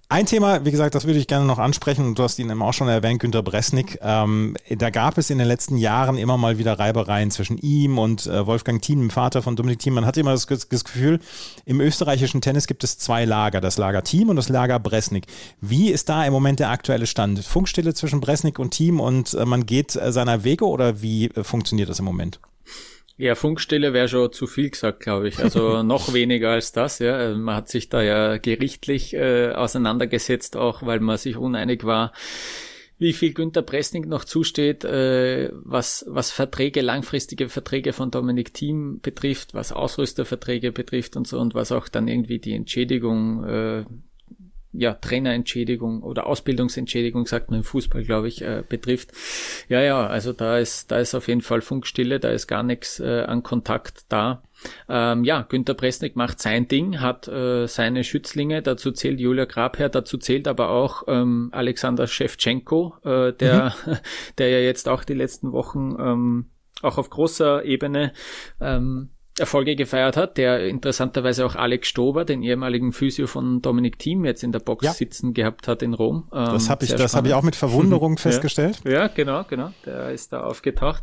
Ein 0.09 0.27
Thema, 0.27 0.65
wie 0.65 0.71
gesagt, 0.71 0.95
das 0.95 1.05
würde 1.05 1.19
ich 1.19 1.27
gerne 1.27 1.47
noch 1.47 1.59
ansprechen, 1.59 2.15
du 2.15 2.23
hast 2.23 2.39
ihn 2.39 2.49
eben 2.49 2.63
auch 2.63 2.73
schon 2.73 2.87
erwähnt, 2.87 3.19
Günter 3.19 3.43
Bresnik. 3.43 3.99
Ähm, 4.03 4.57
da 4.71 4.91
gab 4.91 5.19
es 5.19 5.31
in 5.31 5.39
den 5.39 5.49
letzten 5.49 5.77
Jahren 5.79 6.17
immer 6.17 6.37
mal 6.37 6.59
wieder 6.59 6.79
Reibereien 6.79 7.33
zwischen 7.33 7.59
ihm 7.59 7.99
und 7.99 8.25
äh, 8.29 8.47
Wolfgang 8.47 8.81
Thiem, 8.81 9.01
dem 9.01 9.11
Vater 9.11 9.43
von 9.43 9.57
Dominik 9.57 9.81
Thiem. 9.81 9.95
Man 9.95 10.07
hat 10.07 10.17
immer 10.17 10.31
das, 10.31 10.47
das, 10.47 10.85
Gefühl, 10.85 11.19
im 11.65 11.81
österreichischen 11.81 12.41
Tennis 12.41 12.69
gibt 12.69 12.85
es 12.85 12.99
zwei 12.99 13.25
Lager, 13.25 13.61
das 13.61 13.79
Lager 13.79 14.05
Thiem 14.05 14.29
und 14.29 14.37
das 14.37 14.49
Lager 14.49 14.79
Bresnik. 14.79 15.27
Wie 15.61 15.91
ist 15.91 16.09
da 16.09 16.25
im 16.25 16.33
Moment 16.33 16.61
der 16.61 16.71
aktuelle 16.71 17.09
Stand? 17.09 17.41
Funkstille 17.41 17.93
zwischen 17.93 18.21
Bresnik 18.21 18.61
und 18.61 18.71
Thiem 18.71 19.01
und 19.01 19.35
äh, 19.35 19.45
man 19.45 19.67
geht 19.67 19.97
äh, 19.97 20.13
seiner 20.13 20.45
Wege 20.45 20.69
oder 20.69 21.03
wie 21.03 21.27
äh, 21.31 21.43
funktioniert 21.43 21.89
das 21.89 21.99
im 21.99 22.05
Moment? 22.05 22.39
Ja, 23.19 23.35
Funkstelle 23.35 23.95
wäre 23.95 24.09
schon 24.09 24.31
zu 24.33 24.47
viel 24.47 24.69
gesagt, 24.69 25.01
glaube 25.01 25.29
ich. 25.29 25.39
Also 25.39 25.83
noch 25.83 26.13
weniger 26.13 26.51
als 26.51 26.73
das. 26.73 26.99
Ja, 26.99 27.17
also 27.17 27.39
man 27.39 27.57
hat 27.57 27.69
sich 27.69 27.89
da 27.89 28.03
ja 28.03 28.37
gerichtlich 28.37 29.15
äh, 29.15 29.53
auseinandergesetzt, 29.53 30.57
auch 30.57 30.85
weil 30.85 31.01
man 31.01 31.17
sich 31.17 31.37
uneinig 31.37 31.85
war, 31.85 32.13
wie 32.99 33.15
viel 33.15 33.33
Günter 33.33 33.63
Pressning 33.63 34.07
noch 34.09 34.25
zusteht, 34.25 34.85
äh, 34.85 35.51
was 35.53 36.05
was 36.09 36.31
Verträge, 36.31 36.83
langfristige 36.83 37.49
Verträge 37.49 37.95
von 37.95 38.11
Dominik 38.11 38.53
Thiem 38.53 39.01
betrifft, 39.01 39.55
was 39.55 39.73
Ausrüsterverträge 39.73 40.73
betrifft 40.73 41.17
und 41.17 41.27
so 41.27 41.39
und 41.39 41.55
was 41.55 41.73
auch 41.73 41.89
dann 41.89 42.09
irgendwie 42.09 42.39
die 42.39 42.55
Entschädigung 42.55 43.45
äh, 43.45 43.85
ja, 44.79 44.95
Trainerentschädigung 44.95 46.03
oder 46.03 46.27
Ausbildungsentschädigung, 46.27 47.27
sagt 47.27 47.51
man 47.51 47.61
im 47.61 47.65
Fußball, 47.65 48.05
glaube 48.05 48.29
ich, 48.29 48.43
äh, 48.43 48.63
betrifft. 48.69 49.13
Ja, 49.69 49.81
ja, 49.81 50.07
also 50.07 50.33
da 50.33 50.59
ist, 50.59 50.91
da 50.91 50.99
ist 50.99 51.15
auf 51.15 51.29
jeden 51.29 51.43
Fall 51.43 51.61
Funkstille, 51.61 52.21
da 52.21 52.31
ist 52.31 52.47
gar 52.47 52.63
nichts 52.63 53.01
äh, 53.01 53.23
an 53.23 53.43
Kontakt 53.43 54.05
da. 54.09 54.43
Ähm, 54.89 55.25
ja, 55.25 55.43
Günter 55.43 55.75
Presnik 55.75 56.17
macht 56.17 56.41
sein 56.41 56.67
Ding, 56.69 57.01
hat 57.01 57.29
äh, 57.29 57.67
seine 57.67 58.05
Schützlinge, 58.05 58.63
dazu 58.63 58.91
zählt 58.91 59.21
Julia 59.21 59.45
Grabherr, 59.45 59.89
dazu 59.89 60.19
zählt 60.19 60.49
aber 60.49 60.71
auch 60.71 61.05
ähm, 61.09 61.51
Alexander 61.53 62.07
Shevchenko, 62.07 62.95
äh, 63.05 63.33
der, 63.33 63.75
mhm. 63.85 63.97
der 64.39 64.51
ja 64.51 64.59
jetzt 64.59 64.89
auch 64.89 65.05
die 65.05 65.15
letzten 65.15 65.53
Wochen 65.53 65.97
ähm, 65.99 66.47
auch 66.83 66.99
auf 66.99 67.11
großer 67.11 67.65
Ebene 67.65 68.13
ähm, 68.61 69.11
Erfolge 69.39 69.77
gefeiert 69.77 70.17
hat, 70.17 70.39
der 70.39 70.67
interessanterweise 70.67 71.45
auch 71.45 71.57
Alex 71.57 71.89
Stober, 71.89 72.25
den 72.25 72.43
ehemaligen 72.43 72.93
Physio 72.93 73.27
von 73.27 73.61
Dominik 73.61 73.99
Thiem, 73.99 74.25
jetzt 74.25 74.43
in 74.43 74.51
der 74.51 74.61
Box 74.61 74.85
ja. 74.85 74.93
sitzen 74.93 75.35
gehabt 75.35 75.69
hat 75.69 75.83
in 75.83 75.93
Rom. 75.93 76.29
Ähm, 76.33 76.47
das 76.47 76.71
habe 76.71 76.87
ich, 76.87 76.95
das 76.95 77.15
habe 77.15 77.29
ich 77.29 77.35
auch 77.35 77.43
mit 77.43 77.55
Verwunderung 77.55 78.17
festgestellt. 78.19 78.81
Ja, 78.85 78.91
ja, 78.93 79.07
genau, 79.09 79.45
genau. 79.45 79.73
Der 79.85 80.11
ist 80.11 80.33
da 80.33 80.43
aufgetaucht. 80.43 81.03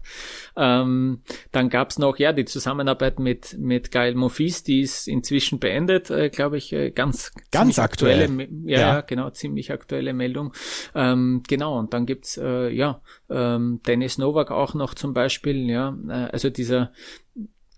Ähm, 0.57 1.21
dann 1.51 1.69
gab's 1.69 1.99
noch 1.99 2.17
ja 2.17 2.34
die 2.34 2.45
Zusammenarbeit 2.45 3.19
mit 3.19 3.55
mit 3.59 3.91
Gael 3.91 4.15
Mofis, 4.15 4.63
die 4.63 4.81
ist 4.81 5.07
inzwischen 5.07 5.59
beendet, 5.59 6.09
äh, 6.09 6.29
glaube 6.29 6.57
ich, 6.57 6.73
äh, 6.73 6.89
ganz 6.89 7.31
ganz 7.51 7.77
aktuell. 7.77 8.23
Aktuelle, 8.23 8.49
ja, 8.65 8.79
ja, 8.79 9.01
genau, 9.01 9.29
ziemlich 9.29 9.71
aktuelle 9.71 10.13
Meldung. 10.13 10.53
Ähm, 10.95 11.43
genau. 11.47 11.77
Und 11.77 11.93
dann 11.93 12.07
gibt's 12.07 12.38
äh, 12.38 12.69
ja 12.69 13.01
ähm, 13.29 13.79
Dennis 13.86 14.17
Novak 14.17 14.49
auch 14.49 14.73
noch 14.73 14.95
zum 14.95 15.13
Beispiel. 15.13 15.69
Ja, 15.69 15.95
äh, 16.07 16.29
also 16.31 16.49
dieser 16.49 16.91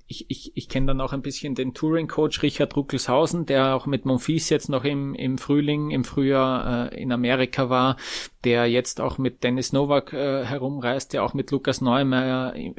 ich, 0.07 0.25
ich, 0.29 0.51
ich 0.55 0.69
kenne 0.69 0.87
dann 0.87 1.01
auch 1.01 1.13
ein 1.13 1.23
bisschen 1.23 1.55
den 1.55 1.73
Touring-Coach 1.73 2.43
Richard 2.43 2.75
Ruckelshausen, 2.75 3.45
der 3.45 3.75
auch 3.75 3.87
mit 3.87 4.05
Monfils 4.05 4.49
jetzt 4.49 4.69
noch 4.69 4.83
im, 4.83 5.15
im 5.15 5.37
Frühling, 5.37 5.89
im 5.89 6.03
Frühjahr 6.03 6.91
äh, 6.91 7.01
in 7.01 7.11
Amerika 7.11 7.69
war, 7.69 7.97
der 8.43 8.67
jetzt 8.67 9.01
auch 9.01 9.17
mit 9.17 9.43
Dennis 9.43 9.73
Novak 9.73 10.13
äh, 10.13 10.45
herumreist, 10.45 11.13
der 11.13 11.23
auch 11.23 11.33
mit 11.33 11.49
Lukas 11.49 11.81
Neumeier 11.81 12.55
äh, 12.55 12.73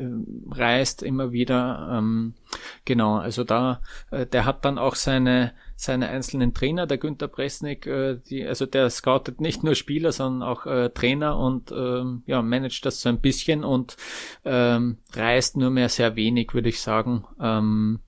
reist 0.50 1.02
immer 1.02 1.32
wieder. 1.32 1.96
Ähm, 1.98 2.34
genau, 2.84 3.16
also 3.16 3.44
da, 3.44 3.80
äh, 4.10 4.26
der 4.26 4.44
hat 4.44 4.64
dann 4.64 4.78
auch 4.78 4.94
seine 4.94 5.52
seine 5.78 6.08
einzelnen 6.08 6.54
Trainer, 6.54 6.86
der 6.86 6.96
Günther 6.96 7.28
Presnik, 7.28 7.86
äh, 7.86 8.16
die, 8.16 8.46
also 8.46 8.64
der 8.64 8.88
scoutet 8.88 9.42
nicht 9.42 9.62
nur 9.62 9.74
Spieler, 9.74 10.10
sondern 10.10 10.48
auch 10.48 10.64
äh, 10.64 10.88
Trainer 10.88 11.38
und 11.38 11.70
ähm, 11.70 12.22
ja, 12.26 12.40
managt 12.40 12.86
das 12.86 13.02
so 13.02 13.10
ein 13.10 13.20
bisschen 13.20 13.62
und 13.62 13.96
ähm, 14.46 14.96
reist 15.12 15.58
nur 15.58 15.70
mehr 15.70 15.90
sehr 15.90 16.16
wenig, 16.16 16.54
würde 16.54 16.70
ich 16.70 16.80
sagen. 16.80 17.24
Ähm, 17.38 18.00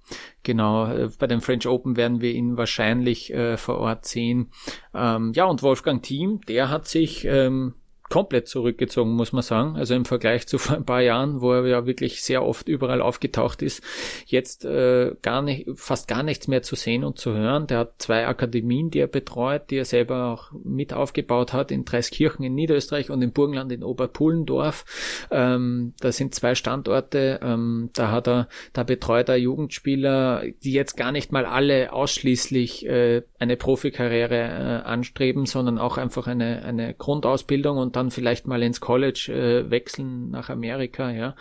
genau, 0.42 0.86
äh, 0.86 1.10
bei 1.18 1.26
den 1.26 1.42
French 1.42 1.68
Open 1.68 1.98
werden 1.98 2.22
wir 2.22 2.32
ihn 2.32 2.56
wahrscheinlich 2.56 3.32
äh, 3.34 3.58
vor 3.58 3.76
Ort 3.78 4.06
sehen. 4.06 4.50
Ähm, 4.94 5.32
ja, 5.34 5.44
und 5.44 5.62
Wolfgang 5.62 6.02
Thiem, 6.02 6.40
der 6.48 6.70
hat 6.70 6.88
sich 6.88 7.26
ähm, 7.26 7.74
komplett 8.08 8.48
zurückgezogen, 8.48 9.12
muss 9.12 9.32
man 9.32 9.42
sagen. 9.42 9.76
Also 9.76 9.94
im 9.94 10.04
Vergleich 10.04 10.46
zu 10.46 10.58
vor 10.58 10.76
ein 10.76 10.84
paar 10.84 11.02
Jahren, 11.02 11.40
wo 11.40 11.52
er 11.52 11.66
ja 11.66 11.86
wirklich 11.86 12.22
sehr 12.22 12.44
oft 12.44 12.68
überall 12.68 13.02
aufgetaucht 13.02 13.62
ist, 13.62 13.82
jetzt 14.26 14.64
äh, 14.64 15.14
gar 15.22 15.42
nicht, 15.42 15.68
fast 15.74 16.08
gar 16.08 16.22
nichts 16.22 16.48
mehr 16.48 16.62
zu 16.62 16.74
sehen 16.74 17.04
und 17.04 17.18
zu 17.18 17.32
hören. 17.32 17.66
Der 17.66 17.78
hat 17.78 17.94
zwei 17.98 18.26
Akademien, 18.26 18.90
die 18.90 19.00
er 19.00 19.06
betreut, 19.06 19.70
die 19.70 19.76
er 19.76 19.84
selber 19.84 20.26
auch 20.26 20.50
mit 20.64 20.92
aufgebaut 20.92 21.52
hat, 21.52 21.70
in 21.70 21.84
Dreiskirchen 21.84 22.44
in 22.44 22.54
Niederösterreich 22.54 23.10
und 23.10 23.22
in 23.22 23.32
Burgenland 23.32 23.72
in 23.72 23.84
Oberpullendorf. 23.84 24.84
Ähm, 25.30 25.92
da 26.00 26.12
sind 26.12 26.34
zwei 26.34 26.54
Standorte. 26.54 27.40
Ähm, 27.42 27.90
da 27.94 28.10
hat 28.10 28.28
er, 28.28 28.48
da 28.72 28.84
betreut 28.84 29.28
er 29.28 29.36
Jugendspieler, 29.36 30.44
die 30.62 30.72
jetzt 30.72 30.96
gar 30.96 31.12
nicht 31.12 31.32
mal 31.32 31.44
alle 31.44 31.92
ausschließlich 31.92 32.86
äh, 32.86 33.22
eine 33.38 33.56
Profikarriere 33.56 34.36
äh, 34.36 34.88
anstreben, 34.88 35.46
sondern 35.46 35.78
auch 35.78 35.98
einfach 35.98 36.26
eine, 36.26 36.62
eine 36.64 36.94
Grundausbildung 36.94 37.76
und 37.76 37.97
dann 37.98 38.10
vielleicht 38.10 38.46
mal 38.46 38.62
ins 38.62 38.80
College 38.80 39.32
äh, 39.32 39.70
wechseln 39.70 40.30
nach 40.30 40.48
Amerika, 40.48 41.10
ja. 41.10 41.34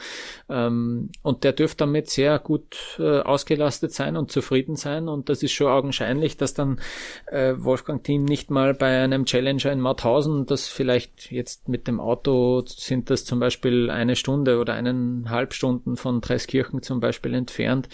Ähm, 0.49 1.09
und 1.21 1.43
der 1.43 1.53
dürfte 1.53 1.77
damit 1.77 2.09
sehr 2.09 2.39
gut 2.39 2.97
äh, 2.99 3.19
ausgelastet 3.19 3.93
sein 3.93 4.17
und 4.17 4.31
zufrieden 4.31 4.75
sein. 4.75 5.07
Und 5.07 5.29
das 5.29 5.43
ist 5.43 5.51
schon 5.51 5.67
augenscheinlich, 5.67 6.37
dass 6.37 6.53
dann 6.53 6.79
äh, 7.27 7.53
Wolfgang 7.57 8.03
Team 8.03 8.25
nicht 8.25 8.49
mal 8.49 8.73
bei 8.73 9.03
einem 9.03 9.25
Challenger 9.25 9.71
in 9.71 9.79
Mauthausen, 9.79 10.45
das 10.45 10.67
vielleicht 10.67 11.31
jetzt 11.31 11.69
mit 11.69 11.87
dem 11.87 11.99
Auto 11.99 12.63
sind 12.65 13.09
das 13.09 13.25
zum 13.25 13.39
Beispiel 13.39 13.89
eine 13.89 14.15
Stunde 14.15 14.59
oder 14.59 14.73
eineinhalb 14.73 15.53
Stunden 15.53 15.95
von 15.95 16.21
Dreiskirchen 16.21 16.81
zum 16.81 16.99
Beispiel 16.99 17.33
entfernt, 17.33 17.87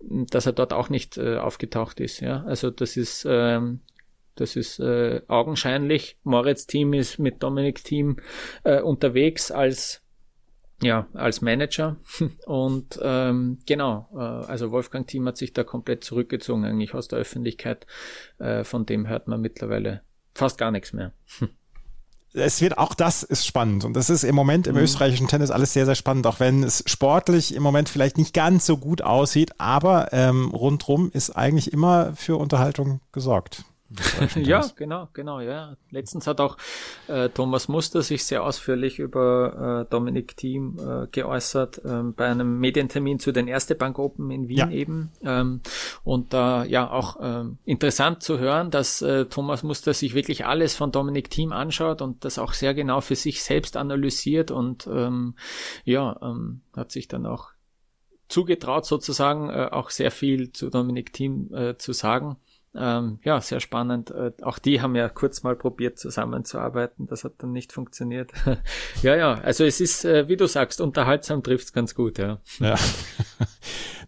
dass 0.00 0.46
er 0.46 0.52
dort 0.52 0.72
auch 0.72 0.88
nicht 0.88 1.18
äh, 1.18 1.36
aufgetaucht 1.36 2.00
ist. 2.00 2.20
Ja, 2.20 2.44
also 2.46 2.70
das 2.70 2.96
ist 2.96 3.26
ähm, 3.28 3.80
das 4.36 4.56
ist 4.56 4.78
äh, 4.78 5.22
augenscheinlich. 5.28 6.18
Moritz 6.22 6.66
Team 6.66 6.92
ist 6.92 7.18
mit 7.18 7.42
Dominik 7.42 7.82
Team 7.82 8.18
äh, 8.64 8.80
unterwegs 8.80 9.50
als 9.50 10.02
ja, 10.82 11.06
als 11.14 11.40
Manager. 11.40 11.96
Und 12.46 12.98
ähm, 13.02 13.58
genau, 13.66 14.08
äh, 14.14 14.18
also 14.18 14.70
Wolfgang 14.70 15.06
Team 15.06 15.26
hat 15.26 15.36
sich 15.36 15.52
da 15.52 15.64
komplett 15.64 16.04
zurückgezogen 16.04 16.64
eigentlich 16.64 16.94
aus 16.94 17.08
der 17.08 17.18
Öffentlichkeit. 17.18 17.86
Äh, 18.38 18.64
von 18.64 18.86
dem 18.86 19.08
hört 19.08 19.26
man 19.26 19.40
mittlerweile 19.40 20.02
fast 20.34 20.58
gar 20.58 20.70
nichts 20.70 20.92
mehr. 20.92 21.12
es 22.34 22.60
wird 22.60 22.76
auch 22.76 22.94
das 22.94 23.22
ist 23.22 23.46
spannend 23.46 23.84
und 23.84 23.94
das 23.94 24.10
ist 24.10 24.22
im 24.22 24.34
Moment 24.34 24.66
im 24.66 24.74
mhm. 24.74 24.82
österreichischen 24.82 25.28
Tennis 25.28 25.50
alles 25.50 25.72
sehr 25.72 25.86
sehr 25.86 25.94
spannend, 25.94 26.26
auch 26.26 26.40
wenn 26.40 26.62
es 26.62 26.84
sportlich 26.86 27.54
im 27.54 27.62
Moment 27.62 27.88
vielleicht 27.88 28.18
nicht 28.18 28.34
ganz 28.34 28.66
so 28.66 28.76
gut 28.76 29.00
aussieht, 29.00 29.52
aber 29.58 30.12
ähm, 30.12 30.50
rundrum 30.50 31.10
ist 31.12 31.30
eigentlich 31.30 31.72
immer 31.72 32.14
für 32.14 32.36
Unterhaltung 32.36 33.00
gesorgt. 33.12 33.64
ja, 34.34 34.66
genau, 34.74 35.08
genau, 35.12 35.40
ja. 35.40 35.76
Letztens 35.90 36.26
hat 36.26 36.40
auch 36.40 36.56
äh, 37.06 37.28
Thomas 37.28 37.68
Muster 37.68 38.02
sich 38.02 38.24
sehr 38.24 38.42
ausführlich 38.42 38.98
über 38.98 39.84
äh, 39.86 39.90
Dominik 39.90 40.36
Thiem 40.36 40.78
äh, 40.78 41.06
geäußert 41.06 41.80
ähm, 41.84 42.12
bei 42.14 42.26
einem 42.26 42.58
Medientermin 42.58 43.20
zu 43.20 43.30
den 43.30 43.46
Erste 43.46 43.76
Bank 43.76 43.98
Open 43.98 44.30
in 44.32 44.48
Wien 44.48 44.58
ja. 44.58 44.70
eben. 44.70 45.12
Ähm, 45.22 45.60
und 46.02 46.32
da 46.32 46.64
äh, 46.64 46.68
ja 46.68 46.90
auch 46.90 47.18
ähm, 47.20 47.58
interessant 47.64 48.22
zu 48.22 48.38
hören, 48.38 48.72
dass 48.72 49.02
äh, 49.02 49.26
Thomas 49.26 49.62
Muster 49.62 49.94
sich 49.94 50.14
wirklich 50.14 50.46
alles 50.46 50.74
von 50.74 50.90
Dominik 50.90 51.30
Thiem 51.30 51.52
anschaut 51.52 52.02
und 52.02 52.24
das 52.24 52.38
auch 52.38 52.54
sehr 52.54 52.74
genau 52.74 53.00
für 53.00 53.16
sich 53.16 53.44
selbst 53.44 53.76
analysiert 53.76 54.50
und 54.50 54.88
ähm, 54.88 55.34
ja, 55.84 56.18
ähm, 56.22 56.62
hat 56.74 56.90
sich 56.90 57.06
dann 57.06 57.24
auch 57.24 57.50
zugetraut 58.28 58.84
sozusagen 58.84 59.48
äh, 59.48 59.68
auch 59.70 59.90
sehr 59.90 60.10
viel 60.10 60.52
zu 60.52 60.70
Dominik 60.70 61.12
Thiem 61.12 61.54
äh, 61.54 61.76
zu 61.76 61.92
sagen 61.92 62.36
ähm, 62.78 63.18
ja, 63.24 63.40
sehr 63.40 63.60
spannend. 63.60 64.10
Äh, 64.10 64.32
auch 64.42 64.58
die 64.58 64.80
haben 64.80 64.94
ja 64.94 65.08
kurz 65.08 65.42
mal 65.42 65.56
probiert 65.56 65.98
zusammenzuarbeiten. 65.98 67.06
Das 67.06 67.24
hat 67.24 67.34
dann 67.38 67.52
nicht 67.52 67.72
funktioniert. 67.72 68.32
ja, 69.02 69.16
ja, 69.16 69.34
also 69.34 69.64
es 69.64 69.80
ist, 69.80 70.04
äh, 70.04 70.28
wie 70.28 70.36
du 70.36 70.46
sagst, 70.46 70.80
unterhaltsam 70.80 71.42
trifft's 71.42 71.72
ganz 71.72 71.94
gut, 71.94 72.18
ja. 72.18 72.38
Ja. 72.58 72.76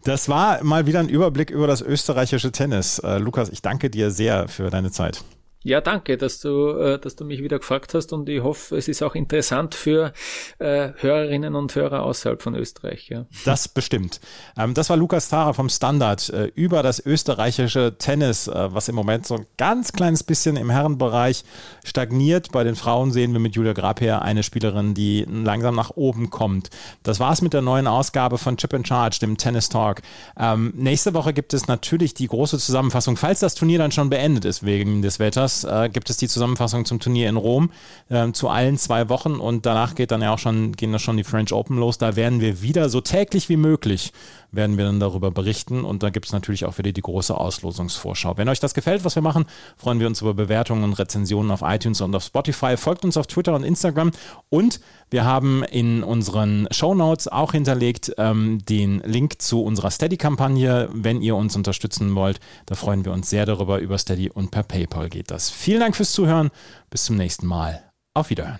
Das 0.05 0.29
war 0.29 0.63
mal 0.63 0.85
wieder 0.85 1.01
ein 1.01 1.09
Überblick 1.09 1.49
über 1.49 1.67
das 1.67 1.81
österreichische 1.81 2.53
Tennis. 2.53 2.99
Äh, 2.99 3.17
Lukas, 3.17 3.49
ich 3.49 3.61
danke 3.61 3.89
dir 3.89 4.11
sehr 4.11 4.47
für 4.47 4.69
deine 4.69 4.91
Zeit. 4.91 5.25
Ja, 5.61 5.81
danke, 5.81 6.15
dass 6.15 6.39
du, 6.39 6.69
äh, 6.69 6.99
dass 6.99 7.17
du 7.17 7.25
mich 7.25 7.43
wieder 7.43 7.59
gefragt 7.59 7.93
hast 7.93 8.13
und 8.13 8.29
ich 8.29 8.41
hoffe, 8.41 8.77
es 8.77 8.87
ist 8.87 9.03
auch 9.03 9.13
interessant 9.13 9.75
für 9.75 10.13
äh, 10.57 10.91
Hörerinnen 10.95 11.53
und 11.53 11.75
Hörer 11.75 12.03
außerhalb 12.03 12.41
von 12.41 12.55
Österreich. 12.55 13.09
Ja. 13.09 13.25
Das 13.43 13.67
bestimmt. 13.67 14.21
Ähm, 14.57 14.73
das 14.73 14.89
war 14.89 14.95
Lukas 14.95 15.27
Tara 15.27 15.51
vom 15.51 15.67
Standard 15.67 16.29
äh, 16.29 16.45
über 16.55 16.81
das 16.81 17.05
österreichische 17.05 17.97
Tennis, 17.97 18.49
was 18.49 18.87
im 18.87 18.95
Moment 18.95 19.27
so 19.27 19.35
ein 19.35 19.45
ganz 19.57 19.91
kleines 19.91 20.23
bisschen 20.23 20.55
im 20.55 20.69
Herrenbereich 20.69 21.43
stagniert. 21.83 22.53
Bei 22.53 22.63
den 22.63 22.75
Frauen 22.75 23.11
sehen 23.11 23.33
wir 23.33 23.39
mit 23.39 23.55
Julia 23.55 23.73
Grapier 23.73 24.21
eine 24.21 24.43
Spielerin, 24.43 24.93
die 24.93 25.25
langsam 25.27 25.75
nach 25.75 25.91
oben 25.91 26.29
kommt. 26.29 26.69
Das 27.03 27.19
war's 27.19 27.41
mit 27.41 27.53
der 27.53 27.61
neuen 27.61 27.87
Ausgabe 27.87 28.37
von 28.37 28.55
Chip 28.55 28.73
and 28.73 28.87
Charge, 28.87 29.19
dem 29.19 29.35
Tennis 29.37 29.67
Talk. 29.67 30.01
Ähm, 30.37 30.73
nächste 30.75 31.13
Woche 31.13 31.33
gibt 31.33 31.53
es 31.53 31.67
natürlich 31.67 32.13
die 32.13 32.27
große 32.27 32.57
Zusammenfassung, 32.59 33.17
falls 33.17 33.41
das 33.41 33.55
Turnier 33.55 33.79
dann 33.79 33.91
schon 33.91 34.09
beendet 34.09 34.45
ist 34.45 34.65
wegen 34.65 35.01
des 35.01 35.19
Wetters 35.19 35.48
Donnerstags 35.49 35.63
äh, 35.63 35.89
gibt 35.89 36.09
es 36.09 36.17
die 36.17 36.27
Zusammenfassung 36.27 36.85
zum 36.85 36.99
Turnier 36.99 37.29
in 37.29 37.37
Rom 37.37 37.71
äh, 38.09 38.31
zu 38.31 38.49
allen 38.49 38.77
zwei 38.77 39.09
Wochen 39.09 39.35
und 39.35 39.65
danach 39.65 39.95
geht 39.95 40.11
dann 40.11 40.21
ja 40.21 40.33
auch 40.33 40.39
schon, 40.39 40.73
gehen 40.73 40.91
da 40.91 40.99
schon 40.99 41.17
die 41.17 41.23
French 41.23 41.53
Open 41.53 41.77
los. 41.77 41.97
Da 41.97 42.15
werden 42.15 42.41
wir 42.41 42.61
wieder 42.61 42.89
so 42.89 43.01
täglich 43.01 43.49
wie 43.49 43.57
möglich 43.57 44.11
werden 44.51 44.77
wir 44.77 44.85
dann 44.85 44.99
darüber 44.99 45.31
berichten. 45.31 45.83
Und 45.83 46.03
da 46.03 46.09
gibt 46.09 46.25
es 46.25 46.31
natürlich 46.31 46.65
auch 46.65 46.77
wieder 46.77 46.91
die 46.91 47.01
große 47.01 47.35
Auslosungsvorschau. 47.35 48.37
Wenn 48.37 48.49
euch 48.49 48.59
das 48.59 48.73
gefällt, 48.73 49.05
was 49.05 49.15
wir 49.15 49.21
machen, 49.21 49.45
freuen 49.77 49.99
wir 49.99 50.07
uns 50.07 50.21
über 50.21 50.33
Bewertungen 50.33 50.83
und 50.83 50.93
Rezensionen 50.93 51.51
auf 51.51 51.61
iTunes 51.63 52.01
und 52.01 52.15
auf 52.15 52.23
Spotify. 52.23 52.77
Folgt 52.77 53.05
uns 53.05 53.17
auf 53.17 53.27
Twitter 53.27 53.53
und 53.55 53.63
Instagram. 53.63 54.11
Und 54.49 54.79
wir 55.09 55.25
haben 55.25 55.63
in 55.63 56.03
unseren 56.03 56.67
Show 56.71 56.95
Notes 56.95 57.27
auch 57.27 57.51
hinterlegt 57.51 58.13
ähm, 58.17 58.59
den 58.67 59.01
Link 59.05 59.41
zu 59.41 59.63
unserer 59.63 59.91
Steady-Kampagne. 59.91 60.89
Wenn 60.91 61.21
ihr 61.21 61.35
uns 61.35 61.55
unterstützen 61.55 62.15
wollt, 62.15 62.39
da 62.65 62.75
freuen 62.75 63.05
wir 63.05 63.11
uns 63.11 63.29
sehr 63.29 63.45
darüber. 63.45 63.79
Über 63.79 63.97
Steady 63.97 64.29
und 64.29 64.51
per 64.51 64.63
PayPal 64.63 65.09
geht 65.09 65.31
das. 65.31 65.49
Vielen 65.49 65.79
Dank 65.79 65.95
fürs 65.95 66.11
Zuhören. 66.11 66.49
Bis 66.89 67.05
zum 67.05 67.15
nächsten 67.17 67.45
Mal. 67.45 67.83
Auf 68.13 68.29
Wiederhören. 68.29 68.59